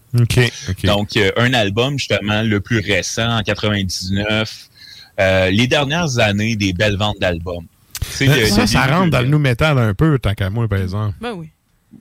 [0.84, 4.68] Donc, euh, un album, justement, le plus récent, en 99.
[5.18, 7.66] euh, les dernières années, des belles ventes d'albums.
[8.20, 10.80] Le- ça, ça début rentre dans le new metal un peu, tant qu'à moi, par
[10.80, 11.14] exemple.
[11.20, 11.48] Ben oui.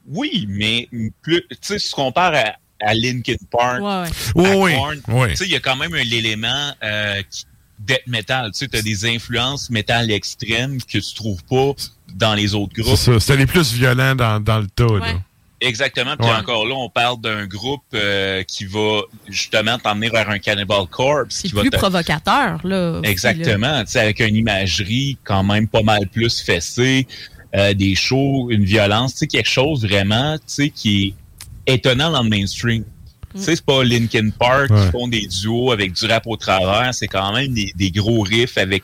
[0.08, 0.90] Oui, mais
[1.22, 2.56] plus, tu sais, si tu compares à,
[2.86, 4.10] à Linkin Park, Ouais, ouais.
[4.36, 5.30] Oui, à oui, Korn, oui.
[5.30, 7.46] tu sais, il y a quand même un élément euh, qui-
[7.80, 8.52] death metal.
[8.52, 11.74] Tu sais, t'as des influences métal extrêmes que tu trouves pas
[12.14, 12.96] dans les autres C'est groupes.
[12.98, 13.20] ça.
[13.20, 14.86] C'était les plus violents dans, dans le tas.
[14.86, 15.20] là.
[15.62, 16.16] Exactement.
[16.18, 16.36] Puis Ouais.
[16.36, 21.36] encore là, on parle d'un groupe euh, qui va justement t'emmener vers un Cannibal Corpse.
[21.44, 23.00] C'est plus te- provocateur, là.
[23.04, 23.84] Exactement.
[23.86, 27.08] Tu sais, avec une imagerie quand même pas mal plus fessée,
[27.56, 31.16] euh, des shows, une violence, tu sais, quelque chose vraiment, tu sais, qui
[31.68, 32.84] est étonnant dans le mainstream.
[33.36, 34.86] Tu sais, c'est pas Linkin Park Ouais.
[34.86, 38.22] qui font des duos avec du rap au travers, c'est quand même des, des gros
[38.22, 38.84] riffs avec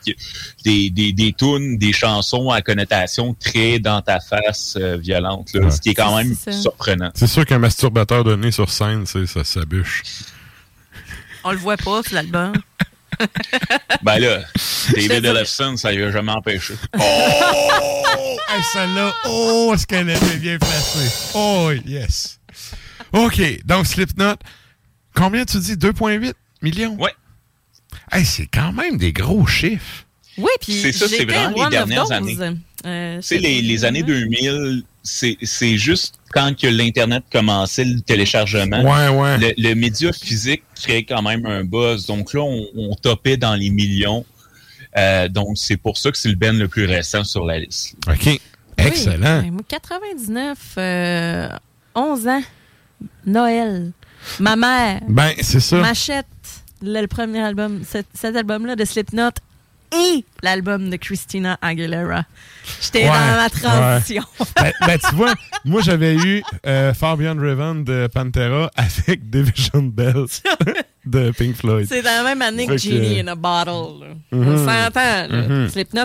[0.64, 5.60] des, des, des tunes, des chansons à connotation très dans ta face euh, violente, là,
[5.62, 5.70] Ouais.
[5.70, 6.60] ce qui est quand même C'est ça.
[6.60, 7.10] surprenant.
[7.14, 10.02] C'est sûr qu'un masturbateur donné sur scène, c'est- ça s'abûche.
[11.44, 12.52] On le voit pas, sur l'album.
[14.02, 14.40] Ben là,
[14.94, 16.74] David Ellefson, ça lui a jamais empêché.
[16.98, 18.36] Oh!
[18.54, 21.10] Hey, celle-là, oh, est-ce qu'elle était bien placée?
[21.34, 22.38] Oh, yes.
[23.12, 24.36] OK, donc Slipknot,
[25.14, 25.74] combien tu dis?
[25.74, 26.96] 2,8 millions?
[26.98, 27.12] Ouais.
[28.10, 30.04] Hey, c'est quand même des gros chiffres.
[30.38, 32.38] Oui, puis C'est ça, c'est vraiment les dernières années.
[32.86, 38.00] Euh, Tu sais, les, les années 2000, c'est c'est juste quand que l'Internet commençait le
[38.00, 38.82] téléchargement.
[38.82, 39.38] Ouais, ouais.
[39.38, 42.06] Le, le média physique créait quand même un buzz.
[42.06, 44.24] Donc là, on, on topait dans les millions.
[44.96, 47.94] Euh, donc, c'est pour ça que c'est le Ben le plus récent sur la liste.
[48.08, 48.24] OK.
[48.24, 48.40] Oui,
[48.78, 49.42] Excellent.
[49.42, 51.48] ben, moi, 99, euh,
[51.94, 52.42] 11 ans,
[53.26, 53.92] Noël.
[54.40, 55.80] Ma mère Ben, c'est ça.
[55.80, 56.26] m'achète
[56.82, 59.30] le, le premier album, cet, cet album-là de Slipknot
[59.92, 62.24] et l'album de Christina Aguilera.
[62.80, 64.22] J'étais Ouais, dans ma transition.
[64.56, 69.82] ben, ben, tu vois, moi, j'avais eu euh, Far Beyond Raven de Pantera avec Division
[69.82, 70.26] Bells
[71.04, 71.86] de Pink Floyd.
[71.88, 74.04] C'est dans la même année que Genie in a Bottle.
[74.04, 74.06] là.
[74.30, 74.48] Mhm.
[74.48, 75.28] On s'entend.
[75.28, 75.68] Mhm.
[75.68, 76.04] Slipknot,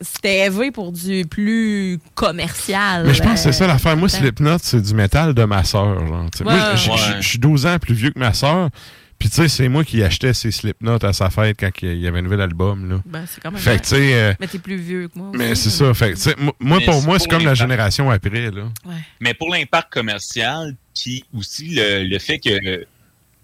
[0.00, 3.04] c'était élevé pour du plus commercial.
[3.06, 3.96] Mais je pense que c'est euh, ça l'affaire.
[3.96, 4.08] Moi.
[4.08, 6.00] Slipknot, c'est du métal de ma sœur.
[6.00, 6.76] Ouais, Moi, ouais.
[7.20, 8.70] je suis 12 ans plus vieux que ma sœur.
[9.18, 12.06] Puis, tu sais, c'est moi qui achetais ses Slipknot à sa fête quand il y
[12.06, 12.88] avait un nouvel album.
[12.88, 13.00] Là.
[13.04, 15.32] Ben, c'est quand même Fait que, tu sais, euh, Mais t'es plus vieux que moi.
[15.34, 15.92] mais c'est ça.
[15.94, 18.50] Fait que, tu sais, moi, Mais pour moi, c'est comme la génération après.
[18.50, 18.68] Là.
[19.20, 22.86] Mais pour l'impact commercial, puis aussi le, le fait que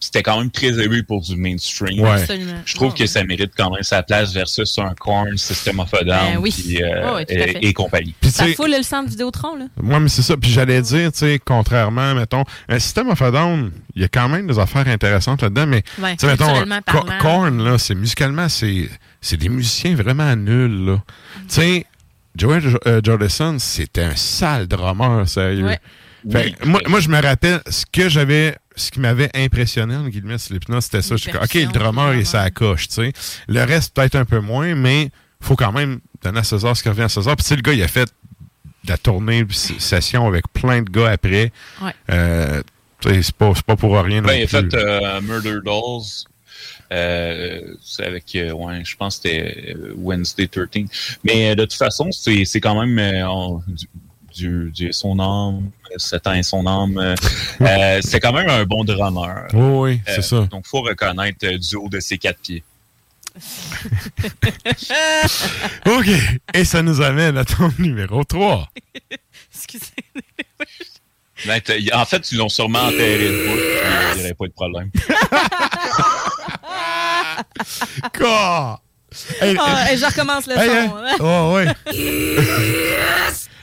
[0.00, 2.00] c'était quand même très élevé pour du mainstream.
[2.00, 2.10] Ouais.
[2.10, 2.60] Absolument.
[2.64, 6.04] Je trouve que ça mérite quand même sa place versus un Korn, System of a
[6.04, 6.78] Down Ben oui.
[6.82, 8.14] euh, et, compagnie.
[8.22, 9.64] Ça foule le centre Vidéotron, là.
[9.80, 10.36] Moi, mais c'est ça.
[10.36, 14.08] Puis j'allais dire, tu sais, contrairement, mettons, un système of a Down, il y a
[14.08, 17.00] quand même des affaires intéressantes là-dedans, mais, Ouais, tu sais, mettons.
[17.20, 18.88] Korn, là, c'est musicalement, c'est,
[19.20, 21.02] c'est des musiciens vraiment nuls, là.
[21.48, 21.86] Tu sais,
[22.36, 25.64] Joey Jo- euh, Jordison, c'était un sale drummer, sérieux.
[25.66, 25.78] Ouais.
[26.30, 30.08] Fait que moi, moi, je me rappelle, ce que j'avais, ce qui m'avait impressionné, en
[30.08, 31.16] guillemets, Slipknot, c'était ça.
[31.16, 33.12] Je OK, le drummer, et ça coche, tu sais.
[33.48, 35.10] Le reste, peut-être un peu moins, mais
[35.40, 37.36] faut quand même donner à César ce qui revient à César.
[37.36, 38.06] Puis, tu sais, le gars, il a fait
[38.84, 41.52] de la tournée, session avec plein de gars après.
[41.82, 41.92] Ouais.
[42.10, 42.62] Euh,
[43.00, 44.70] tu sais, c'est pas, pas pour rien non Ben, il a plus.
[44.70, 46.02] fait euh, Murder Dolls.
[46.92, 50.84] Euh, c'est avec, euh, ouais, je pense que c'était Wednesday 13.
[51.24, 53.62] Mais de toute façon, c'est c'est quand même euh, on-
[54.34, 56.98] du- Dieu, Dieu est son âme, Satan est son âme.
[56.98, 57.14] euh,
[57.60, 59.46] euh, c'est quand même un bon drummer.
[59.52, 59.62] Oui,
[59.94, 60.46] oui, c'est Euh, ça.
[60.50, 62.62] Donc, faut reconnaître euh, du haut de ses quatre pieds.
[65.86, 66.08] OK.
[66.54, 68.68] Et ça nous amène à ton numéro 3.
[69.54, 69.86] Excusez.
[71.46, 71.60] Ben,
[71.94, 73.64] en fait, ils l'ont sûrement enterré de bout, puis
[74.12, 74.90] il n'y aurait pas de problème.
[78.16, 78.80] Quoi?
[79.40, 80.96] Hey, Ah, hey, je recommence le hey, son.
[80.96, 81.16] hein?
[81.20, 81.66] Oh, ouais.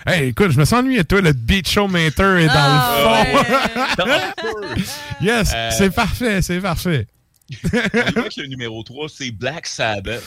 [0.06, 1.22] Hey, écoute, je me sens ennuyé de toi.
[1.22, 3.24] Le beat show mater est dans Ah,
[3.98, 4.84] le fond.
[5.22, 7.08] yes, Euh, c'est parfait, c'est parfait.
[7.64, 10.24] Le numéro 3, c'est Black Sabbath,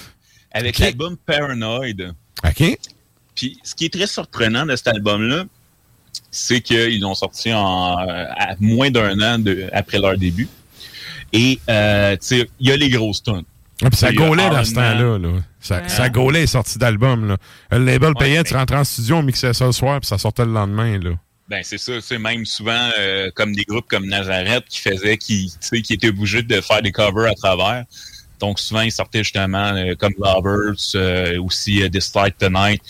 [0.52, 2.12] avec l'album Paranoid.
[2.46, 2.78] OK.
[3.34, 5.44] Puis, ce qui est très surprenant de cet album-là,
[6.30, 10.48] c'est qu'ils l'ont sorti en, euh, à moins d'un an de- après leur début.
[11.32, 13.42] Et, euh, tu sais, il y a les grosses tunes.
[13.90, 15.18] Puis ça gaulait dans ce temps-là.
[15.18, 15.28] Là.
[15.60, 15.88] Ça, Ouais.
[15.88, 17.26] ça gaulait est sorti d'album.
[17.28, 17.36] là.
[17.72, 20.06] Le label Ouais, payait, mais- tu rentrais en studio, on mixait ça le soir, puis
[20.08, 20.98] ça sortait le lendemain.
[20.98, 21.10] Là.
[21.48, 25.52] Ben c'est ça, c'est même souvent euh, comme des groupes comme Nazareth qui faisaient, qui,
[25.60, 27.84] tu sais, qui étaient obligés de faire des covers à travers.
[28.40, 32.82] Donc souvent ils sortaient justement euh, comme Lovers, euh, aussi euh, This Light Tonight,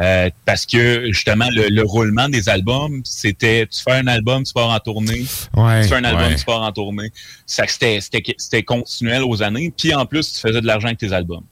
[0.00, 4.52] euh, parce que justement le, le roulement des albums, c'était tu fais un album, tu
[4.52, 5.24] pars en tournée,
[5.56, 6.36] Ouais, tu fais un album, ouais.
[6.36, 7.10] tu pars en tournée.
[7.46, 10.98] Ça c'était c'était c'était continuel aux années, puis en plus tu faisais de l'argent avec
[10.98, 11.44] tes albums.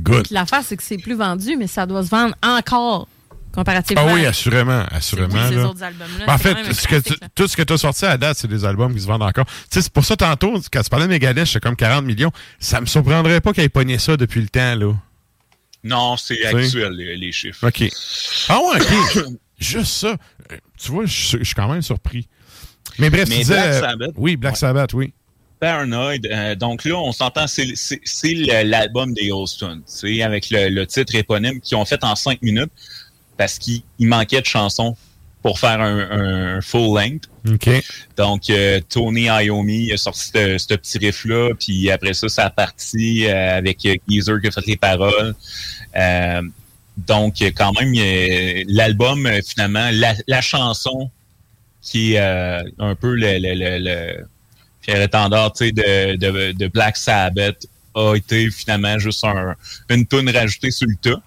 [0.00, 0.24] Good.
[0.24, 3.06] Puis L'affaire, c'est que c'est plus vendu, mais ça doit se vendre encore
[3.52, 4.04] comparativement.
[4.08, 5.48] Ah oui, assurément, assurément.
[5.48, 5.66] ces là.
[5.68, 8.16] autres albums-là, Ben, en fait, ce que tu- tout ce que tu as sorti à
[8.16, 9.44] date, c'est des albums qui se vendent encore.
[9.46, 12.30] Tu sais, c'est pour ça, tantôt, quand tu parlais de Megadeth, c'est comme 40 millions.
[12.58, 14.92] Ça me surprendrait pas qu'ils aient pogné ça depuis le temps, là.
[15.82, 17.66] Non, c'est actuel les, les chiffres.
[17.66, 17.84] OK.
[18.48, 19.24] Ah ouais, OK.
[19.58, 20.16] Juste ça.
[20.78, 22.26] Tu vois, je suis je suis quand même surpris.
[22.98, 23.54] Mais bref, Mais tu disais...
[23.54, 24.10] Black euh, Sabbath?
[24.16, 24.58] Oui, Black Ouais.
[24.58, 25.12] Sabbath, oui.
[25.58, 26.24] Paranoid.
[26.30, 27.64] euh, donc là, on s'entend, c'est
[28.64, 32.72] l'album des Holston, c'est avec le, le titre éponyme qu'ils ont fait en cinq minutes
[33.40, 34.94] parce qu'il il manquait de chansons
[35.40, 37.24] pour faire un, un full length.
[38.18, 42.50] Donc euh, Tony Iommi a sorti ce, petit riff là, puis après ça, ça a
[42.50, 45.34] parti euh, avec euh, Geezer qui a fait les paroles.
[45.96, 46.42] Euh,
[46.98, 47.94] donc quand même,
[48.68, 51.10] l'album finalement, la, la chanson
[51.80, 54.26] qui est un peu le, le, le, le
[54.82, 59.56] fier étendard de, de, de Black Sabbath a été finalement juste un,
[59.88, 61.22] une tune rajoutée sur le tas.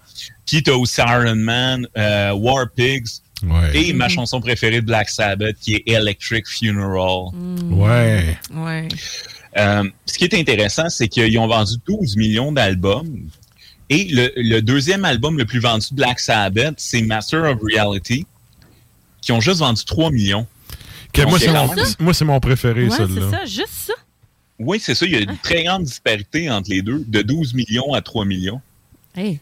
[0.46, 3.76] Puis t'as aussi Iron Man, euh, War Pigs Ouais.
[3.88, 7.26] et ma chanson préférée de Black Sabbath qui est Electric Funeral.
[7.70, 8.38] Ouais.
[8.54, 8.88] Ouais.
[9.58, 13.28] Euh, ce qui est intéressant, c'est qu'ils ont vendu 12 millions d'albums.
[13.90, 18.24] Et le, le deuxième album le plus vendu de Black Sabbath, c'est Master of Reality,
[19.20, 20.46] qui ont juste vendu 3 millions.
[21.98, 23.28] Moi, c'est mon, préféré, Ouais, celui-là.
[23.30, 23.92] c'est ça, juste ça.
[24.58, 25.04] Oui, c'est ça.
[25.04, 28.24] Il y a une très grande disparité entre les deux, de 12 millions à 3
[28.24, 28.60] millions.
[29.14, 29.38] Hey.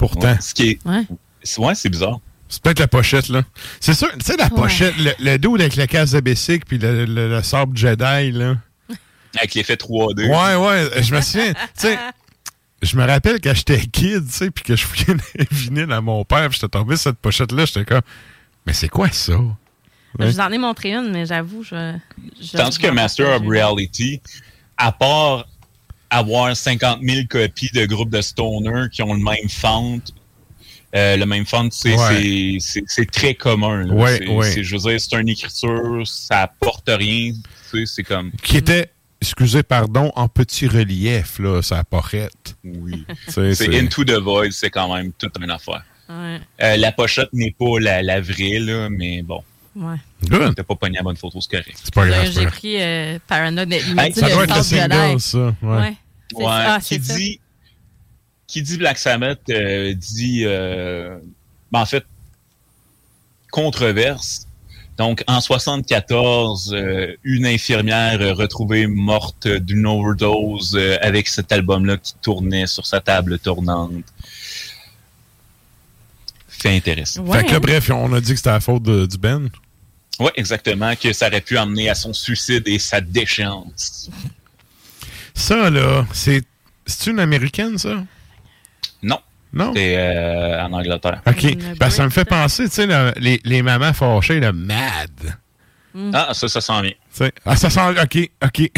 [0.00, 0.36] Pourtant.
[0.40, 0.78] Ce qui est.
[0.86, 1.04] Ouais.
[1.42, 2.18] c'est- Ouais, c'est bizarre.
[2.48, 3.42] C'est peut-être la pochette, là.
[3.78, 4.50] C'est sûr, tu sais, la Ouais.
[4.50, 8.32] pochette, le, le dos avec la case de bicycle puis le, le, le sable Jedi,
[8.32, 8.56] là.
[9.36, 10.26] Avec l'effet 3D.
[10.26, 11.96] Ouais, ouais, je me souviens, tu sais,
[12.82, 16.00] je me rappelle quand j'étais kid, tu sais, puis que je fouillais les vinyles à
[16.00, 18.00] mon père, puis j'étais tombé sur cette pochette-là, j'étais comme,
[18.66, 19.34] mais c'est quoi ça?
[20.18, 21.94] Je vous en ai montré une, mais j'avoue, je.
[22.40, 24.20] je Tandis que Master of Reality,
[24.76, 25.46] à part
[26.10, 30.00] avoir 50 000 copies de groupes de stoner qui ont le même font,
[30.96, 32.58] euh, le même font, c'est Ouais.
[33.12, 33.88] très commun.
[33.90, 34.50] Ouais, C'est- ouais.
[34.52, 37.32] c'est- Je veux dire, c'est une écriture, ça apporte rien.
[37.70, 38.32] tu sais, C'est comme...
[38.42, 42.56] Qui était, excusez, pardon, en petit relief, là, sa porrette.
[42.64, 43.04] Oui.
[43.28, 45.84] C'est C'est Into the Void, c'est quand même toute une affaire.
[46.08, 46.40] Ouais.
[46.62, 49.44] Euh, la pochette n'est pas la, la vraie, là, mais bon.
[49.76, 49.96] Ouais.
[50.24, 50.54] Good.
[50.56, 51.78] T'as pas pogné la bonne photo, c'est correct.
[51.82, 53.66] C'est pas Là, J'ai pris euh, Paranoid.
[53.66, 55.96] mais Il m'a Hey, dit ça doit être le single, ça, ouais.
[56.44, 57.14] Ah, qui ça.
[57.16, 57.40] dit
[58.46, 61.18] qui dit Black Sabbath euh, dit euh,
[61.70, 62.04] ben, en fait
[63.50, 64.46] controverse.
[64.98, 71.96] Donc en 74, euh, une infirmière euh, retrouvée morte d'une overdose euh, avec cet album-là
[71.96, 74.04] qui tournait sur sa table tournante.
[76.60, 77.24] Fait intéressant.
[77.32, 79.48] Fait que là, bref, on a dit que c'était la faute de- du Ben.
[80.18, 84.10] Oui, exactement, que ça aurait pu amener à son suicide et sa déchéance.
[85.34, 86.42] Ça, là, c'est.
[86.86, 88.02] C'est une américaine, ça?
[89.02, 89.18] Non.
[89.52, 89.72] Non?
[89.74, 91.22] C'est euh, en Angleterre.
[91.26, 91.56] OK.
[91.78, 95.10] Que ça me fait penser, tu sais, les, les mamans fâchées, le mad.
[96.12, 96.92] Ah, ça, ça sent bien.
[97.44, 97.80] Ah, ça sent.
[98.02, 98.58] OK, OK.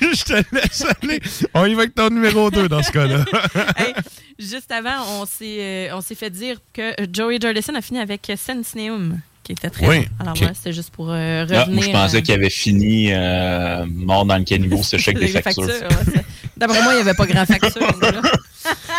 [0.00, 1.20] Je te laisse aller.
[1.54, 3.24] On y va avec ton numéro 2 dans ce cas-là.
[3.76, 3.94] Hey,
[4.38, 8.30] juste avant, on s'est euh, on s'est fait dire que Joey Jordison a fini avec
[8.36, 10.06] Sensneum, qui était très Oui, bon.
[10.20, 11.74] Alors voilà, c'était juste pour euh, Ah, revenir.
[11.74, 15.28] moi, je pensais euh, qu'il avait fini euh, mort dans le caniveau, ce chèque des
[15.42, 15.64] factures.
[15.64, 16.24] ouais,
[16.56, 17.80] D'après moi, il n'y avait pas grand facture.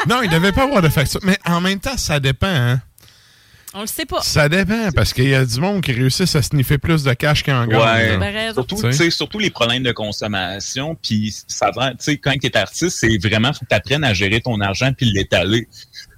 [0.09, 1.19] non, il devait pas avoir de facture.
[1.23, 2.81] Mais en même temps, ça dépend, hein.
[3.73, 4.21] On le sait pas.
[4.21, 7.43] Ça dépend, parce qu'il y a du monde qui réussissent à sniffer plus de cash
[7.43, 7.65] qu'en.
[7.65, 8.17] Ouais.
[8.17, 8.53] là.
[8.53, 8.77] Surtout,
[9.09, 10.97] surtout les problèmes de consommation.
[11.01, 14.03] Puis, ça va, tu sais, quand tu es artiste, c'est vraiment, faut que tu apprennes
[14.03, 15.67] à gérer ton argent puis l'étaler.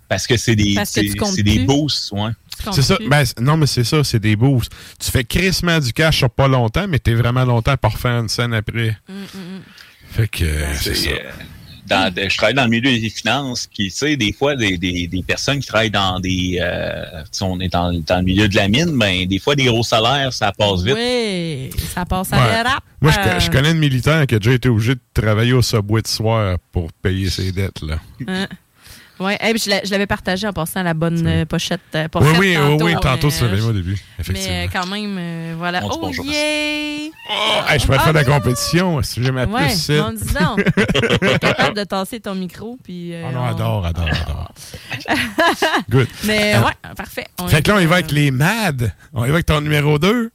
[0.10, 2.32] Parce que c'est des, c'est des boosts, ouais.
[2.72, 2.98] C'est ça.
[3.08, 4.72] Ben, non, mais c'est ça, c'est des boosts.
[5.00, 8.30] Tu fais crissement du cash sur pas longtemps, mais t'es vraiment longtemps pour faire une
[8.30, 8.98] scène après.
[10.12, 11.10] Fait que, euh, c'est ça.
[11.94, 14.78] Euh, dans, je travaille dans le milieu des finances, puis tu sais, des fois, des,
[14.78, 16.58] des, des personnes qui travaillent dans des...
[16.62, 19.84] Euh, on est dans, dans le milieu de la mine, ben des fois, des gros
[19.84, 20.96] salaires, ça passe vite.
[20.96, 22.62] Oui, ça passe à Ouais.
[22.62, 22.84] rap.
[23.02, 25.62] Moi, je, Euh, je connais une militaire qui a déjà été obligé de travailler au
[25.62, 28.00] subway de soir pour payer ses dettes, là.
[28.28, 28.48] hein?
[29.24, 31.80] Ouais, hey, puis je l'a- je l'avais partagé en passant la bonne euh, pochette.
[31.96, 33.98] euh, Oui, pochette oui, tantôt, oui, oui, tantôt, mais, tu l'avais mis au début, Mais
[34.20, 34.54] effectivement.
[34.56, 35.82] euh, quand même, euh, voilà.
[35.86, 36.26] Oh, bonjour.
[36.26, 36.34] yeah!
[37.70, 40.14] Hey, je pourrais faire de la compétition si j'ai ma Ouais, non.
[41.22, 43.14] T'es capable de tasser ton micro, puis...
[43.14, 44.52] euh, Oh non, on- adore, adore, adore.
[45.90, 46.08] Good.
[46.26, 47.26] Mais Euh, ouais, parfait.
[47.40, 48.94] On Fait que là, on y va euh, avec les MAD.
[49.14, 50.32] On y va avec ton numéro 2.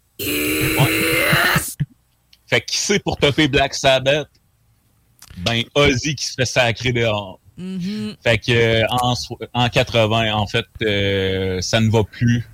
[2.50, 4.28] Fait que qui c'est pour topper Black Sabbath?
[5.38, 7.38] Ben, Ozzy qui se fait sacrer dehors.
[7.58, 8.14] Mhm.
[8.22, 12.46] Fait que euh, en, so- en 80, en fait, euh, ça ne va plus.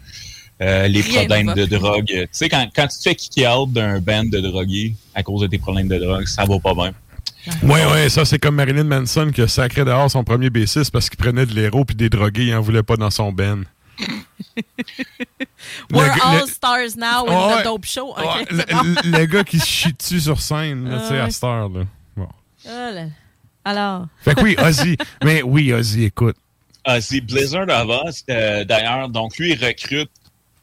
[0.62, 2.06] Euh, les Rien problèmes de drogue.
[2.06, 5.40] Tu sais, quand, quand tu te fais kicker out d'un band de drogués à cause
[5.42, 6.92] de tes problèmes de drogue, ça va pas bien.
[7.62, 11.10] Oui, oui, ça, c'est comme Marilyn Manson qui a sacré dehors son premier bassiste parce
[11.10, 13.64] qu'il prenait de l'héros puis des drogués, il en voulait pas dans son ben.
[15.90, 17.60] We're Le- all le- stars now in Ouais.
[17.60, 18.10] the dope show.
[18.10, 18.82] OK, Ouais, c'est le, bon.
[19.04, 21.68] le- le gars qui se chie dessus sur scène, là, tu sais, à cette heure,
[21.68, 21.84] là.
[22.16, 22.28] Bon.
[22.66, 23.02] Oh là là.
[23.64, 24.06] Alors?
[24.22, 24.96] Fait que oui, Ozzy.
[25.24, 26.36] mais oui, Ozzy, écoute.
[26.86, 30.10] Ozzy Blizzard of Oz, euh, d'ailleurs, donc lui, il recrute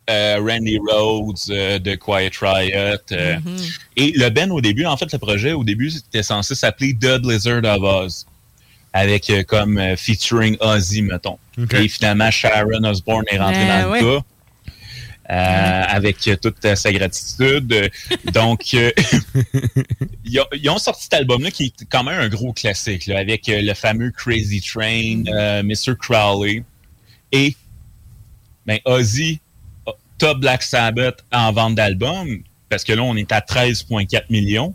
[0.09, 2.97] euh, Randy Rhodes euh, de Quiet Riot.
[3.11, 3.79] euh, Mm-hmm.
[3.97, 7.17] Et le Ben, au début, en fait, le projet, au début, c'était censé s'appeler The
[7.21, 8.25] Blizzard of Oz.
[8.93, 11.37] Avec euh, comme euh, featuring Ozzy, mettons.
[11.71, 14.25] Et finalement, Sharon Osbourne est rentrée Euh, dans le cas.
[15.29, 17.91] Euh, avec toute euh, sa gratitude.
[18.33, 18.91] Donc, euh,
[20.25, 23.19] ils, ont, ils ont sorti cet album-là qui est quand même un gros classique, là,
[23.19, 25.95] avec euh, le fameux Crazy Train, euh, Mr.
[25.97, 26.63] Crowley.
[27.31, 27.55] Et
[28.65, 29.39] ben, Ozzy,
[30.17, 34.73] top Black Sabbath en vente d'albums, parce que là, on est à 13,4 millions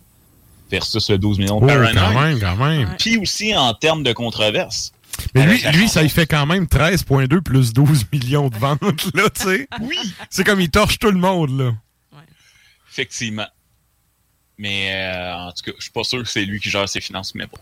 [0.70, 1.94] versus le 12 millions Oh, Paranoid.
[1.94, 2.94] quand même, quand même.
[2.98, 4.92] Puis aussi en termes de controverse.
[5.34, 8.56] Mais lui, Avec la lui, ça y fait quand même 13,2 plus 12 millions de
[8.56, 8.82] ventes,
[9.14, 9.68] là, tu sais.
[9.80, 9.96] Oui.
[10.30, 11.74] C'est comme il torche tout le monde, là.
[12.90, 13.46] Effectivement.
[14.58, 17.00] Mais euh, en tout cas, je suis pas sûr que c'est lui qui gère ses
[17.00, 17.58] finances, mais bon.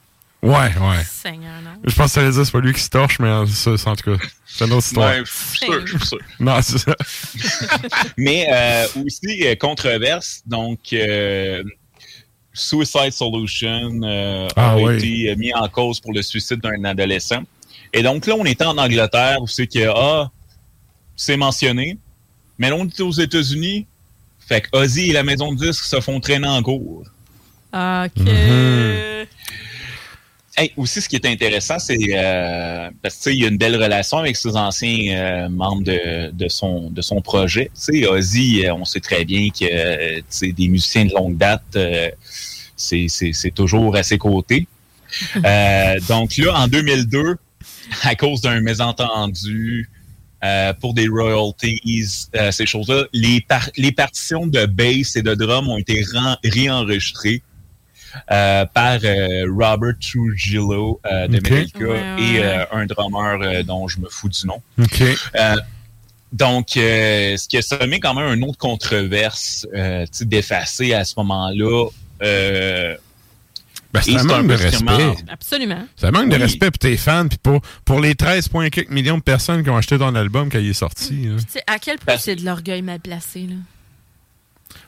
[0.49, 1.03] Ouais, ouais.
[1.05, 1.71] Seigneur, non.
[1.85, 3.47] Je pense que ça allait dire que c'est pas lui qui se torche, mais euh,
[3.47, 5.11] ça, c'est en tout cas, c'est une autre histoire.
[5.11, 6.19] Ouais, je suis sûr, je suis sûr.
[6.39, 6.95] Non, c'est ça.
[8.19, 11.65] Mais euh, aussi, euh, controverse, donc euh,
[12.53, 14.97] Suicide Solution euh, Ah a oui.
[14.97, 17.43] été euh, mis en cause pour le suicide d'un adolescent.
[17.95, 20.31] Et donc là, on était en Angleterre où c'est que, ah,
[21.17, 21.97] c'est mentionné.
[22.59, 23.87] Mais là, on était aux États-Unis.
[24.41, 27.05] Fait que Ozzy et la maison de disques se font traîner en cours.
[27.73, 28.17] OK.
[28.17, 29.27] Mhm.
[30.57, 33.49] Hey, aussi, ce qui est intéressant, c'est euh, parce que tu sais, il y a
[33.49, 37.71] une belle relation avec ses anciens euh, membres de, de son de son projet.
[37.75, 41.63] Tu sais, Ozzy, euh, on sait très bien que euh, des musiciens de longue date,
[41.75, 42.09] euh,
[42.77, 44.67] c'est c'est c'est toujours à ses côtés.
[45.45, 47.37] Euh, donc là, en 2002,
[48.03, 49.91] à cause d'un mésentendu
[50.43, 55.35] euh, pour des royalties, euh, ces choses-là, les par- les partitions de bass et de
[55.35, 56.05] drum ont été
[56.45, 57.43] réenregistrées
[58.31, 61.43] euh, par euh, Robert Trujillo euh, de Ok.
[61.51, 62.43] Metallica Ouais, et ouais.
[62.45, 64.63] euh, un drummer euh, dont je me fous du nom.
[65.35, 65.57] Euh,
[66.33, 71.15] donc, euh, ce qui a semé quand même une autre controverse euh, d'effacer à ce
[71.19, 71.89] moment-là.
[73.95, 75.15] Euh, Ben, c'est un manque de respect.
[75.31, 75.87] Absolument.
[75.97, 79.19] Ça manque de respect pour tes fans, puis pour, pour les 13 points quelques millions
[79.19, 81.29] de personnes qui ont acheté ton album quand il est sorti.
[81.67, 83.55] à quel point c'est de l'orgueil mal placé, là?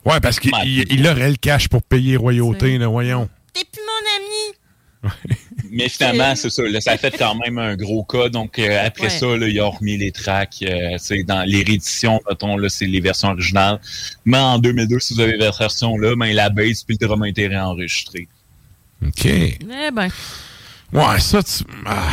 [0.05, 3.29] Ouais, parce qu'il il, il aurait le cash pour payer royauté, là, voyons.
[3.53, 5.15] T'es plus mon ami!
[5.71, 6.63] Mais finalement, c'est ça.
[6.65, 8.29] Là, ça a fait quand même un gros cas.
[8.29, 9.11] Donc, euh, après Ouais.
[9.11, 10.57] ça, là, ils ont remis les tracks.
[10.63, 13.79] euh, c'est dans les rééditions, mettons, là, c'est les versions originales.
[14.25, 17.23] Mais en 2002, si vous avez la version là, ben, la base puis le drum
[17.23, 18.27] a été réenregistré.
[19.05, 19.25] OK.
[19.27, 19.59] Eh
[19.93, 20.09] ben.
[20.93, 21.65] Ouais, ça, tu.
[21.85, 22.09] Ah.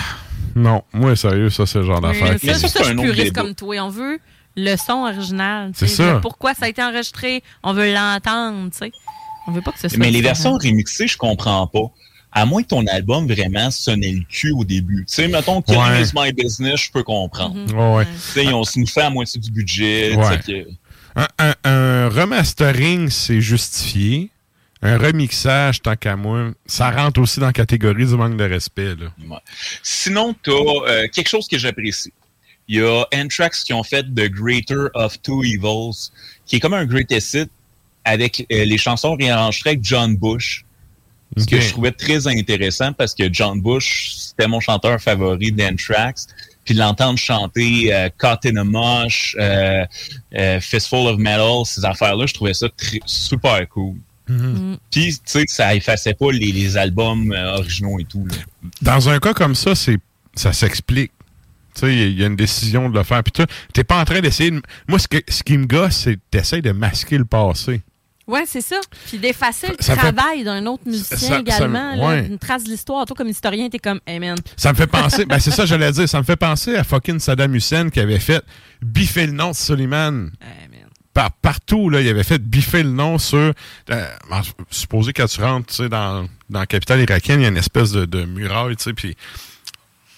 [0.56, 2.38] Non, moi, sérieux, ça, c'est le genre d'affaire.
[2.40, 3.76] ça, ça, c'est je suis un autre puriste comme toi.
[3.82, 4.20] On veut
[4.56, 5.72] le son original.
[5.76, 6.20] C'est ça.
[6.22, 7.42] Pourquoi ça a été enregistré?
[7.64, 8.92] On veut l'entendre, tu sais.
[9.48, 9.98] On veut pas que ce soit...
[9.98, 11.92] Mais les versions remixées, je comprends pas.
[12.32, 15.06] À moins que ton album vraiment sonnait le cul au début.
[15.08, 16.02] Tu sais, mettons, Killing Ouais.
[16.04, 17.56] is my business, je peux comprendre.
[17.56, 17.72] Mhm.
[17.78, 18.06] Ouais, ouais.
[18.06, 20.16] Tu sais, ils ont nous fait à moitié du budget.
[20.16, 20.38] Ouais.
[20.38, 20.68] sais que-
[21.16, 24.32] Un, un- un remastering, c'est justifié.
[24.84, 28.96] Un remixage, tant qu'à moi, ça rentre aussi dans la catégorie du manque de respect.
[28.96, 29.14] Là.
[29.28, 29.38] Ouais.
[29.82, 32.12] Sinon, tu as quelque chose que j'apprécie.
[32.68, 36.12] Il y a Anthrax qui ont fait The Greater of Two Evils,
[36.46, 37.50] qui est comme un greatest hit
[38.06, 40.66] avec euh, les chansons réenregistrées avec John Bush.
[41.38, 46.28] Ce que je trouvais très intéressant parce que John Bush, c'était mon chanteur favori d'Anthrax.
[46.64, 49.84] Puis de l'entendre chanter euh, Caught in a Mosh, euh,
[50.36, 52.68] euh, Fistful of Metal, ces affaires-là, je trouvais ça
[53.06, 53.96] super cool.
[54.30, 54.78] Mhm.
[54.90, 58.26] Puis, tu sais, ça effaçait pas les, les albums euh, originaux et tout.
[58.26, 58.36] là.
[58.82, 59.98] Dans un cas comme ça, c'est
[60.36, 61.12] ça s'explique.
[61.76, 63.24] Tu sais, il y a une décision de le faire.
[63.24, 63.44] Puis tu
[63.74, 64.62] t'es pas en train d'essayer de...
[64.88, 67.82] Moi, ce, que, ce qui me gosse, c'est que t'essayes de masquer le passé.
[68.26, 68.78] Ouais, c'est ça.
[69.08, 71.96] Puis d'effacer le Ça fait- travail d'un autre musicien ça- ça- également.
[71.96, 72.26] là, ouais.
[72.28, 73.06] Une trace de l'histoire.
[73.06, 74.38] Toi, comme historien, t'es comme, hey man.
[74.56, 75.26] Ça me fait penser...
[75.26, 76.08] ben, c'est ça, j'allais dire.
[76.08, 78.42] Ça me fait penser à fucking Saddam Hussein qui avait fait
[78.82, 80.30] biffer le nom de Suleiman.
[81.14, 83.54] Par, partout, là, il avait fait biffer le nom sur...
[83.92, 84.08] Euh,
[84.72, 87.58] supposé quand tu rentres, tu sais, dans, dans la capitale irakienne, il y a une
[87.58, 89.16] espèce de, de muraille, tu sais, puis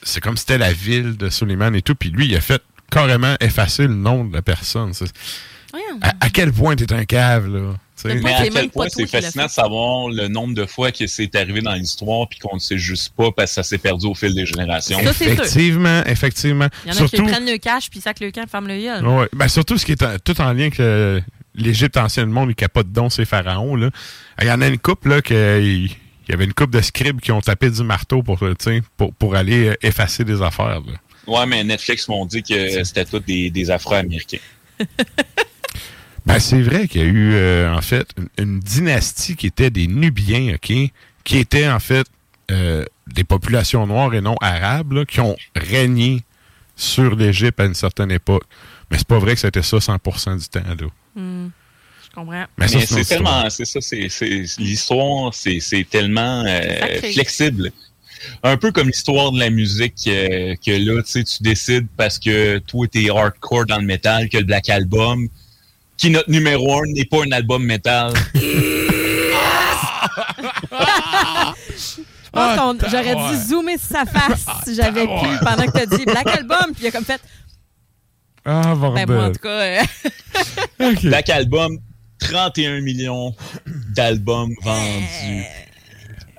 [0.04, 2.62] c'est comme si c'était la ville de Suleiman et tout, puis lui, il a fait
[2.90, 4.94] carrément effacer le nom de la personne.
[6.02, 7.74] À, à quel point t'es un cave, là?
[8.04, 11.62] Mais à quel point c'est fascinant de savoir le nombre de fois que c'est arrivé
[11.62, 14.36] dans l'histoire puis qu'on ne sait juste pas parce que ça s'est perdu au fil
[14.36, 15.00] des générations.
[15.04, 15.34] Ça, c'est sûr.
[15.34, 16.68] Effectivement, effectivement.
[16.86, 18.80] Il y en a Surtout, qui prennent le cash puis sacent le camp, ferment le
[18.80, 19.08] gueule.
[19.08, 21.22] ouais, ben, surtout ce qui est en- tout en lien avec euh,
[21.56, 23.76] l'Égypte ancienne monde, il capote donc ces pharaons.
[23.76, 23.90] Là.
[24.42, 25.90] Il y en a une couple là, que, il
[26.28, 28.40] il y avait une couple de scribes qui ont tapé du marteau pour,
[28.98, 30.82] pour, pour aller euh, effacer des affaires.
[30.82, 30.94] là.
[31.28, 34.40] Ouais, mais Netflix m'ont dit que c'était tous des, des Afro-Américains.
[36.26, 39.70] Ben, c'est vrai qu'il y a eu, euh, en fait, une, une dynastie qui était
[39.70, 40.74] des Nubiens, OK?
[41.24, 42.08] Qui étaient, en fait,
[42.52, 46.24] euh, des populations noires et non arabes, là, qui ont régné
[46.76, 48.44] sur l'Égypte à une certaine époque.
[48.90, 50.88] Mais c'est pas vrai que c'était ça 100% du temps, là.
[51.16, 51.50] Hmm.
[52.04, 52.46] Je comprends.
[52.58, 54.08] Mais c'est tellement, c'est ça, c'est,
[54.58, 57.72] l'histoire, c'est, c'est tellement euh, flexible.
[58.44, 62.18] Un peu comme l'histoire de la musique, euh, que là, tu sais, tu décides parce
[62.18, 65.28] que toi, t'es hardcore dans le métal, que le Black Album,
[65.98, 68.14] qui notre numéro un n'est pas un album métal.
[72.36, 75.86] Je pense qu'on j'aurais dû zoomer sur sa face si j'avais pu pendant que t'as
[75.86, 77.22] dit Black Album, puis il a comme fait.
[78.44, 79.06] Ah, bordel.
[79.06, 79.50] Ben, moi, en tout cas.
[80.82, 81.80] euh, Black Album,
[82.20, 83.34] 31 millions
[83.96, 85.46] d'albums vendus.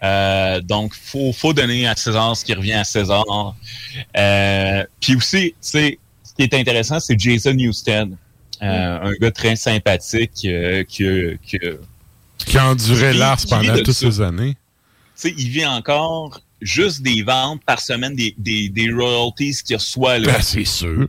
[0.02, 3.56] Euh, donc, faut, faut donner à César ce qui revient à César.
[4.16, 8.16] Euh, Puis aussi, tu sais, ce qui est intéressant, c'est Jason Houston, euh,
[8.60, 13.94] un gars très sympathique euh, Qui a enduré Qui- l'art qui pendant vit de toutes
[13.94, 14.54] ces années.
[14.54, 14.58] tu
[15.14, 20.18] sais, il vit encore juste des ventes par semaine, des, des, des royalties qu'il reçoit.
[20.18, 21.06] Là, Ben, c'est sûr.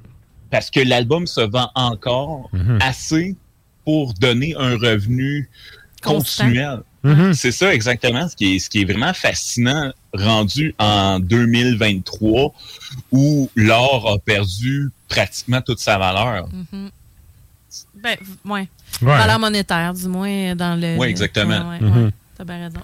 [0.52, 2.80] parce que l'album se vend encore Mhm.
[2.82, 3.36] assez
[3.86, 5.50] pour donner un revenu
[6.02, 6.44] Constant.
[6.46, 6.80] continuel.
[7.04, 7.34] Mhm.
[7.34, 12.54] C'est ça exactement, ce qui, est, ce qui est vraiment fascinant rendu en 2023
[13.12, 16.48] où l'or a perdu pratiquement toute sa valeur.
[16.74, 16.90] Mhm.
[18.16, 18.68] Ben, ouais.
[19.02, 19.18] Ouais.
[19.18, 20.98] Valeur monétaire, du moins, dans le.
[20.98, 21.70] Oui, exactement.
[21.70, 22.06] Ouais, ouais, Mhm.
[22.06, 22.12] ouais.
[22.38, 22.80] T'as bien raison.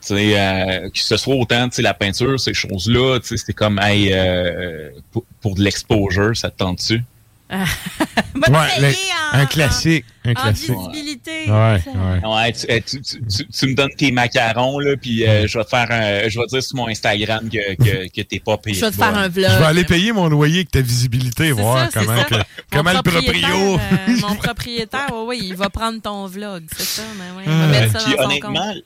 [0.00, 3.36] Tu sais, euh, que ce soit autant tu sais, la peinture, ces choses-là, tu sais,
[3.36, 7.02] c'est comme hey, euh, pour, pour de l'exposure, ça te tente-tu?
[8.48, 8.92] Ouais, le-
[9.32, 10.04] un classique.
[10.24, 10.70] Un classique.
[10.70, 11.50] visibilité.
[11.50, 12.28] Ouais, ouais.
[12.28, 15.64] Ouais, tu, tu- tu- tu- tu me donnes tes macarons, là, puis euh, je vais
[15.64, 18.56] te faire un, je vais te dire sur mon Instagram que, que, que t'es pas
[18.58, 18.76] payé.
[18.76, 19.50] Je vais te faire un vlog.
[19.50, 22.92] Je vais aller payer mon loyer avec ta visibilité, voir ça, comment, que- Mon comment
[22.92, 23.74] le propriétaire, proprio.
[23.78, 27.02] euh, mon propriétaire, oui, oui, il va prendre ton vlog, c'est ça.
[27.18, 28.82] Mais oui, il va Euh, mettre ça puis dans son honnêtement, compte.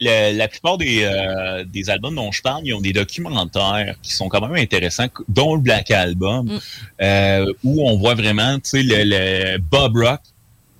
[0.00, 4.12] Le- la plupart des, euh, des albums dont je parle, ils ont des documentaires qui
[4.12, 6.58] sont quand même intéressants, dont le Black Album, Mm.
[7.02, 10.20] euh, où on voit vraiment, tu sais, le, le Bob Rock,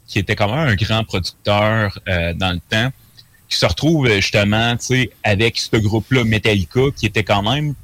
[0.07, 2.91] qui était quand même un grand producteur euh, dans le temps,
[3.49, 7.75] qui se retrouve euh, justement, tu sais, avec ce groupe-là, Metallica, qui était quand même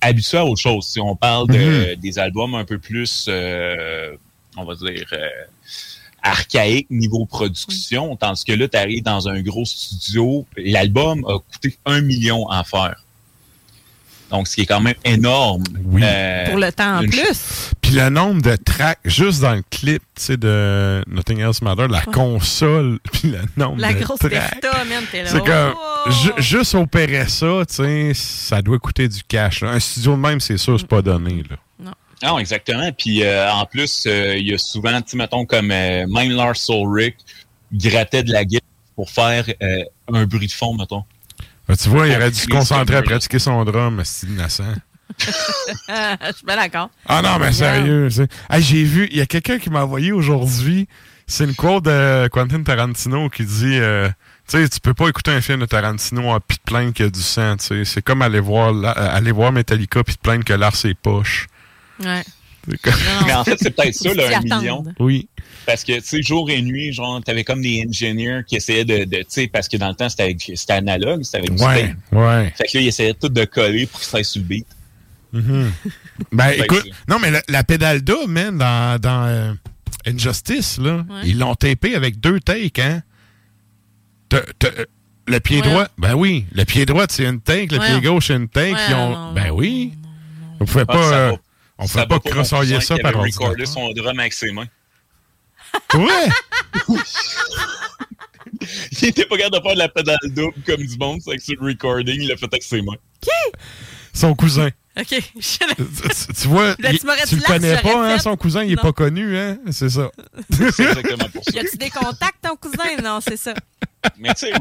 [0.00, 0.86] habitué à autre chose.
[0.86, 4.16] Si on parle de, des albums un peu plus, euh,
[4.56, 5.06] on va dire,
[6.22, 11.76] archaïques niveau production, tandis que là, tu arrives dans un gros studio, l'album a coûté
[11.86, 12.96] un million à faire.
[14.30, 15.62] Donc, ce qui est quand même énorme.
[16.02, 17.70] Euh, Pour le temps en plus.
[17.80, 21.86] Puis le nombre de tracks, juste dans le clip, tu sais, de Nothing Else Matter,
[21.88, 24.60] la console, puis le nombre La de grosse tracks.
[25.24, 26.10] C'est comme, Oh!
[26.10, 29.62] ju- juste opérer ça, tu sais, ça doit coûter du cash.
[29.62, 29.70] là.
[29.70, 31.42] Un studio de même, c'est sûr, c'est pas donné.
[31.48, 31.56] Là.
[32.22, 32.90] Non, exactement.
[32.92, 36.30] Puis euh, en plus, euh, il y a souvent, tu sais, mettons, comme euh, même
[36.32, 37.16] Lars Ulrich
[37.72, 38.66] grattait de la guitare
[38.96, 41.04] pour faire euh, un bruit de fond, mettons.
[41.68, 44.64] Ben, tu vois, il aurait dû se concentrer à pratiquer son drum, c'est innocent.
[45.18, 46.90] Je suis bien d'accord.
[47.06, 48.08] Ah non, mais sérieux.
[48.50, 50.88] Hey, J'ai vu, il y a quelqu'un qui m'a envoyé aujourd'hui,
[51.26, 54.08] c'est une quote de Quentin Tarantino qui dit, euh,
[54.48, 57.04] tu sais, tu peux pas écouter un film de Tarantino en pis te plaindre qu'il
[57.04, 57.84] y a du sang, tu sais.
[57.84, 61.46] C'est comme aller voir, la- aller voir Metallica puis te plaindre que l'art c'est poche.
[62.00, 62.22] Ouais.
[62.82, 62.92] Comme-
[63.26, 64.84] Mais en fait, c'est peut-être ça, là, un million.
[64.98, 65.28] Oui.
[65.64, 69.04] Parce que, tu sais, jour et nuit, genre, t'avais comme des ingénieurs qui essayaient de,
[69.04, 70.36] de tu sais, parce que dans le temps, c'était
[70.68, 72.52] analogue, c'était avec du Ouais, ouais.
[72.56, 74.66] Fait que là, ils essayaient tout de coller pour que ça aille sur le beat.
[75.32, 75.70] Mhm.
[76.32, 79.52] Ben, écoute, non, mais la, la pédale d'A, man, dans, dans euh,
[80.06, 83.02] Injustice, là, ils l'ont tapé avec deux takes, hein?
[85.26, 85.62] Le pied Ouais.
[85.68, 87.86] droit, ben oui, le pied droit, c'est une take, le Ouais.
[87.92, 88.72] pied gauche, c'est une take.
[88.72, 89.92] Ouais, ils ont- non, ben oui.
[90.60, 91.32] On pouvait Ah, pas,
[91.78, 93.74] on ça pouvait pas crossoyer ça qui par avait recordé ordinateur.
[93.74, 94.66] son drum avec ses mains.
[95.94, 96.28] Ouais!
[99.02, 101.42] il était pas capable de faire de la pédale double comme du monde, c'est avec
[101.42, 102.96] sur le recording, il l'a fait avec ses mains.
[104.12, 104.70] Son cousin.
[104.98, 105.06] OK.
[105.10, 105.58] Je-
[106.26, 106.98] tu, tu vois, il-
[107.28, 108.82] tu le connais pas, hein, son cousin, il est Non.
[108.82, 109.58] pas connu, hein?
[109.70, 110.10] C'est ça.
[110.50, 111.50] C'est exactement pour ça.
[111.52, 112.96] Y a-tu des contacts, ton cousin?
[113.04, 113.54] Non, c'est ça.
[114.18, 114.52] Mais tu sais,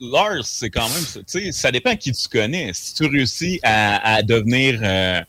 [0.00, 2.72] Lars, c'est quand même, tu sais, ça dépend qui tu connais.
[2.74, 5.20] Si tu réussis à, à devenir, euh,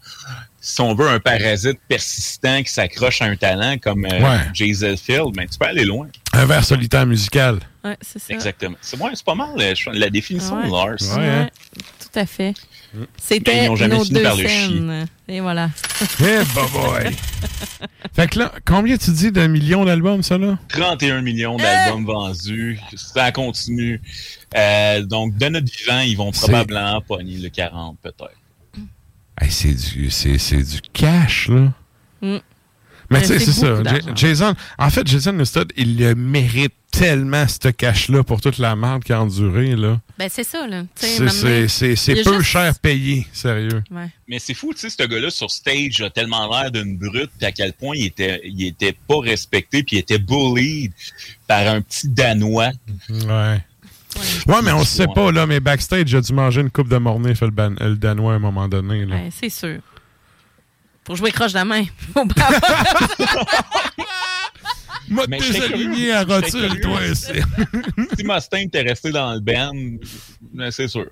[0.63, 4.95] si on veut, un parasite persistant qui s'accroche à un talent comme euh, Ouais.
[4.95, 6.07] Field, ben, tu peux aller loin.
[6.33, 7.59] Un verre solitaire musical.
[7.83, 8.33] Ouais, c'est ça.
[8.33, 8.77] Exactement.
[8.79, 10.67] C'est ouais, pas mal euh, je- la définition Ouais.
[10.67, 11.17] de Lars.
[11.17, 11.49] Ouais, hein?
[11.99, 12.53] Tout à fait.
[13.17, 15.07] C'était ils n'ont jamais nos fini deux par le scènes.
[15.29, 15.69] Et voilà.
[16.19, 16.23] Eh,
[16.53, 17.15] bah boy!
[18.13, 20.59] fait que là, combien tu dis de millions d'albums, ça, là?
[20.67, 22.79] 31 millions d'albums vendus.
[22.97, 24.01] Ça continue.
[24.57, 28.31] Euh, donc, de notre vivant, ils vont probablement pogner le 40, peut-être.
[29.41, 31.73] Hey, c'est du, c'est, c'est du cash, là.
[32.21, 32.37] Mm.
[33.09, 33.83] Mais Mais tu sais, c'est c'est ça.
[34.15, 39.03] Jason, en fait, Jason Newsted, il le mérite tellement, ce cash-là, pour toute la merde
[39.03, 39.99] qui a enduré, là.
[40.17, 40.83] Ben, c'est ça, là.
[40.95, 41.17] C'est,
[42.23, 43.83] peu juste- cher payé, sérieux.
[43.91, 44.07] Ouais.
[44.27, 47.45] Mais c'est fou, tu sais, ce gars-là sur stage a tellement l'air d'une brute, puis
[47.45, 50.93] à quel point il était, il était pas respecté, puis il était bullied
[51.47, 52.71] par un petit Danois.
[53.09, 53.57] Ouais.
[54.47, 57.33] Ouais, mais on sait pas, là, mais backstage, j'ai dû manger une coupe de mornay,
[57.35, 59.15] fait le, ban- le Danois à un moment donné, là.
[59.15, 59.79] Ouais, c'est sûr.
[61.03, 61.83] Pour jouer croche de la main.
[62.13, 62.61] Faut pas avoir-
[65.09, 67.41] Moi, Mais t'es j'étais aligné curieux, à rotule, toi, c'est.
[68.17, 69.71] si Mustaine était resté dans le band,
[70.53, 71.07] ben, c'est sûr.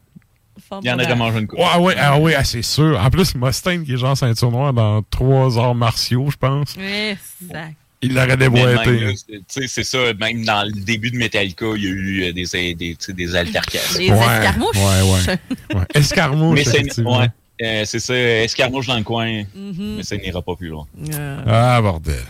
[0.81, 1.15] Il y en aurait probable.
[1.19, 1.59] mangé une coupe.
[1.59, 2.97] Ouais, ouais, ah ouais, ah, c'est sûr.
[3.01, 6.77] En plus, Mustaine, qui est genre ceinture noire dans trois arts martiaux, je pense.
[6.77, 7.75] Exact.
[8.01, 9.15] Il l'aurait déboîté.
[9.17, 12.23] c'est- tu sais, c'est ça, même dans le début de Metallica, il y a eu
[12.23, 13.97] euh, des, des, tu sais, des altercations.
[13.99, 14.77] Des escarmouches.
[14.77, 15.01] Ouais,
[15.73, 15.75] ouais.
[15.79, 15.85] ouais.
[15.95, 17.19] Escarmouche, Mais c'est effectivement.
[17.19, 17.27] ouais,
[17.61, 19.95] euh, c'est ça, escarmouche dans le coin, Mhm.
[19.97, 20.85] mais ça n'ira pas plus loin.
[21.13, 22.23] Euh, Ah, bordel.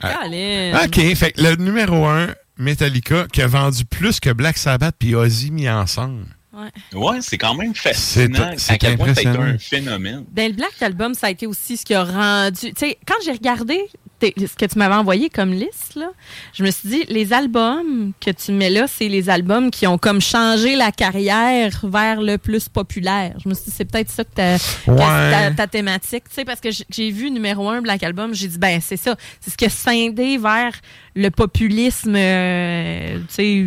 [0.00, 0.78] Colin.
[0.84, 2.28] OK, fait que le numéro 1,
[2.58, 6.24] Metallica, qui a vendu plus que Black Sabbath puis Ozzy mis ensemble.
[6.52, 6.98] Ouais.
[6.98, 10.24] Ouais, c'est quand même fascinant à quel point ça a été un phénomène.
[10.32, 12.72] Ben, le Black Album, ça a été aussi ce qui a rendu.
[12.72, 13.78] Tu sais, quand j'ai regardé
[14.22, 16.08] ce que tu m'avais envoyé comme liste, là,
[16.54, 19.98] je me suis dit, les albums que tu mets là, c'est les albums qui ont
[19.98, 23.34] comme changé la carrière vers le plus populaire.
[23.44, 24.96] Je me suis dit, c'est peut-être ça que, Ouais.
[24.96, 26.24] ta, ta thématique.
[26.28, 29.16] Tu sais, parce que j'ai vu numéro un Black Album, j'ai dit, ben, c'est ça.
[29.40, 30.72] C'est ce qui a scindé vers
[31.14, 33.66] le populisme, euh, tu sais,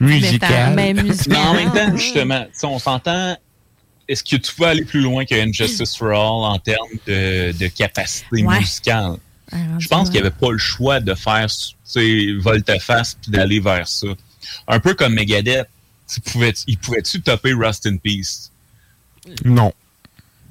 [0.00, 0.74] Musical.
[0.76, 1.32] Ben, musical.
[1.38, 3.36] Mais en même temps, justement, tu sais, on s'entend.
[4.08, 7.66] Est-ce que tu peux aller plus loin que Injustice for All en termes de, de
[7.68, 8.58] capacité Ouais.
[8.58, 9.16] musicale?
[9.78, 11.46] Je pense qu'il n'y avait pas le choix de faire
[12.40, 14.08] volte-face puis d'aller vers ça.
[14.68, 15.66] Un peu comme Megadeth.
[16.12, 18.50] Tu pouvais, il pouvait-tu topper Rust in Peace?
[19.44, 19.72] Non.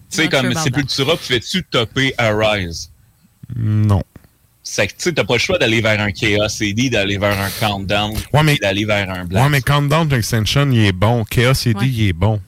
[0.09, 2.89] Tu sais, comme Sepultura, pouvais-tu topper Arise?
[3.55, 4.01] Non.
[4.63, 7.38] C'est que tu sais, t'as pas le choix d'aller vers un Chaos CD, d'aller vers
[7.39, 9.43] un Countdown, Ouais, mais- d'aller vers un Black.
[9.43, 11.26] Ouais, mais Countdown Extension, il est bon.
[11.26, 11.88] Chaos CD, Ouais.
[11.89, 12.39] il est bon.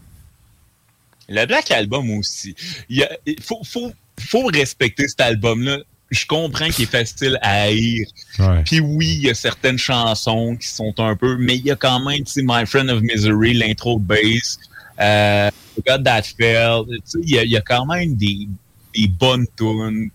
[1.28, 2.56] Le Black Album aussi.
[2.90, 5.80] Il, y a- il faut, faut, faut respecter cet album-là.
[6.12, 8.06] Je comprends qu'il est facile à haïr.
[8.38, 8.64] Ouais.
[8.66, 11.38] Puis oui, il y a certaines chansons qui sont un peu...
[11.38, 14.60] Mais il y a quand même, tu sais, My Friend of Misery, l'intro de bass,
[15.00, 15.50] euh,
[15.88, 16.82] God That Fell.
[16.90, 18.48] Tu sais, il y, a- il y a quand même des,
[18.94, 20.10] des bonnes tunes.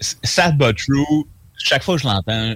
[0.00, 1.24] Sad But True,
[1.56, 2.54] chaque fois que je l'entends,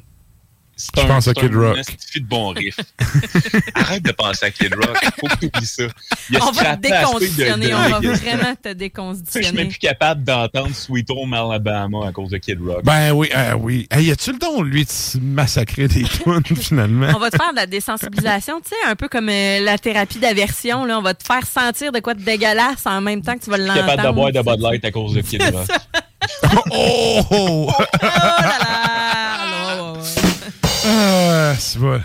[0.76, 1.78] c'est Je un, pense à Kid un Rock.
[1.78, 2.76] esti de bon riff.
[3.74, 4.96] Arrête de penser à Kid Rock.
[5.20, 5.84] Faut que tu oublies ça.
[6.30, 7.74] Il a On va te déconditionner.
[7.74, 9.64] On va vraiment te Tu sais, je suis même déconditionner.
[9.66, 12.84] plus capable d'entendre Sweet Home Alabama à cause de Kid Rock.
[12.84, 13.86] Ben oui, euh, oui.
[13.90, 17.08] Hey, y a-tu le don, lui, de se massacrer des tunes, finalement?
[17.14, 20.18] On va te faire de la désensibilisation, tu sais, un peu comme euh, la thérapie
[20.18, 20.84] d'aversion.
[20.84, 23.50] Là, on va te faire sentir de quoi de dégueulasse en même temps que tu
[23.50, 23.86] vas Je suis l'entendre.
[23.90, 25.66] capable de boire de Bud Light à cause de Kid Rock.
[26.70, 27.20] oh!
[27.30, 27.72] Oh
[28.02, 28.08] là
[28.60, 28.91] là!
[30.93, 31.52] Ouais, ouais, ouais.
[31.52, 32.01] Ah, c'est bon.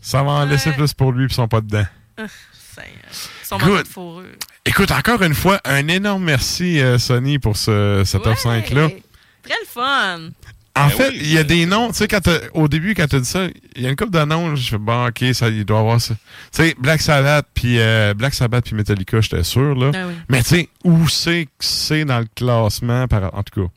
[0.00, 1.86] Ça va en laisser plus pour lui, puis ils sont pas dedans.
[2.16, 2.22] Ah,
[2.74, 3.12] Seigneur.
[3.42, 3.86] Son Good.
[4.22, 4.36] de.
[4.64, 8.88] Écoute, encore une fois, un énorme merci, euh, Sony, pour ce, cette top 5-là.
[8.88, 10.18] Très le fun.
[10.74, 11.18] En Ben fait, oui.
[11.20, 13.28] il y a des noms, tu sais, quand t'as- au début, quand tu as dit
[13.28, 15.80] ça, il y a une couple de noms, je fais, bon, ok, ça, il doit
[15.80, 16.14] avoir ça.
[16.14, 19.90] Tu sais, Black Sabbath, puis euh, Black Sabbath, puis Metallica, j'étais sûr, là.
[19.94, 20.14] Ah oui.
[20.30, 23.70] Mais tu sais, où c'est que c'est dans le classement, par, en tout cas,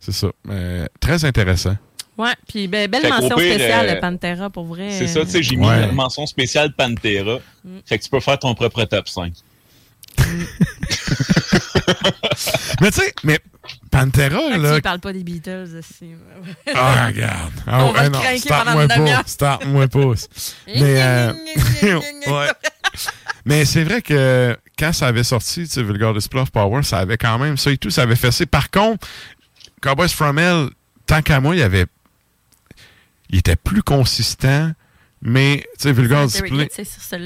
[0.00, 0.26] c'est ça.
[0.48, 1.76] Euh, très intéressant.
[2.20, 4.90] Ouais, puis ben, belle Fait mention pire, spéciale, euh, Pantera, pour vrai.
[4.90, 5.78] C'est ça, tu sais, j'ai Ouais.
[5.78, 7.38] mis une mention spéciale Pantera.
[7.64, 7.78] Mm.
[7.86, 9.32] Fait que tu peux faire ton propre top 5.
[12.80, 13.38] mais tu sais, mais
[13.90, 14.76] Pantera, là.
[14.76, 16.10] tu parles pas des Beatles aussi.
[16.74, 17.52] Ah, regarde.
[17.66, 18.88] Ah, On va ouais, le non, pendant une
[19.88, 20.00] pas.
[20.66, 21.32] Mais, euh,
[22.26, 22.48] ouais.
[23.44, 26.98] Mais c'est vrai que quand ça avait sorti, tu sais, Vulgar Display of Power, ça
[26.98, 28.44] avait quand même ça et tout, ça avait fait ça.
[28.46, 29.06] Par contre,
[29.80, 30.68] Cowboys From Hell,
[31.06, 31.86] tant qu'à moi, il avait.
[33.30, 34.74] Il était plus consistent,
[35.22, 36.68] mais, tu sais, Vulgar Display.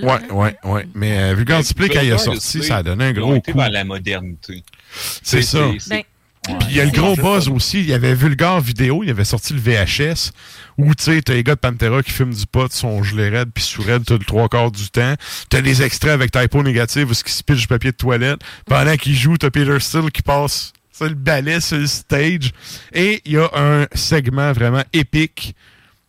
[0.03, 0.21] Ouais, hein?
[0.31, 0.89] ouais, ouais.
[0.95, 3.53] Mais euh, Vulgar Display, quand il a Vulgar sorti, ça a donné un gros coup.
[3.57, 4.65] vers la modernité.
[5.23, 5.71] C'est ça.
[5.89, 6.03] Ben,
[6.43, 7.81] Puis il y a le gros buzz aussi.
[7.81, 10.33] Il y avait Vulgar Vidéo, il avait sorti le VHS,
[10.77, 13.51] où tu sais, t'as les gars de Pantera qui fument du pot, sont gelés raides,
[13.55, 15.15] puis sous raide tout le trois quarts du temps.
[15.49, 18.41] T'as des extraits avec typo négatif où ce qui se pitch du papier de toilette.
[18.67, 22.51] Pendant qu'il joue, t'as Peter Steele qui passe sur le balai, sur le stage.
[22.93, 25.55] Et il y a un segment vraiment épique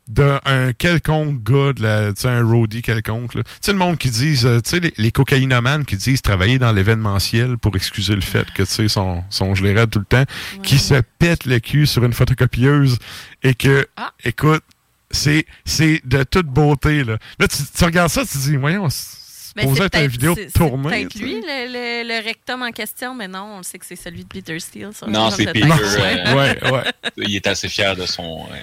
[0.08, 0.40] d'un
[0.78, 3.34] quelconque gars, de la, tu sais, un roadie quelconque.
[3.34, 3.44] là.
[3.44, 6.60] Tu sais, le monde qui disent, euh, tu sais, les, les cocaïnomanes qui disent travailler
[6.60, 10.26] dans l'événementiel pour excuser le fait que, tu sais, sont, sont gelés tout le temps,
[10.62, 13.00] qui se pètent le cul sur une photocopieuse
[13.42, 13.88] et que,
[14.24, 14.64] écoute,
[15.10, 17.18] c'est, c'est de toute beauté, là.
[17.40, 20.00] Là, tu, tu regardes ça, tu te dis, voyons, c'est ben, supposé c'est être une
[20.02, 21.08] peut-être- vidéo tournée.
[21.12, 21.20] sais.
[21.20, 24.28] lui, le, le- le rectum en question, mais non, on sait que c'est celui de
[24.28, 24.90] Peter Steele.
[24.94, 25.08] ça.
[25.08, 25.68] Non, c'est Peter.
[25.72, 26.84] euh, Ouais, ouais.
[27.18, 28.56] Il est assez fier de son, euh,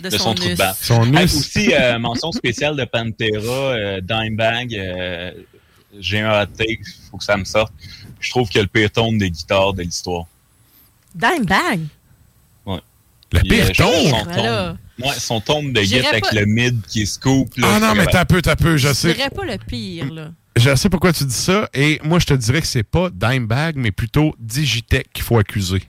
[0.00, 0.56] De de, son son, trou de.
[0.80, 4.74] Son aussi, euh, mention spéciale de Pantera, euh, Dimebag.
[4.74, 5.30] euh,
[5.98, 7.72] J'ai un hot take, faut que ça me sorte.
[8.20, 10.24] Je trouve qu'il y a le pire tone des guitares de l'histoire.
[11.14, 11.80] Dimebag?
[12.66, 12.78] Ouais.
[13.32, 14.10] Le pire euh, je tone?
[14.10, 14.76] Son Voilà.
[15.00, 17.56] ouais, son tone de guitare avec pas- le mid qui est scoop.
[17.56, 19.14] là, Ah non, mais t'as peu, t'as peu, je Je sais.
[19.14, 20.30] dirais pas le pire, là.
[20.56, 23.76] Je sais pourquoi tu dis ça, et moi, je te dirais que c'est pas Dimebag,
[23.76, 25.82] mais plutôt Digitech qu'il faut accuser.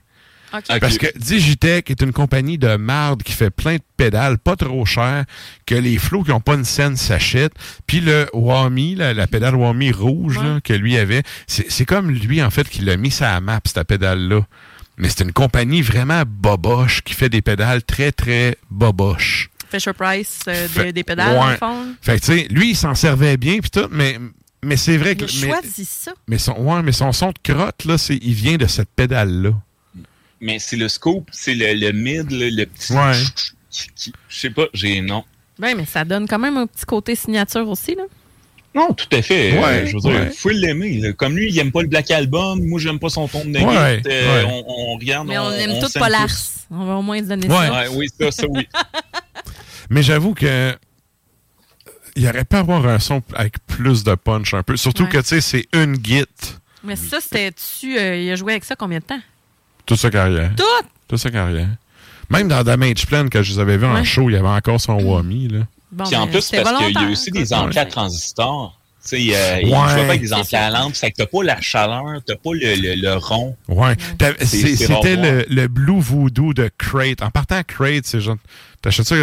[0.80, 4.84] Parce que Digitech est une compagnie de marde qui fait plein de pédales, pas trop
[4.84, 5.24] cher,
[5.66, 7.54] que les flots qui n'ont pas une scène s'achètent.
[7.86, 12.10] Puis le Wami, la, la pédale Wami rouge là, que lui avait, c'est c'est comme
[12.10, 14.46] lui, en fait, qui l'a mis sa map, cette pédale-là.
[14.98, 19.48] Mais c'est une compagnie vraiment boboche qui fait des pédales très, très boboches.
[19.70, 21.52] Fisher Price euh, Fait- des, des pédales, dans ouais.
[21.52, 21.86] le fond?
[22.02, 24.18] Fait que, tu sais, lui, il s'en servait bien, puis tout, mais,
[24.62, 25.24] mais c'est vrai que...
[25.24, 25.54] Il mais-
[25.84, 26.12] ça.
[26.28, 29.52] mais son, ouais, mais son son de crotte, là, c'est, il vient de cette pédale-là.
[30.42, 32.92] Mais c'est le scoop, c'est le, le mid, le petit.
[32.92, 33.12] Ouais.
[33.70, 35.24] Je sais pas, j'ai non.
[35.58, 38.02] Ben, mais ça donne quand même un petit côté signature aussi, là.
[38.74, 39.52] Non, tout à fait.
[39.58, 40.30] Ouais, Euh, je veux dire, ouais.
[40.30, 41.12] faut l'aimer.
[41.16, 42.58] Comme lui, il aime pas le Black Album.
[42.66, 43.58] Moi, j'aime pas son ton de.
[43.58, 44.62] Ouais, Euh, ouais.
[44.66, 45.28] On, on regarde.
[45.28, 46.26] Mais on, aime tout s'aime Polars.
[46.26, 46.48] tous.
[46.70, 47.54] On va au moins se donner Ouais.
[47.54, 47.72] ça.
[47.72, 48.66] Ouais, oui, ça, ça, oui.
[49.90, 50.74] Mais j'avoue que
[52.16, 54.76] il aurait pas avoir un son avec plus de punch un peu.
[54.76, 55.08] Surtout Ouais.
[55.10, 56.24] que, tu sais, c'est une git
[56.82, 57.98] Mais ça, c'était-tu.
[57.98, 59.20] euh, il a joué avec ça combien de temps?
[59.86, 60.50] Toute sa carrière.
[60.56, 60.86] Tout!
[61.08, 61.68] Toute sa carrière.
[62.30, 64.04] Même dans Damage Plan, que je les avais vus en Ouais.
[64.04, 65.58] show, il y avait encore son Wami, là.
[65.90, 68.78] Bon, Puis en ben, plus, parce qu'il y a aussi des amplis à transistors.
[69.06, 69.72] Tu sais, euh, il Ouais.
[69.72, 70.94] joue pas avec des amplis à lampe.
[70.94, 73.56] C'est que t'as pas la chaleur, t'as pas le, le, le rond.
[73.68, 73.96] Ouais.
[74.40, 77.20] C'était le, le Blue Voodoo de Crate.
[77.20, 78.36] En partant, Crate, c'est genre.
[78.82, 79.14] T'achètes ça,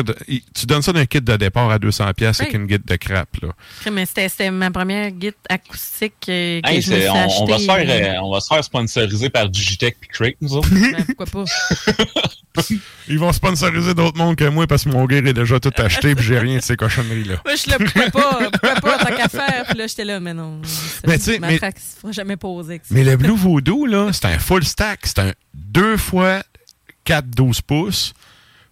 [0.55, 3.27] tu donnes ça d'un kit de départ à 200$ pièces avec une guide de crap,
[3.41, 3.49] là.
[3.91, 7.43] Mais c'était c'était ma première guide acoustique euh, que Hey, je me suis c'est- on,
[7.43, 10.09] on va se achetée, faire, euh, euh, on va se faire sponsoriser par Digitech puis
[10.09, 10.69] Crate, nous autres.
[10.69, 12.63] ben, pourquoi pas?
[13.07, 16.15] Ils vont sponsoriser d'autres mondes que moi parce que mon gars est déjà tout acheté
[16.15, 17.35] puis j'ai rien de ces cochonneries-là.
[17.45, 18.49] Moi, je là, pourquoi pas?
[18.51, 19.65] Pourquoi pas, tant qu'à faire?
[19.69, 20.61] Puis là, j'étais là, mais non.
[21.07, 22.81] Mais tu sais, ma mais- fera jamais poser.
[22.91, 25.01] Mais le Blue Voodoo, là, c'est un full stack.
[25.03, 26.43] C'est un 2 fois
[27.05, 28.13] 4 12 pouces,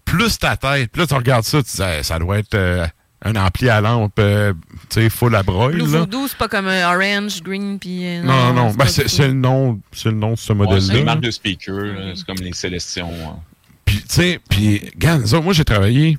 [0.07, 0.91] plus ta tête.
[0.91, 2.87] Puis là, tu regardes ça, tu dis, ça doit être euh,
[3.23, 4.53] un ampli à lampe, euh,
[4.89, 5.83] tu sais, full à broil, là.
[5.99, 8.05] Voodoo, c'est pas comme euh, Orange, Green, puis.
[8.05, 10.65] euh, Non, non, c'est ben, c'est le nom, c'est le nom de ce Ouais, c'est
[10.65, 10.99] modèle-là.
[10.99, 13.11] une marque de speaker, là, c'est comme les Célestions.
[13.25, 13.35] hein.
[13.85, 16.17] Puis, tu sais, puis, regarde, moi, j'ai travaillé,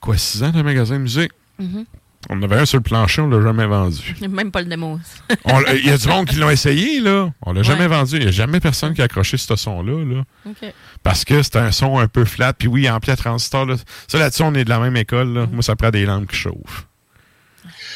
[0.00, 1.32] quoi, 6 ans dans un magasin de musique?
[1.58, 1.84] Mhm.
[2.28, 4.16] On en avait un sur le plancher, on l'a jamais vendu.
[4.28, 4.98] Même pas le démo.
[5.74, 7.32] Il y a du monde qui l'ont essayé, là.
[7.42, 8.16] On l'a jamais vendu.
[8.16, 10.24] Il n'y a jamais personne qui a accroché ce son-là, là.
[10.44, 10.72] OK.
[11.02, 12.52] Parce que c'est un son un peu flat.
[12.52, 13.76] Puis oui, ampli à transistor, là.
[14.08, 15.46] Ça, là-dessus, on est de la même école, là.
[15.52, 16.86] Moi, ça prend des lampes qui chauffent.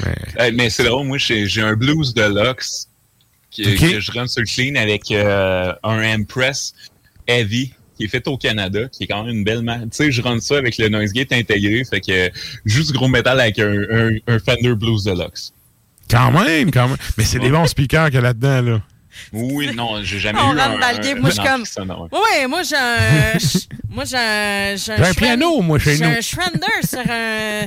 [0.04, 0.16] Mais...
[0.38, 2.88] Euh, mais c'est drôle, moi, j'ai un blues de Lux
[3.50, 6.72] qui, que je run sur le clean avec euh, un Impress
[7.26, 9.82] Heavy qui est fait au Canada, qui est quand même une belle marque.
[9.82, 12.30] Tu sais, je run ça avec le noise gate intégré, fait que
[12.64, 15.52] juste gros métal avec un, un, un Fender Blues Deluxe.
[16.10, 16.96] Quand même, quand même.
[17.18, 18.80] Mais c'est des bons speakers qu'il y a là-dedans, là.
[19.34, 21.18] Oui, non, j'ai jamais On eu rentre un, dans le game.
[21.20, 21.66] Moi, je suis comme.
[21.66, 22.08] sonore.
[22.10, 23.38] Ouais, moi, j'ai un.
[23.90, 24.76] moi, j'ai un.
[24.76, 26.10] J'ai J'ai un piano, moi, chez J'ai nous.
[26.10, 27.66] un Schwender sur un.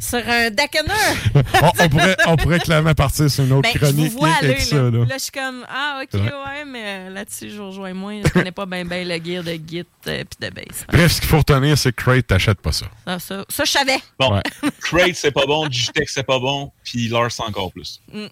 [0.00, 0.92] Sur un Dakener.
[1.62, 4.30] on, on pourrait, on pourrait clairement partir sur une autre Ben, je chronique vous vois
[4.40, 4.90] avec aller, ça, là.
[4.90, 4.98] là.
[5.04, 6.20] Là, je suis comme, ah, OK, Ouais.
[6.22, 8.20] ouais, mais euh, là-dessus, je vous rejoins moins.
[8.24, 10.84] Je connais pas bien ben le gear de Git euh, puis de bass.
[10.92, 12.86] Bref, ce qu'il faut retenir, c'est que Crate, t'achètes pas ça.
[13.06, 13.98] Ça, ça, ça, je savais.
[14.18, 14.42] Bon, Ouais.
[14.80, 18.00] Crate, c'est pas bon, Digitech, c'est pas bon, puis Lars, encore plus.
[18.12, 18.26] Mm.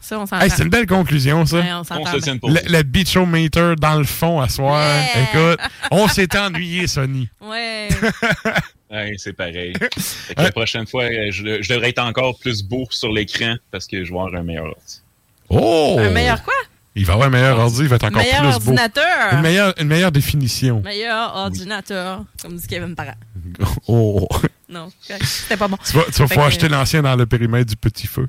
[0.00, 0.26] Ça, on.
[0.38, 1.56] Hey, c'est une belle conclusion, ça.
[1.58, 4.82] Ouais, on On se tient pour Le, le beat meter dans le fond à soir.
[4.82, 5.22] Yeah.
[5.22, 5.60] Écoute,
[5.90, 7.28] on s'est ennuyé, Sony.
[7.40, 7.88] Ouais.
[8.94, 9.72] Ouais, c'est pareil.
[9.98, 13.86] Fait que la prochaine fois, je, je devrais être encore plus beau sur l'écran parce
[13.86, 15.00] que je vais avoir un meilleur ordi.
[15.48, 15.96] Oh!
[15.98, 16.54] Un meilleur quoi?
[16.96, 19.04] Il va avoir un meilleur ordi, il va être encore meilleur plus ordinateur.
[19.30, 19.36] beau.
[19.36, 20.80] Une meilleure, une meilleure définition.
[20.80, 23.14] Meilleur ordinateur, comme dit Kevin Parent.
[23.88, 24.28] Oh!
[24.68, 24.90] Non,
[25.20, 25.76] c'était pas bon.
[25.84, 28.28] Tu vas, tu vas pouvoir que- acheter l'ancien dans le périmètre du petit feu.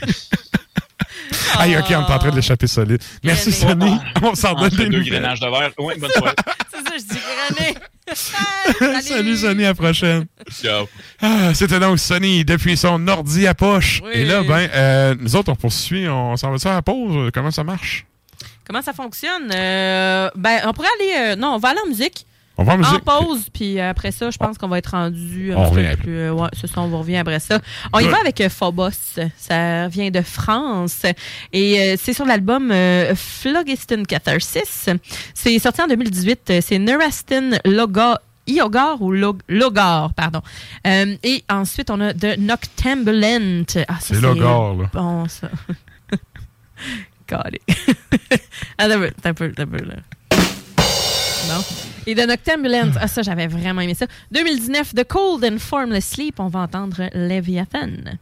[1.58, 3.02] Hey, ok, on est en train de l'échapper solide.
[3.22, 3.52] Merci.
[3.52, 3.98] Sony.
[4.22, 5.72] On s'en donne des deux de verre.
[5.78, 6.34] Oui, bonne soirée.
[6.70, 7.20] C'est ça, je dis
[7.56, 7.74] Grenet.
[8.14, 10.26] Salut, Sony, à la prochaine.
[10.50, 10.86] Ciao.
[11.20, 14.00] Ah, C'était donc Sony depuis son ordi à poche.
[14.04, 14.10] Oui.
[14.14, 17.30] Et là, ben, euh, nous autres, on poursuit, on s'en va ça à la pause?
[17.32, 18.06] Comment ça marche?
[18.66, 19.50] Comment ça fonctionne?
[19.54, 21.32] Euh, ben, on pourrait aller.
[21.32, 22.26] euh, non, on va aller en musique.
[22.60, 25.70] On va en pause, puis après ça, je pense qu'on va être rendu un On
[25.70, 26.16] revient plus.
[26.16, 27.58] euh, ouais, c'est ça, on revenir après ça.
[27.92, 28.90] On y va avec euh, Phobos.
[29.36, 31.04] Ça vient de France.
[31.52, 34.88] Et euh, c'est sur l'album euh, Phlogiston Catharsis.
[35.34, 36.52] C'est sorti en 2018.
[36.60, 38.20] C'est Neurastin Loga.
[38.46, 40.40] Iogar ou Log- Logar, pardon.
[40.86, 43.64] Euh, et ensuite, on a The Noctambulent.
[43.86, 44.90] Ah, C'est Logar, là.
[44.92, 45.48] Bon, ça.
[47.28, 47.62] Got it.
[48.76, 49.28] Attends un peu, attends
[49.62, 49.94] un peu, là.
[51.48, 51.64] Bon.
[52.06, 54.06] Et The Noctambulent, ah ça, j'avais vraiment aimé ça.
[54.30, 58.18] 2019, The Cold and Formless Sleep, on va entendre Leviathan.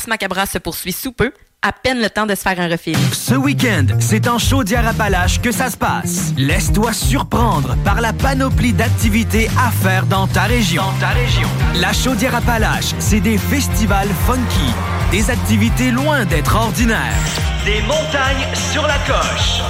[0.00, 1.30] Ars Macabra se poursuit sous peu,
[1.60, 2.96] à peine le temps de se faire un refil.
[3.12, 6.32] Ce week-end, c'est en Chaudière-Appalaches que ça se passe.
[6.38, 10.82] Laisse-toi surprendre par la panoplie d'activités à faire dans ta région.
[10.82, 11.48] Dans ta région.
[11.74, 14.72] La Chaudière-Appalaches, c'est des festivals funky,
[15.10, 17.18] des activités loin d'être ordinaires,
[17.66, 19.60] des montagnes sur la coche.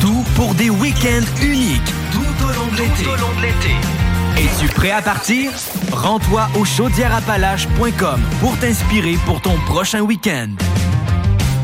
[0.00, 4.01] Tout pour des week-ends uniques tout au long de l'été.
[4.36, 5.52] Es-tu prêt à partir?
[5.92, 10.48] Rends-toi au chaudièreappalaches.com pour t'inspirer pour ton prochain week-end.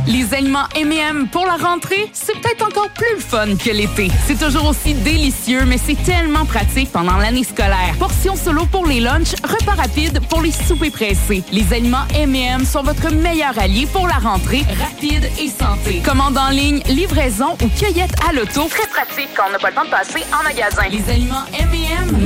[0.07, 4.11] Les aliments M&M pour la rentrée, c'est peut-être encore plus fun que l'été.
[4.27, 7.95] C'est toujours aussi délicieux, mais c'est tellement pratique pendant l'année scolaire.
[7.99, 11.43] Portions solo pour les lunchs, repas rapides pour les soupers pressés.
[11.53, 16.01] Les aliments M&M sont votre meilleur allié pour la rentrée, rapide et santé.
[16.03, 18.67] Commande en ligne, livraison ou cueillette à l'auto.
[18.71, 20.89] Très pratique quand on n'a pas le temps de passer en magasin.
[20.91, 22.17] Les aliments M&M,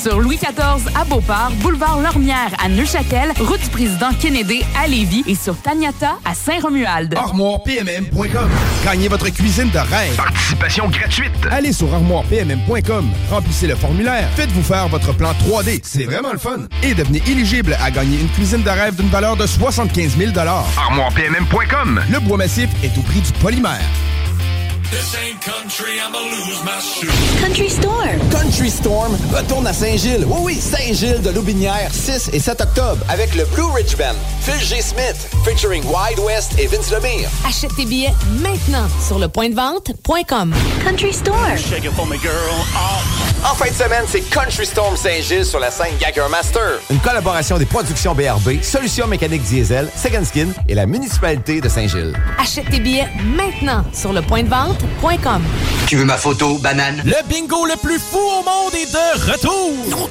[0.00, 5.24] sur Louis XIV à Beauport, boulevard Lormière à Neuchâtel, route du président Kennedy à Lévis
[5.26, 7.14] et sur Taniata à Saint-Romuald.
[7.14, 8.50] ArmoirePMM.com.
[8.84, 10.16] Gagnez votre cuisine de rêve.
[10.16, 11.32] Participation gratuite.
[11.50, 13.10] Allez sur ArmoirePMM.com.
[13.30, 14.30] Remplissez le formulaire.
[14.36, 15.80] Faites-vous faire votre plan 3D.
[15.82, 16.60] C'est vraiment le fun.
[16.82, 22.00] Et devenez éligible à gagner une cuisine de rêve d'une valeur de 75 000 ArmoirePMM.com.
[22.10, 23.80] Le bois massif est au prix du polymère.
[27.40, 28.18] Country Storm.
[28.32, 30.24] Country Storm retourne à Saint-Gilles.
[30.26, 34.16] Oui, oui, Saint-Gilles de Loubinière, 6 et 7 octobre, avec le Blue Ridge Band.
[34.40, 34.82] Phil G.
[34.82, 37.28] Smith, featuring Wide West et Vince Lemire.
[37.46, 38.12] Achète tes billets
[38.42, 40.54] maintenant sur lepointdevente.com.
[40.84, 41.38] Country Storm.
[43.44, 46.80] En fin de semaine, c'est Country Storm Saint-Gilles sur la scène Gagger Master.
[46.90, 52.14] Une collaboration des productions BRB, Solutions mécaniques diesel, Second Skin et la municipalité de Saint-Gilles.
[52.38, 54.12] Achète tes billets maintenant sur
[55.86, 57.02] Tu veux ma photo, banane?
[57.04, 60.08] Le bingo le plus fou au monde est de retour!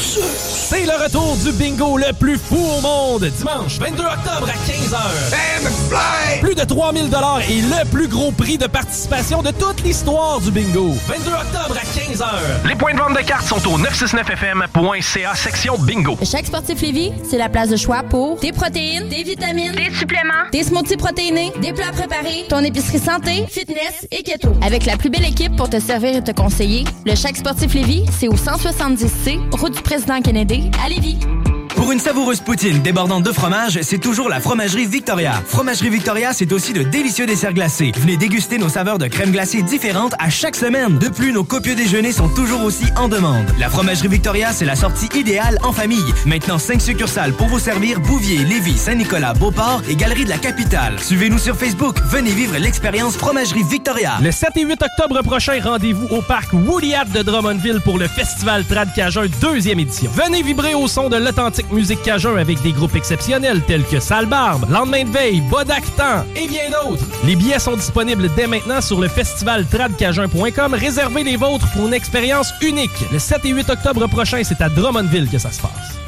[0.00, 6.40] C'est le retour du bingo le plus fou au monde, dimanche 22 octobre à 15h.
[6.40, 10.50] Plus de 3000 dollars et le plus gros prix de participation de toute l'histoire du
[10.50, 10.94] bingo.
[11.06, 12.68] 22 octobre à 15h.
[12.68, 16.18] Les points de vente de cartes sont au 969fm.ca section bingo.
[16.22, 20.48] Chaque sportif Lévis, c'est la place de choix pour des protéines, des vitamines, des suppléments,
[20.52, 24.50] des smoothies protéinés, des plats préparés, ton épicerie santé, fitness et keto.
[24.62, 28.04] Avec la plus belle équipe pour te servir et te conseiller, le Chaque sportif Lévis,
[28.18, 31.18] c'est au 170C, route du président Kennedy, à Lévis.
[31.78, 35.40] Pour une savoureuse poutine débordante de fromage, c'est toujours la Fromagerie Victoria.
[35.46, 37.92] Fromagerie Victoria, c'est aussi de délicieux desserts glacés.
[37.98, 40.98] Venez déguster nos saveurs de crème glacée différentes à chaque semaine.
[40.98, 43.46] De plus, nos copieux déjeuners sont toujours aussi en demande.
[43.60, 46.02] La Fromagerie Victoria, c'est la sortie idéale en famille.
[46.26, 50.98] Maintenant, 5 succursales pour vous servir Bouvier, Lévis, Saint-Nicolas, Beauport et Galerie de la Capitale.
[50.98, 51.96] Suivez-nous sur Facebook.
[52.06, 54.14] Venez vivre l'expérience Fromagerie Victoria.
[54.20, 58.64] Le 7 et 8 octobre prochain, rendez-vous au parc Woodyard de Drummondville pour le Festival
[58.64, 60.10] Trad Cajun deuxième édition.
[60.12, 64.26] Venez vibrer au son de l'authentique musique Cajun avec des groupes exceptionnels tels que Sale
[64.26, 67.04] Barbe, Lendemain de veille, Bodactan et bien d'autres.
[67.24, 70.74] Les billets sont disponibles dès maintenant sur le festivaltradcajun.com.
[70.74, 72.90] Réservez les vôtres pour une expérience unique.
[73.12, 75.98] Le 7 et 8 octobre prochain, c'est à Drummondville que ça se passe.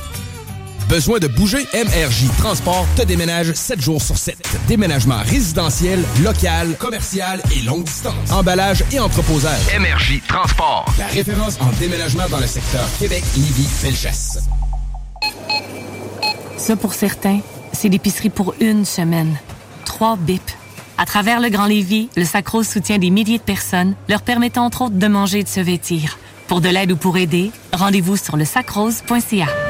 [0.91, 1.69] Besoin de bouger?
[1.73, 4.37] MRJ Transport te déménage 7 jours sur 7.
[4.67, 8.33] Déménagement résidentiel, local, commercial et longue distance.
[8.33, 9.61] Emballage et entreposage.
[9.79, 10.87] MRJ Transport.
[10.99, 14.41] La référence en déménagement dans le secteur Québec, Lévis, Felchasse.
[16.57, 17.41] Ça, pour certains,
[17.73, 19.37] c'est l'épicerie pour une semaine.
[19.85, 20.57] Trois bips.
[20.99, 24.83] À travers le Grand Lévis, le Sacro soutient des milliers de personnes, leur permettant entre
[24.83, 26.19] autres de manger et de se vêtir.
[26.49, 29.70] Pour de l'aide ou pour aider, rendez-vous sur le sacrose.ca.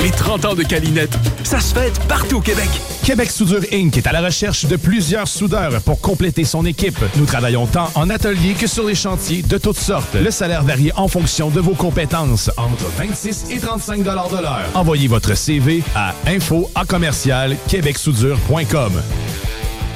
[0.00, 2.68] Les 30 ans de Calinette, ça se fête partout au Québec.
[3.04, 3.96] Québec Soudure Inc.
[3.96, 6.98] est à la recherche de plusieurs soudeurs pour compléter son équipe.
[7.16, 10.14] Nous travaillons tant en atelier que sur les chantiers de toutes sortes.
[10.14, 14.60] Le salaire varie en fonction de vos compétences, entre 26 et 35 de l'heure.
[14.74, 18.92] Envoyez votre CV à info à commercial québecsoudure.com.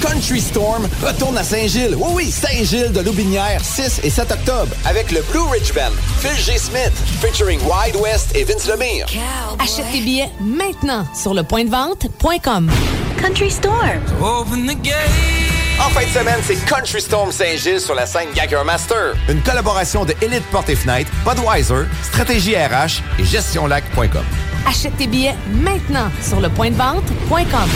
[0.00, 1.94] Country Storm retourne à Saint-Gilles.
[1.96, 5.92] Oui, oui, Saint-Gilles de Loubinière, 6 et 7 octobre, avec le Blue Ridge Band.
[6.20, 6.58] Phil G.
[6.58, 9.06] Smith, featuring Wide West et Vince Lemire.
[9.58, 12.70] Achète tes billets maintenant sur lepointdevente.com.
[13.20, 14.00] Country Storm.
[14.22, 14.94] Open the gate.
[15.80, 19.14] En fin de semaine, c'est Country Storm Saint-Gilles sur la scène Gagger Master.
[19.28, 24.24] Une collaboration de Elite Porte et Fenêtre, Budweiser, Stratégie RH et GestionLac.com.
[24.66, 27.68] Achète tes billets maintenant sur le point de vente.com.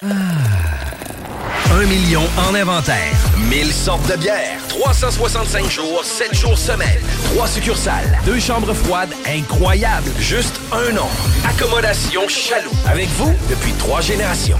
[0.00, 3.16] Un million en inventaire.
[3.50, 4.60] 1000 sortes de bières.
[4.68, 7.00] 365 jours, 7 jours semaine.
[7.34, 8.16] Trois succursales.
[8.24, 10.08] Deux chambres froides incroyables.
[10.20, 11.08] Juste un nom.
[11.44, 12.70] Accommodation Chaloux.
[12.86, 14.58] Avec vous depuis trois générations.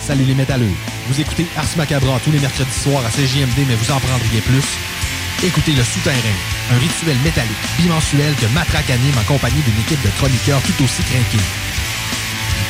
[0.00, 0.72] Salut les métalleux.
[1.08, 4.64] Vous écoutez Ars Macabra tous les mercredis soirs à CJMD, mais vous en prendriez plus.
[5.44, 6.16] Écoutez Le Souterrain,
[6.72, 11.02] un rituel métallique bimensuel que Matraque anime en compagnie d'une équipe de chroniqueurs tout aussi
[11.02, 11.44] craqués.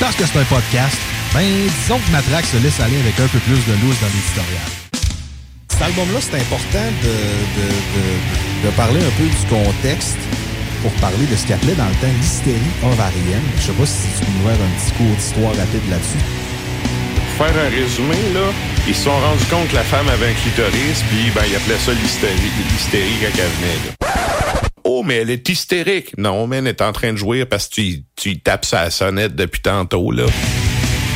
[0.00, 0.98] Parce que c'est un podcast,
[1.34, 1.44] ben
[1.80, 4.66] disons que Matraque se laisse aller avec un peu plus de loose dans l'éditorial.
[5.70, 10.18] Cet album-là, c'est important de, de, de- de parler un peu du contexte
[10.82, 13.42] pour parler de ce qu'il appelait dans le temps l'hystérie ovarienne.
[13.56, 16.22] Je sais pas si tu peux nous faire un petit cours d'histoire rapide là-dessus.
[17.38, 18.52] Pour faire un résumé, là,
[18.86, 21.78] ils se sont rendus compte que la femme avait un clitoris, puis ben, ils appelaient
[21.78, 23.80] ça l'hystérie, l'hystérie quand elle venait.
[23.86, 24.08] Là.
[24.84, 26.12] Oh, mais elle est hystérique.
[26.18, 29.34] Non, mais elle est en train de jouer parce que tu, tu tapes sa sonnette
[29.34, 30.24] depuis tantôt, là.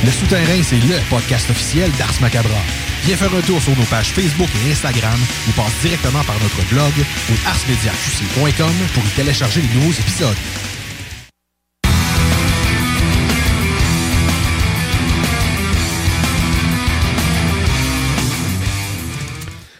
[0.06, 2.62] Le Souterrain, c'est le podcast officiel d'Ars Macabra.
[3.02, 5.18] Viens faire un tour sur nos pages Facebook et Instagram
[5.48, 6.92] ou passe directement par notre blog
[7.28, 10.36] ou arsmediaqc.com pour y télécharger les nouveaux épisodes.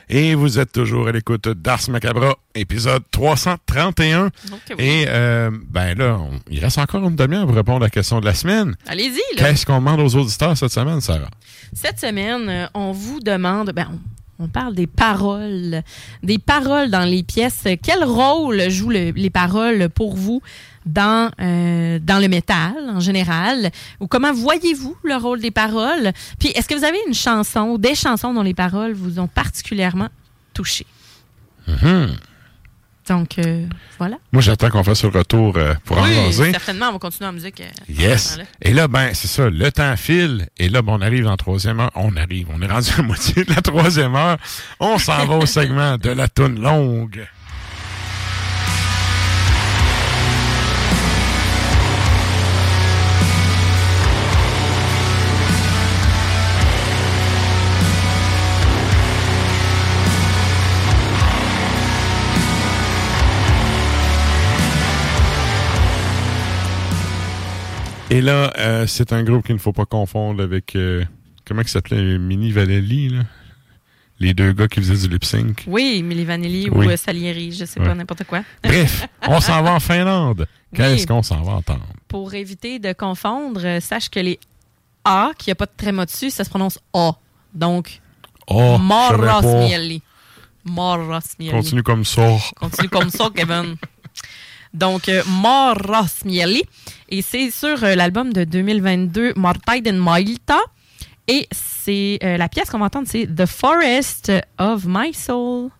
[0.08, 4.30] Et vous êtes toujours à l'écoute d'Ars Macabra, épisode 331.
[4.78, 8.20] Et euh, ben là, on- il reste encore une demi-heure pour répondre à la question
[8.20, 8.76] de la semaine.
[8.86, 9.20] Allez-y.
[9.36, 11.28] Qu'est-ce qu'on demande aux auditeurs cette semaine, Sarah?
[11.72, 13.88] Cette semaine, euh, on vous demande, ben,
[14.38, 15.82] on, on parle des paroles,
[16.22, 17.64] des paroles dans les pièces.
[17.82, 20.40] Quel rôle jouent le- les paroles pour vous?
[20.86, 23.70] Dans, euh, dans le métal en général?
[24.00, 26.12] Ou comment voyez-vous le rôle des paroles?
[26.38, 29.28] Puis, est-ce que vous avez une chanson ou des chansons dont les paroles vous ont
[29.28, 30.08] particulièrement
[30.54, 30.86] touché?
[31.66, 32.16] Mhm.
[33.08, 33.64] Donc, euh,
[33.98, 34.16] voilà.
[34.32, 36.50] Moi, j'attends qu'on fasse le retour euh, pour en oui, jaser.
[36.50, 37.60] certainement, on va continuer en musique.
[37.60, 38.36] euh, Yes.
[38.38, 38.44] là.
[38.62, 40.48] Et là, ben, c'est ça, le temps file.
[40.58, 41.92] Et là, ben, on arrive en troisième heure.
[41.94, 44.38] On arrive, on est rendu à la moitié de la troisième heure.
[44.80, 47.24] On s'en va au segment de la toune longue.
[68.10, 70.76] Et là, euh, c'est un groupe qu'il ne faut pas confondre avec...
[70.76, 71.04] euh,
[71.44, 72.18] comment il s'appelait?
[72.18, 73.22] Mini Valélie, là?
[74.18, 75.64] Les deux gars qui faisaient du lip-sync.
[75.66, 76.86] Oui, Milli Vanilli Oui.
[76.86, 77.86] ou euh, Salieri, je sais Ouais.
[77.86, 78.42] pas, n'importe quoi.
[78.64, 80.46] Bref, on s'en va en Finlande.
[80.74, 81.06] Qu'est-ce Oui.
[81.06, 81.84] qu'on s'en va entendre?
[82.08, 84.38] Pour éviter de confondre, sache que les
[85.04, 87.12] A, qui a pas de tréma dessus, ça se prononce A.
[87.52, 88.00] Donc,
[88.48, 88.78] Oh.
[88.78, 90.00] Morosmieli.
[91.50, 92.38] Continue comme ça.
[92.58, 93.76] Continue comme ça, Kevin.
[94.76, 96.62] Donc, euh, Morosmieli.
[97.08, 100.58] Et c'est sur euh, l'album de 2022, Mortaiden Mailta.
[101.28, 105.70] Et c'est euh, la pièce qu'on va entendre, c'est The Forest of My Soul.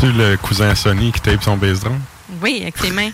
[0.00, 2.00] T'entends-tu le cousin Sony qui tape son bass drum?
[2.42, 3.10] Oui, avec ses mains.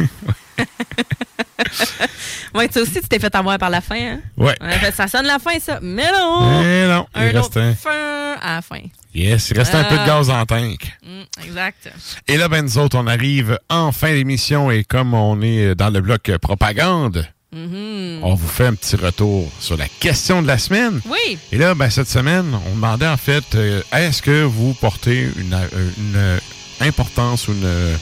[2.54, 4.20] ouais, toi aussi, tu t'es fait avoir par la fin, hein?
[4.36, 4.54] Ouais.
[4.94, 5.78] Ça sonne la fin, ça.
[5.80, 6.60] Mais non!
[6.62, 8.80] Mais non, il Un reste autre un- fin à la fin.
[9.14, 10.06] Yes, il restait un peu de Ah.
[10.06, 10.92] gaz en tank.
[11.06, 11.90] Mm, exact.
[12.28, 15.90] Et là, ben, nous autres, on arrive en fin d'émission et comme on est dans
[15.90, 18.18] le bloc propagande, Mhm.
[18.24, 21.00] on vous fait un petit retour sur la question de la semaine.
[21.06, 21.38] Oui.
[21.52, 25.56] Et là, ben, cette semaine, on demandait en fait, euh, est-ce que vous portez une,
[25.98, 26.38] une, euh,
[26.80, 27.64] importance ou une...
[27.64, 27.96] euh,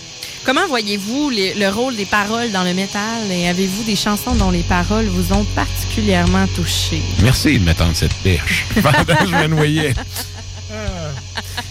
[0.44, 4.50] Comment voyez-vous les- le rôle des paroles dans le métal et avez-vous des chansons dont
[4.50, 7.00] les paroles vous ont particulièrement touché?
[7.22, 8.66] Merci de m'attendre cette perche.
[8.82, 9.94] Pendant que je me noyais.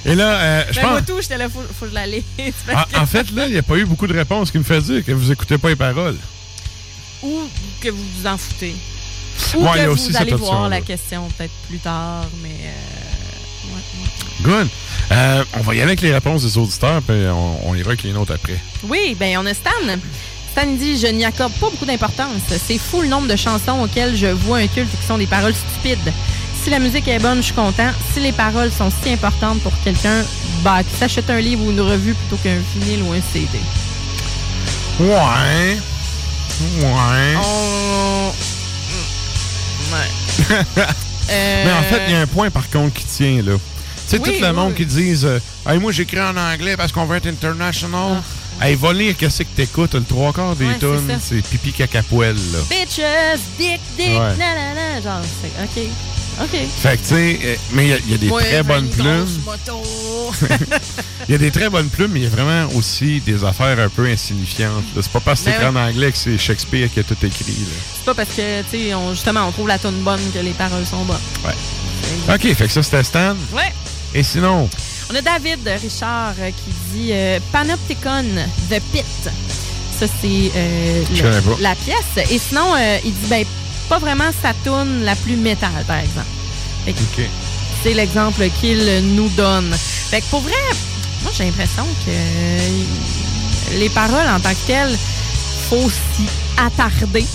[0.05, 0.91] Et là, euh, je Ben, pense...
[0.91, 2.23] moi, tout, j'étais là, faut, faut que je la lise.
[2.95, 4.81] En, en fait, là, il n'y a pas eu beaucoup de réponses qui me fait
[4.81, 6.17] dire que vous écoutez pas les paroles.
[7.23, 7.41] Ou
[7.81, 8.75] que vous vous en foutez.
[9.55, 12.25] Ou Ouais, il y que a vous aussi allez voir la question peut-être plus tard,
[12.41, 12.49] mais...
[12.49, 13.81] euh, ouais,
[14.55, 14.59] ouais.
[14.63, 14.67] Good.
[15.11, 18.03] Euh, on va y aller avec les réponses des auditeurs, puis on, on ira avec
[18.03, 18.57] les nôtres après.
[18.83, 19.69] Oui, ben on a Stan.
[20.51, 22.41] Stan dit Je n'y accorde pas beaucoup d'importance.
[22.47, 25.53] C'est fou le nombre de chansons auxquelles je vois un culte qui sont des paroles
[25.53, 26.13] stupides.
[26.63, 27.89] Si la musique est bonne, je suis content.
[28.13, 30.23] Si les paroles sont si importantes pour quelqu'un,
[30.63, 33.57] bah, qu'il s'achète un livre ou une revue plutôt qu'un vinyle ou un CD.
[34.99, 35.77] Ouais.
[36.79, 37.35] Ouais.
[37.43, 38.31] On...
[39.91, 40.55] Ouais.
[41.31, 43.57] Euh, Mais en fait, il y a un point par contre qui tient là.
[44.11, 44.75] Sais, Oui, tout le oui, monde oui.
[44.75, 48.21] qui disent euh, Hey, Moi, j'écris en anglais parce qu'on veut être international.
[48.61, 49.95] Hey, va lire qu'est-ce que t'écoutes.
[49.95, 50.69] Le trois quarts des Ah.
[50.69, 51.15] Ouais, c'est tunes, ça.
[51.21, 52.59] c'est pipi cacapoel, là.
[52.69, 54.35] Bitches, dick, dick, Ouais.
[54.37, 55.01] nanana.
[55.01, 55.87] Genre, c'est OK.
[56.41, 56.59] OK.
[56.81, 58.89] Fait que, tu sais, euh, mais il y a- il y, a des très bonnes
[58.89, 59.27] plumes.
[61.27, 63.79] Il y a des très bonnes plumes, mais il y a vraiment aussi des affaires
[63.79, 64.83] un peu insignifiantes.
[64.95, 65.65] C'est pas parce que Ben oui.
[65.67, 67.55] en anglais que c'est Shakespeare qui a tout écrit.
[67.95, 70.51] C'est pas parce que, tu sais, on- justement, on trouve la tune bonne que les
[70.51, 71.17] paroles sont bonnes.
[71.45, 71.53] Ouais.
[72.33, 73.35] OK, fait que ça, c'était Stan.
[73.53, 73.71] Ouais.
[74.13, 74.69] Et sinon,
[75.11, 78.25] On a David Richard euh, qui dit euh, Panopticon
[78.69, 79.05] The Pit.
[79.99, 81.03] Ça, c'est euh,
[81.57, 82.29] le- la pièce.
[82.29, 83.45] Et sinon, euh, il dit ben,
[83.89, 86.27] pas vraiment sa tune la plus métal, par exemple.
[86.85, 87.25] Fait que OK.
[87.83, 88.83] C'est l'exemple qu'il
[89.15, 89.71] nous donne.
[89.73, 90.53] Fait que pour vrai,
[91.23, 94.97] moi, j'ai l'impression que les paroles en tant que telles,
[95.69, 97.25] faut s'y attarder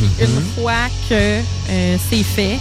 [0.00, 0.24] Mm-hmm.
[0.26, 1.40] une fois que
[2.08, 2.56] c'est fait.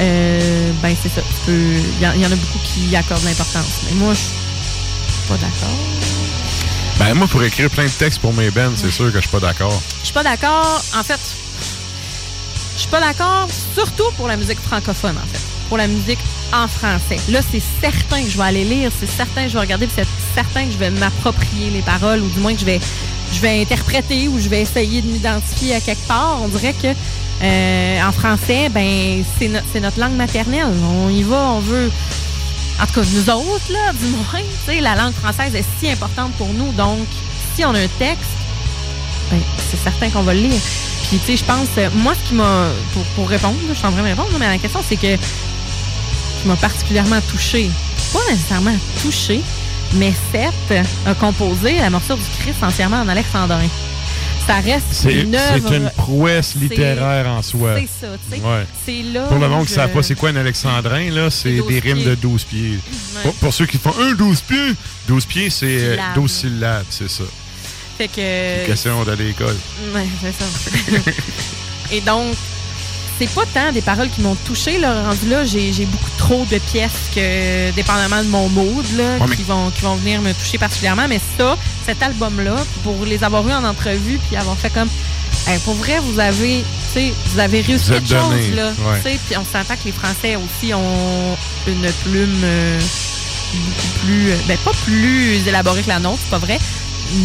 [0.00, 1.20] Euh, ben, c'est ça.
[1.20, 3.82] tu peux- Il y, en- il y en a beaucoup qui y accordent l'importance.
[3.88, 5.76] Mais moi, je suis pas d'accord.
[6.98, 9.30] ben moi, pour écrire plein de textes pour mes bands, c'est sûr que je suis
[9.30, 9.80] pas d'accord.
[10.00, 10.82] Je suis pas d'accord.
[10.98, 11.20] En fait,
[12.76, 15.40] je suis pas d'accord, surtout pour la musique francophone, en fait.
[15.68, 16.18] Pour la musique
[16.52, 17.18] en français.
[17.28, 19.96] Là, c'est certain que je vais aller lire, c'est certain que je vais regarder, puis
[20.04, 22.80] c'est certain que je vais m'approprier les paroles, ou du moins que je vais,
[23.32, 26.38] je vais interpréter, ou je vais essayer de m'identifier à quelque part.
[26.42, 26.88] On dirait que
[27.42, 30.66] euh, en français, ben c'est no- c'est notre langue maternelle.
[31.04, 31.90] On y va, on veut.
[32.80, 36.48] En tout cas, nous autres, là, du moins, la langue française est si importante pour
[36.52, 36.72] nous.
[36.72, 37.06] Donc,
[37.54, 38.30] si on a un texte,
[39.30, 39.38] ben,
[39.70, 40.60] c'est certain qu'on va le lire.
[41.08, 43.86] Puis, tu sais, je pense, euh, moi, ce qui m'a, pour, pour répondre, je suis
[43.86, 47.70] en train de répondre, mais la question, c'est que qui m'a particulièrement touché,
[48.12, 49.42] pas nécessairement touché,
[49.94, 53.66] mais Seth a composé la morsure du Christ entièrement en alexandrin.
[54.50, 55.68] Ça reste C'est une œuvre.
[55.68, 57.76] c'est une prouesse littéraire en soi.
[57.76, 58.42] C'est ça, tu sais.
[58.44, 58.66] Ouais.
[58.84, 59.26] C'est là.
[59.28, 61.78] Pour le monde qui ne savent pas c'est quoi un alexandrin, là, c'est 12 des
[61.78, 62.06] rimes pieds.
[62.06, 62.70] de 12 pieds.
[62.70, 63.22] Ouais.
[63.22, 64.72] Pour, pour ceux qui font un 12 pieds,
[65.06, 66.14] 12 pieds, c'est euh, Syllabes.
[66.16, 67.24] 12 syllabes, c'est ça.
[67.96, 68.66] Fait que.
[68.66, 69.56] Question d'aller à l'école.
[69.94, 71.10] Ouais, c'est ça.
[71.92, 72.34] Et donc,
[73.20, 74.78] c'est pas tant des paroles qui m'ont touché.
[74.78, 79.26] Là, rendu là, j'ai beaucoup trop de pièces que, dépendamment de mon mood, là, Ouais,
[79.28, 81.06] mais- qui, vont, qui vont venir me toucher particulièrement.
[81.08, 84.88] Mais ça, cet album-là, pour les avoir eu en entrevue, puis avoir fait comme.
[85.46, 88.72] Hey, pour vrai, vous avez, vous avez réussi Vous quelque donné, chose, là.
[89.04, 91.36] Puis on s'entend que les Français aussi ont
[91.68, 92.78] une plume euh,
[93.54, 94.30] beaucoup plus.
[94.32, 96.58] euh, Ben, pas plus élaborée que la nôtre, c'est pas vrai,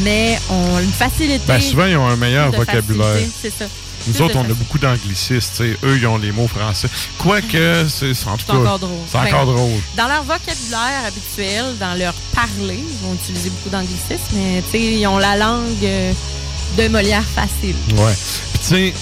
[0.04, 1.42] mais ont une facilité.
[1.48, 3.18] Ben, souvent, ils ont un meilleur vocabulaire.
[3.42, 3.66] C'est ça.
[4.08, 5.62] Nous autres, on a beaucoup d'anglicistes.
[5.62, 6.90] Eux, ils ont les mots français.
[7.18, 8.92] Quoique, c'est en tout C'est encore drôle.
[9.08, 9.82] C'est Ben, encore drôle.
[9.98, 15.18] Dans leur vocabulaire habituel, dans leur parler, ils vont utiliser beaucoup d'anglicisme, mais ils ont
[15.18, 16.14] la langue euh,
[16.78, 17.76] de Molière facile.
[17.96, 18.14] Ouais.
[18.54, 18.94] Puis, tu sais,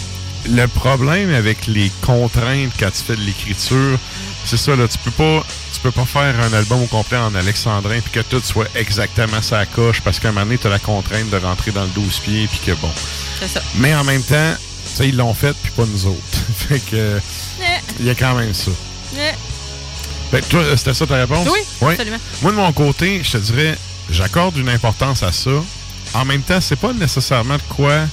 [0.49, 3.97] le problème avec les contraintes quand tu fais de l'écriture,
[4.45, 4.87] c'est ça, là.
[4.87, 5.43] Tu peux pas.
[5.73, 9.41] Tu peux pas faire un album au complet en alexandrin puis que tout soit exactement
[9.41, 11.89] sa coche parce qu'à un moment donné, tu as la contrainte de rentrer dans le
[11.89, 12.89] 12 pieds puis que bon.
[13.39, 13.61] C'est ça.
[13.75, 14.53] Mais en même temps,
[14.97, 16.21] sais, ils l'ont fait puis pas nous autres.
[16.69, 17.19] fait que.
[17.99, 18.71] Il y a quand même ça.
[19.15, 19.31] Eh,
[20.31, 21.47] Fait que toi, c'était ça ta réponse?
[21.81, 22.17] Oui, absolument.
[22.41, 23.77] Moi, de mon côté, je te dirais,
[24.09, 25.51] j'accorde une importance à ça.
[26.13, 28.07] En même temps, c'est pas nécessairement de quoi.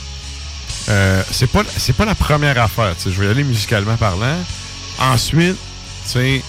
[0.89, 2.95] euh, c'est pas c'est pas la première affaire.
[2.97, 3.11] tu sais.
[3.15, 4.37] Je vais y aller musicalement parlant.
[4.99, 5.57] Ensuite,
[6.05, 6.43] tu sais,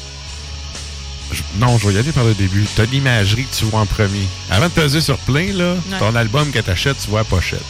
[1.56, 2.66] non, je vais y aller par le début.
[2.76, 4.27] T'as l'imagerie que tu vois en premier.
[4.50, 6.00] Avant de peser sur plein, là, Ouais.
[6.00, 7.64] ton album que t'achètes, tu vois la pochette.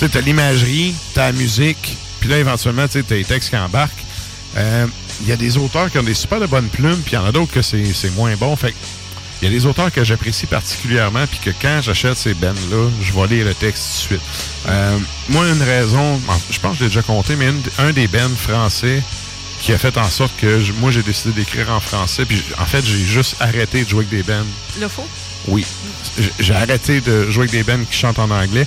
[0.00, 3.56] Sais, t'as l'imagerie, t'as la musique, puis là, éventuellement, tu sais, t'as les textes qui
[3.56, 3.92] embarquent.
[4.56, 4.86] Euh,
[5.22, 7.18] Il y a des auteurs qui ont des super de bonnes plumes, puis il y
[7.18, 8.56] en a d'autres que c'est c'est moins bon.
[8.56, 8.76] Fait que
[9.42, 13.12] il y a des auteurs que j'apprécie particulièrement, puis que quand j'achète ces bands-là, je
[13.12, 14.28] vais lire le texte tout de suite.
[14.68, 14.98] Euh,
[15.28, 18.34] moi, une raison, je pense que je l'ai déjà compté, mais une- un des bands
[18.36, 19.02] français
[19.60, 22.64] qui a fait en sorte que je- moi, j'ai décidé d'écrire en français, puis en
[22.66, 24.46] fait, j'ai juste arrêté de jouer avec des bands.
[24.80, 25.06] Le faux?
[25.46, 25.64] Oui.
[26.40, 28.66] J'ai arrêté de jouer avec des bands qui chantent en anglais.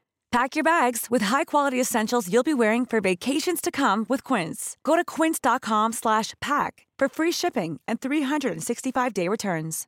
[0.31, 4.77] Pack your bags with high-quality essentials you'll be wearing for vacations to come with Quince.
[4.85, 9.87] Go to quince.com slash pack for free shipping and 365-day returns.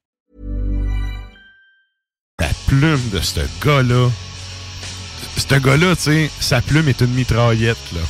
[2.41, 4.09] la plume de ce gars-là,
[5.37, 8.01] ce gars-là, tu sais, sa plume est une mitraillette, là.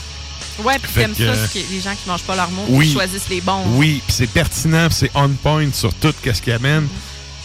[0.64, 2.88] Ouais, puis t'aimes que- ça, qui- les gens qui mangent pas leurs mots, Oui.
[2.88, 3.64] qui choisissent les bons.
[3.76, 6.88] Oui, puis c'est pertinent, c'est on point sur tout ce qu'il amène.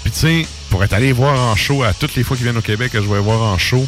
[0.03, 2.57] Puis tu sais, pour être allé voir en show à toutes les fois qu'ils viennent
[2.57, 3.85] au Québec, que je vais voir en show,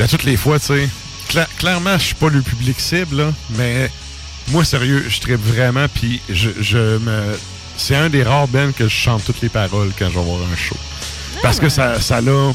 [0.00, 0.88] à toutes les fois, tu sais,
[1.30, 3.90] cla- clairement, je suis pas le public cible, là, mais
[4.48, 7.38] moi, sérieux, je tripe vraiment, puis je, je me...
[7.76, 10.40] C'est un des rares bands que je chante toutes les paroles quand je vais voir
[10.52, 10.76] un show.
[11.42, 12.52] Parce que ça, ça l'a...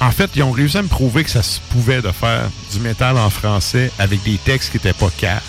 [0.00, 2.80] En fait, ils ont réussi à me prouver que ça se pouvait de faire du
[2.80, 5.40] métal en français avec des textes qui étaient pas caves.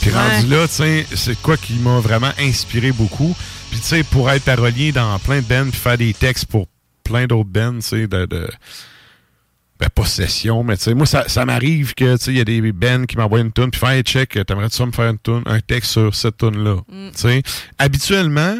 [0.00, 0.16] Puis Ouais.
[0.16, 3.36] rendu là, tu sais, c'est quoi qui m'a vraiment inspiré beaucoup.
[3.70, 6.66] Puis tu sais, pour être parolier dans plein de bands puis faire des textes pour
[7.04, 8.26] plein d'autres bands, tu sais, de...
[8.26, 8.48] de
[9.80, 12.40] ben, pas session, mais tu sais, moi, ça, ça m'arrive que, tu sais, il y
[12.40, 15.10] a des bands qui m'envoient une tune puis faire, hey, check, t'aimerais-tu ça me faire
[15.10, 16.76] une tune, un texte sur cette tune-là?
[16.88, 17.42] Tu sais,
[17.78, 18.58] habituellement,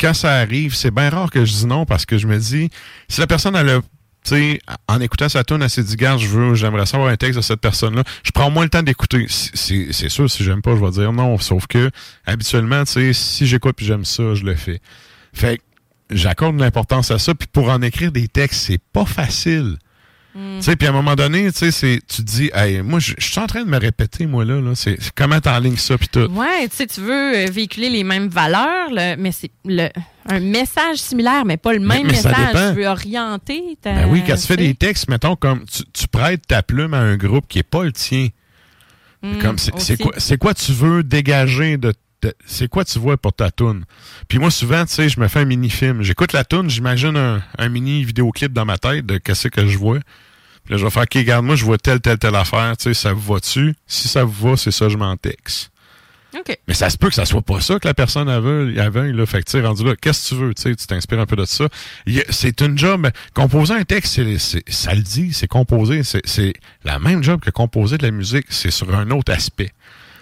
[0.00, 2.70] quand ça arrive, c'est bien rare que je dis non parce que je me dis,
[3.08, 3.86] si la personne, elle a, tu
[4.24, 7.36] sais, en écoutant sa tune, elle s'est dit, garde, je veux, j'aimerais savoir un texte
[7.36, 9.26] de cette personne-là, je prends moins le temps d'écouter.
[9.28, 11.36] C'est- sûr, si j'aime pas, je vais dire non.
[11.38, 11.90] Sauf que,
[12.24, 14.80] habituellement, tu sais, si j'écoute puis j'aime ça, je le fais.
[15.34, 15.62] Fait que
[16.10, 17.34] j'accorde de l'importance à ça.
[17.34, 19.76] Puis pour en écrire des textes, c'est pas facile.
[20.34, 23.00] Tu sais, puis à un moment donné, tu sais, c'est- tu te dis, hey, moi,
[23.00, 24.60] je suis en train de me répéter, moi, là.
[24.60, 24.74] là.
[24.74, 26.20] C'est comment t'enlignes ça, puis tout.
[26.30, 29.88] Ouais, tu sais, tu veux euh, véhiculer les mêmes valeurs, le- mais c'est le
[30.26, 32.34] un message similaire, mais pas le même mais message.
[32.74, 33.92] Tu veux orienter ta.
[33.92, 37.00] Ben oui, quand tu fais des textes, mettons, comme tu, tu prêtes ta plume à
[37.00, 38.28] un groupe qui est pas le tien.
[39.22, 41.92] Mm, comme c'est quoi, quoi tu veux dégager de,
[42.46, 43.84] c'est quoi tu vois pour ta toune?
[44.28, 46.02] Puis moi souvent, tu sais, je me fais un mini film.
[46.02, 49.76] J'écoute la toune, j'imagine un, un mini vidéoclip dans ma tête de qu'est-ce que je
[49.78, 49.98] vois.
[50.72, 52.74] Là, je vais faire, OK, regarde, moi, je vois telle, telle, telle affaire.
[52.78, 53.74] Tu sais, ça vous va-tu?
[53.86, 55.70] Si ça vous va, c'est ça, je m'en texte.
[56.34, 56.56] OK.
[56.66, 59.26] Mais ça se peut que ça soit pas ça que la personne aveugle, aveugle là.
[59.26, 60.54] Fait que, tu sais, rendu là, qu'est-ce que tu veux?
[60.54, 61.68] Tu sais, tu t'inspires un peu de ça.
[62.30, 63.06] C'est une job.
[63.34, 66.02] Composer un texte, c'est, c'est- ça le dit, c'est composer.
[66.04, 68.46] C'est, c'est la même job que composer de la musique.
[68.48, 69.72] C'est sur un autre aspect.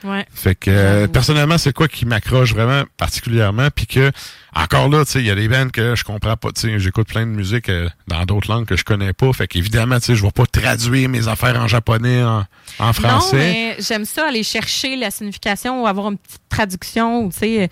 [0.02, 0.26] Ouais.
[0.34, 3.68] Fait que, euh, personnellement, c'est quoi qui m'accroche vraiment particulièrement.
[3.72, 4.10] Puis que,
[4.54, 6.50] encore là, tu sais, il y a des bands que je comprends pas.
[6.52, 9.32] Tu sais, j'écoute plein de musique euh, dans d'autres langues que je connais pas.
[9.32, 12.44] Fait qu'évidemment, tu sais, je vais pas traduire mes affaires en japonais, en,
[12.78, 13.36] en français.
[13.36, 17.38] Non, mais j'aime ça, aller chercher la signification ou avoir une petite traduction, ou tu
[17.38, 17.70] sais.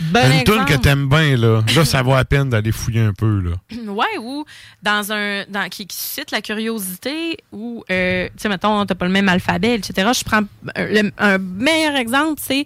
[0.00, 1.62] Bon Une tune que t'aimes bien, là.
[1.74, 3.50] Là, ça vaut la peine d'aller fouiller un peu, là.
[3.86, 4.44] Ouais, ou
[4.82, 9.06] dans un dans qui, qui suscite la curiosité ou euh, tu sais mettons t'as pas
[9.06, 10.10] le même alphabet etc.
[10.18, 10.42] Je prends
[10.74, 12.64] un, le- un meilleur exemple c'est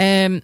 [0.00, 0.38] euh,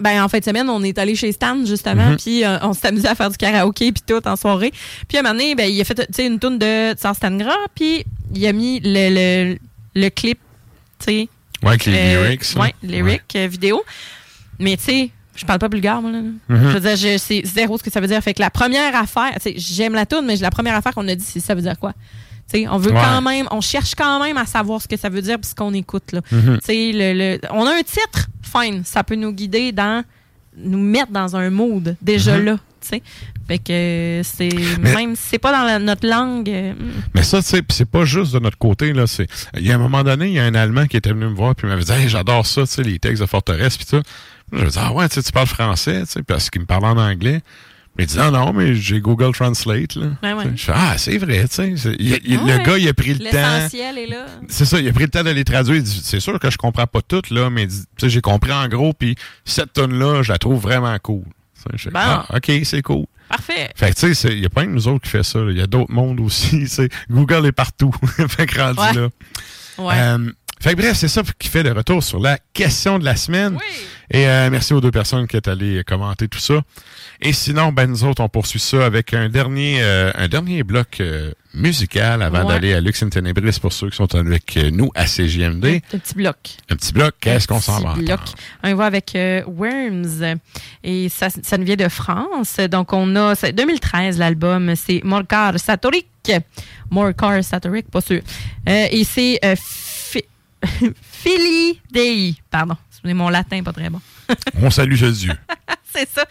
[0.00, 2.16] ben en fin de semaine on est allé chez Stan justement Mhm.
[2.16, 4.72] puis euh, on s'est amusé à faire du karaoké puis tout en soirée
[5.08, 7.14] puis à un moment donné ben il a fait tu sais une tune de Tsar
[7.16, 8.04] Stangra puis
[8.34, 9.58] il a mis le le,
[9.94, 10.38] le clip
[10.98, 11.28] tu sais
[11.62, 13.82] Ouais, avec les euh, lyrics, ouais lyrics euh, vidéo
[14.58, 16.12] mais tu sais je parle pas bulgare, moi.
[16.12, 16.20] Là.
[16.20, 16.36] Mhm.
[16.48, 18.20] Je veux dire, je sais zéro ce que ça veut dire.
[18.22, 21.08] Fait que la première affaire, tu sais, j'aime la tune, mais la première affaire qu'on
[21.08, 21.92] a dit, c'est ça veut dire quoi?
[22.48, 23.00] Tu sais, on veut Ouais.
[23.02, 26.12] quand même, on cherche quand même à savoir ce que ça veut dire puisqu'on écoute.
[26.12, 26.20] Là.
[26.30, 30.04] Tu sais, le, le- on a un titre, fine, ça peut nous guider dans,
[30.56, 32.44] nous mettre dans un mood déjà Mhm.
[32.44, 32.56] là.
[32.80, 33.02] Tu sais,
[33.48, 36.50] fait que c'est même si c'est pas dans la- notre langue.
[36.50, 36.74] euh.
[37.14, 39.06] Mais ça, tu sais, c'est pas juste de notre côté, là.
[39.06, 39.26] C'est,
[39.56, 41.34] il y a un moment donné, il y a un Allemand qui était venu me
[41.34, 43.86] voir puis il m'avait dit, hey, j'adore ça, tu sais, les textes de forteresse puis
[43.86, 44.02] tout.
[44.52, 46.66] Je me dis, ah ouais, tu sais, tu parles français, tu sais, parce qu'il me
[46.66, 47.40] parlait en anglais.
[47.96, 50.06] Mais il dit, ah non, mais j'ai Google Translate, là.
[50.22, 51.74] Ouais, Je fais, ah, c'est vrai, tu sais.
[51.76, 52.58] c'est- il- il- Ouais.
[52.58, 53.24] Le gars, il a pris le temps.
[53.32, 54.26] L'essentiel est là.
[54.48, 55.76] C'est ça, il a pris le temps de les traduire.
[55.76, 57.68] Il dit, c'est sûr que je comprends pas tout, là, mais
[58.02, 59.14] j'ai compris en gros, puis
[59.44, 61.22] cette tonne là je la trouve vraiment cool.
[61.72, 62.00] Je fais, Bon.
[62.02, 63.06] Ah, OK, c'est cool.
[63.28, 63.70] Parfait.
[63.74, 65.38] Fait que, tu sais, il n'y a pas que nous autres qui fait ça.
[65.48, 66.66] Il y a d'autres mondes aussi.
[66.68, 67.90] c'est Google est partout.
[68.28, 69.08] fait que rendu là.
[69.78, 69.94] Ouais.
[69.96, 73.16] Euh, fait que bref, c'est ça qui fait le retour sur la question de la
[73.16, 73.56] semaine.
[74.10, 76.60] Et euh, merci aux deux personnes qui sont allées commenter tout ça.
[77.20, 80.98] Et sinon, ben nous autres, on poursuit ça avec un dernier euh, un dernier bloc
[81.00, 82.54] euh, musical avant Ouais.
[82.54, 85.64] d'aller à Lux in Tenebris pour ceux qui sont avec euh, nous à CGMD.
[85.92, 86.36] Un petit bloc.
[86.68, 88.16] Un petit bloc, qu'est-ce qu'on s'en Petit va?
[88.16, 88.20] bloc.
[88.64, 90.38] On va avec euh, Worms.
[90.82, 92.56] Et ça, ça nous vient de France.
[92.70, 94.74] Donc, on a c'est 2013, l'album.
[94.76, 96.06] C'est Morcar Satoric.
[96.90, 98.20] Morcar Satoric, pas sûr.
[98.66, 99.38] Et c'est
[101.02, 102.34] Fili Dei.
[102.50, 102.76] Pardon.
[103.04, 104.00] Mon latin, pas très bon.
[104.62, 105.30] On salue Jésus.
[105.98, 106.24] c'est ça.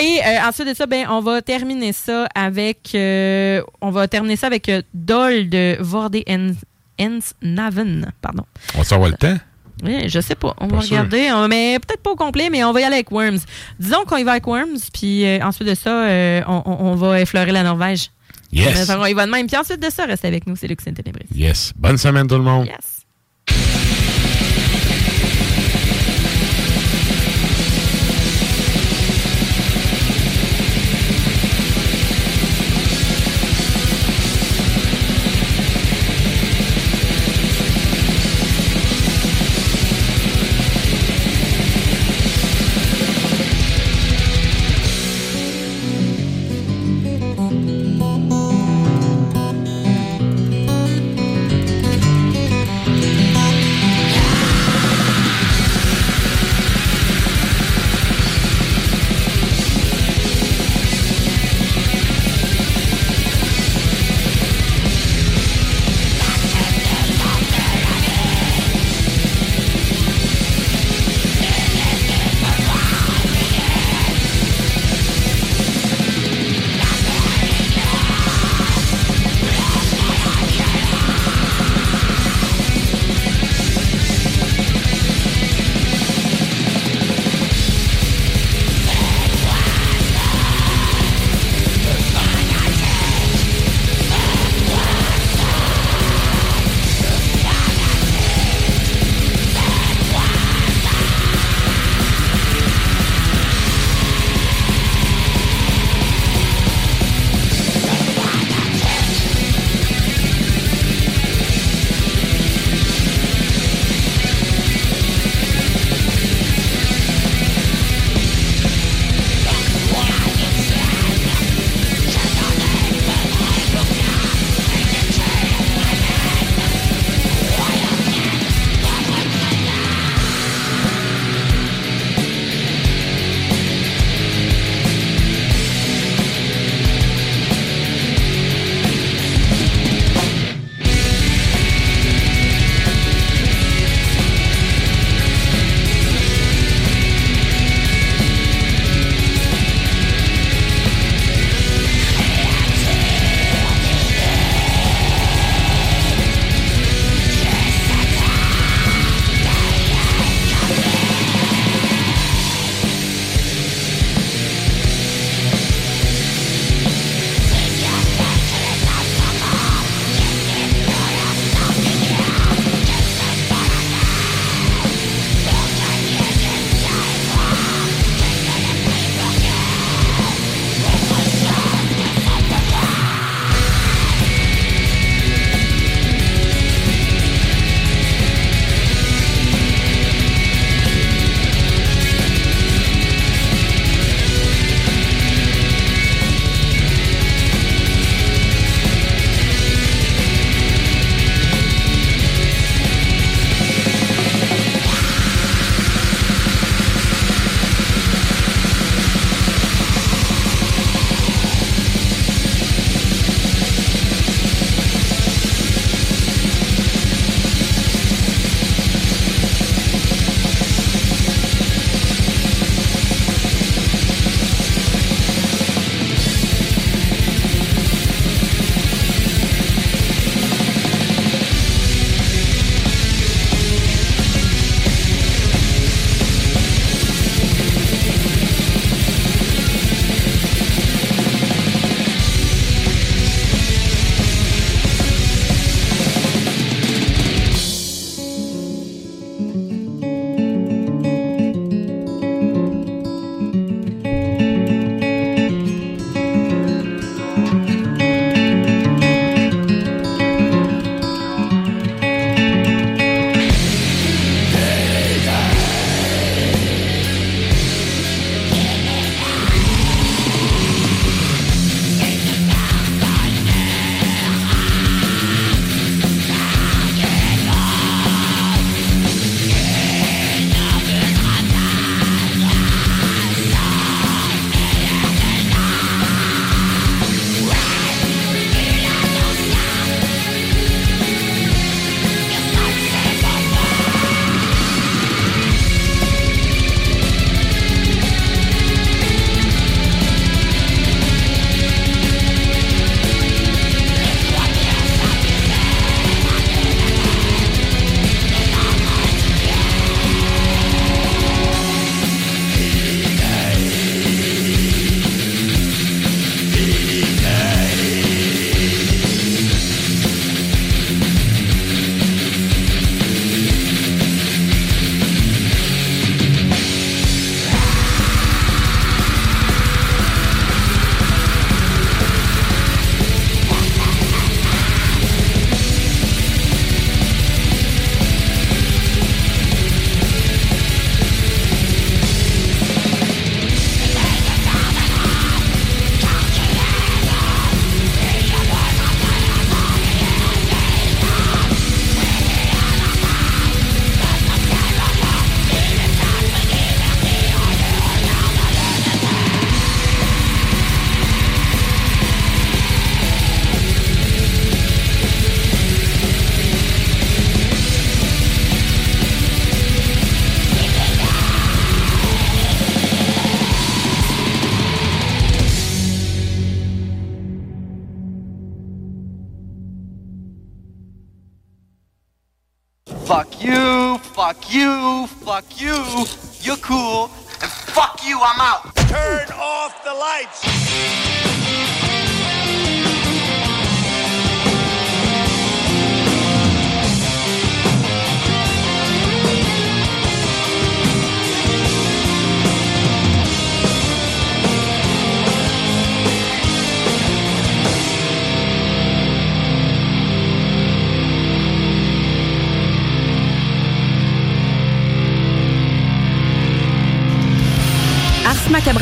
[0.00, 2.90] Et euh, ensuite de ça, ben, on va terminer ça avec.
[2.94, 8.12] euh, on va terminer ça avec euh, Dol de Vorde Ens Naven.
[8.20, 8.44] Pardon.
[8.76, 9.36] On s'en va le temps?
[9.84, 10.54] Oui, je sais pas.
[10.58, 10.96] On Pas va sûr.
[10.96, 11.30] regarder.
[11.32, 13.38] On- mais peut-être pas au complet, mais on va y aller avec Worms.
[13.78, 16.08] Disons qu'on y va avec Worms, puis euh, ensuite de ça,
[16.48, 18.10] on, va effleurer la Norvège.
[18.50, 18.90] Yes.
[18.90, 19.46] On y va de même.
[19.46, 20.56] Puis ensuite de ça, restez avec nous.
[20.56, 21.26] C'est Lux Ténébris.
[21.34, 21.72] Yes.
[21.76, 22.66] Bonne semaine tout le monde.
[22.66, 22.97] Yes.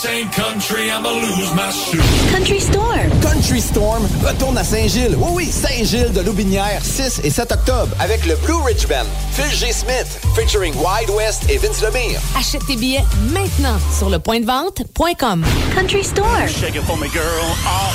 [0.00, 2.00] This ain't country, I'ma lose my shoe.
[2.32, 3.10] Country Storm.
[3.20, 5.14] Country Storm retourne à Saint-Gilles.
[5.18, 9.04] Oui, oui, Saint-Gilles de Loubinière, 6 et 7 octobre, avec le Blue Ridge Band.
[9.32, 9.72] Phil G.
[9.72, 12.18] Smith, featuring Wide West et Vince Lemire.
[12.34, 13.04] Achète tes billets
[13.34, 15.44] maintenant sur lepointdevente.com.
[15.74, 16.48] Country Storm.
[16.48, 17.44] Shake it for me, girl.
[17.66, 17.89] Oh.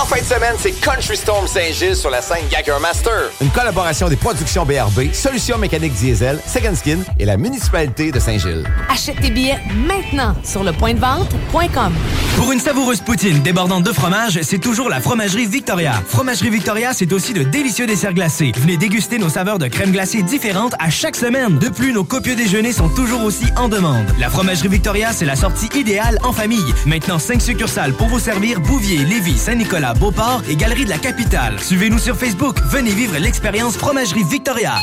[0.00, 3.30] En fin de semaine, c'est Country Storm Saint-Gilles sur la scène Gagger Master.
[3.42, 8.64] Une collaboration des productions BRB, Solutions mécaniques diesel, Second Skin et la municipalité de Saint-Gilles.
[8.88, 11.92] Achète tes billets maintenant sur lepointdevente.com.
[12.36, 15.92] Pour une savoureuse poutine débordante de fromage, c'est toujours la Fromagerie Victoria.
[16.08, 18.52] Fromagerie Victoria, c'est aussi de délicieux desserts glacés.
[18.56, 21.58] Venez déguster nos saveurs de crème glacée différentes à chaque semaine.
[21.58, 24.06] De plus, nos copieux déjeuners sont toujours aussi en demande.
[24.18, 26.64] La Fromagerie Victoria, c'est la sortie idéale en famille.
[26.86, 31.58] Maintenant, 5 succursales pour vous servir Bouvier, Lévis, Saint-Nicolas, Beauport et Galerie de la Capitale.
[31.60, 32.58] Suivez-nous sur Facebook.
[32.66, 34.74] Venez vivre l'expérience Fromagerie Victoria.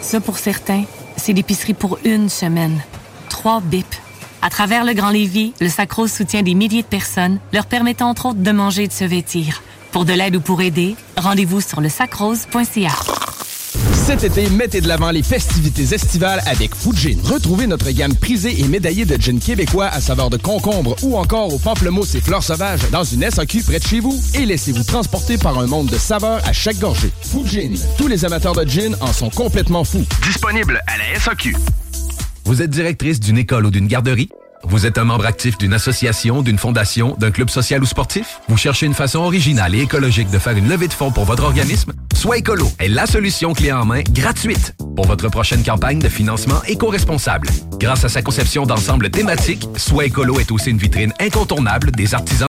[0.00, 0.84] Ça, pour certains,
[1.16, 2.80] c'est l'épicerie pour une semaine.
[3.28, 4.00] Trois bips.
[4.42, 8.26] À travers le Grand Lévis, le Sacro soutient des milliers de personnes, leur permettant entre
[8.26, 9.62] autres de manger et de se vêtir.
[9.92, 13.09] Pour de l'aide ou pour aider, rendez-vous sur le sacrose.ca.
[14.10, 17.16] Cet été, mettez de l'avant les festivités estivales avec Fujin.
[17.22, 21.54] Retrouvez notre gamme prisée et médaillée de gin québécois à saveur de concombre ou encore
[21.54, 25.38] aux pamplemousse et fleurs sauvages dans une SAQ près de chez vous et laissez-vous transporter
[25.38, 27.12] par un monde de saveurs à chaque gorgée.
[27.22, 27.70] Fujin.
[27.98, 30.04] Tous les amateurs de gin en sont complètement fous.
[30.24, 31.54] Disponible à la SAQ.
[32.46, 34.28] Vous êtes directrice d'une école ou d'une garderie?
[34.64, 38.40] Vous êtes un membre actif d'une association, d'une fondation, d'un club social ou sportif?
[38.48, 41.44] Vous cherchez une façon originale et écologique de faire une levée de fonds pour votre
[41.44, 41.92] organisme?
[42.14, 47.48] Soit est la solution clé en main gratuite pour votre prochaine campagne de financement éco-responsable.
[47.78, 52.49] Grâce à sa conception d'ensemble thématique, Soit est aussi une vitrine incontournable des artisans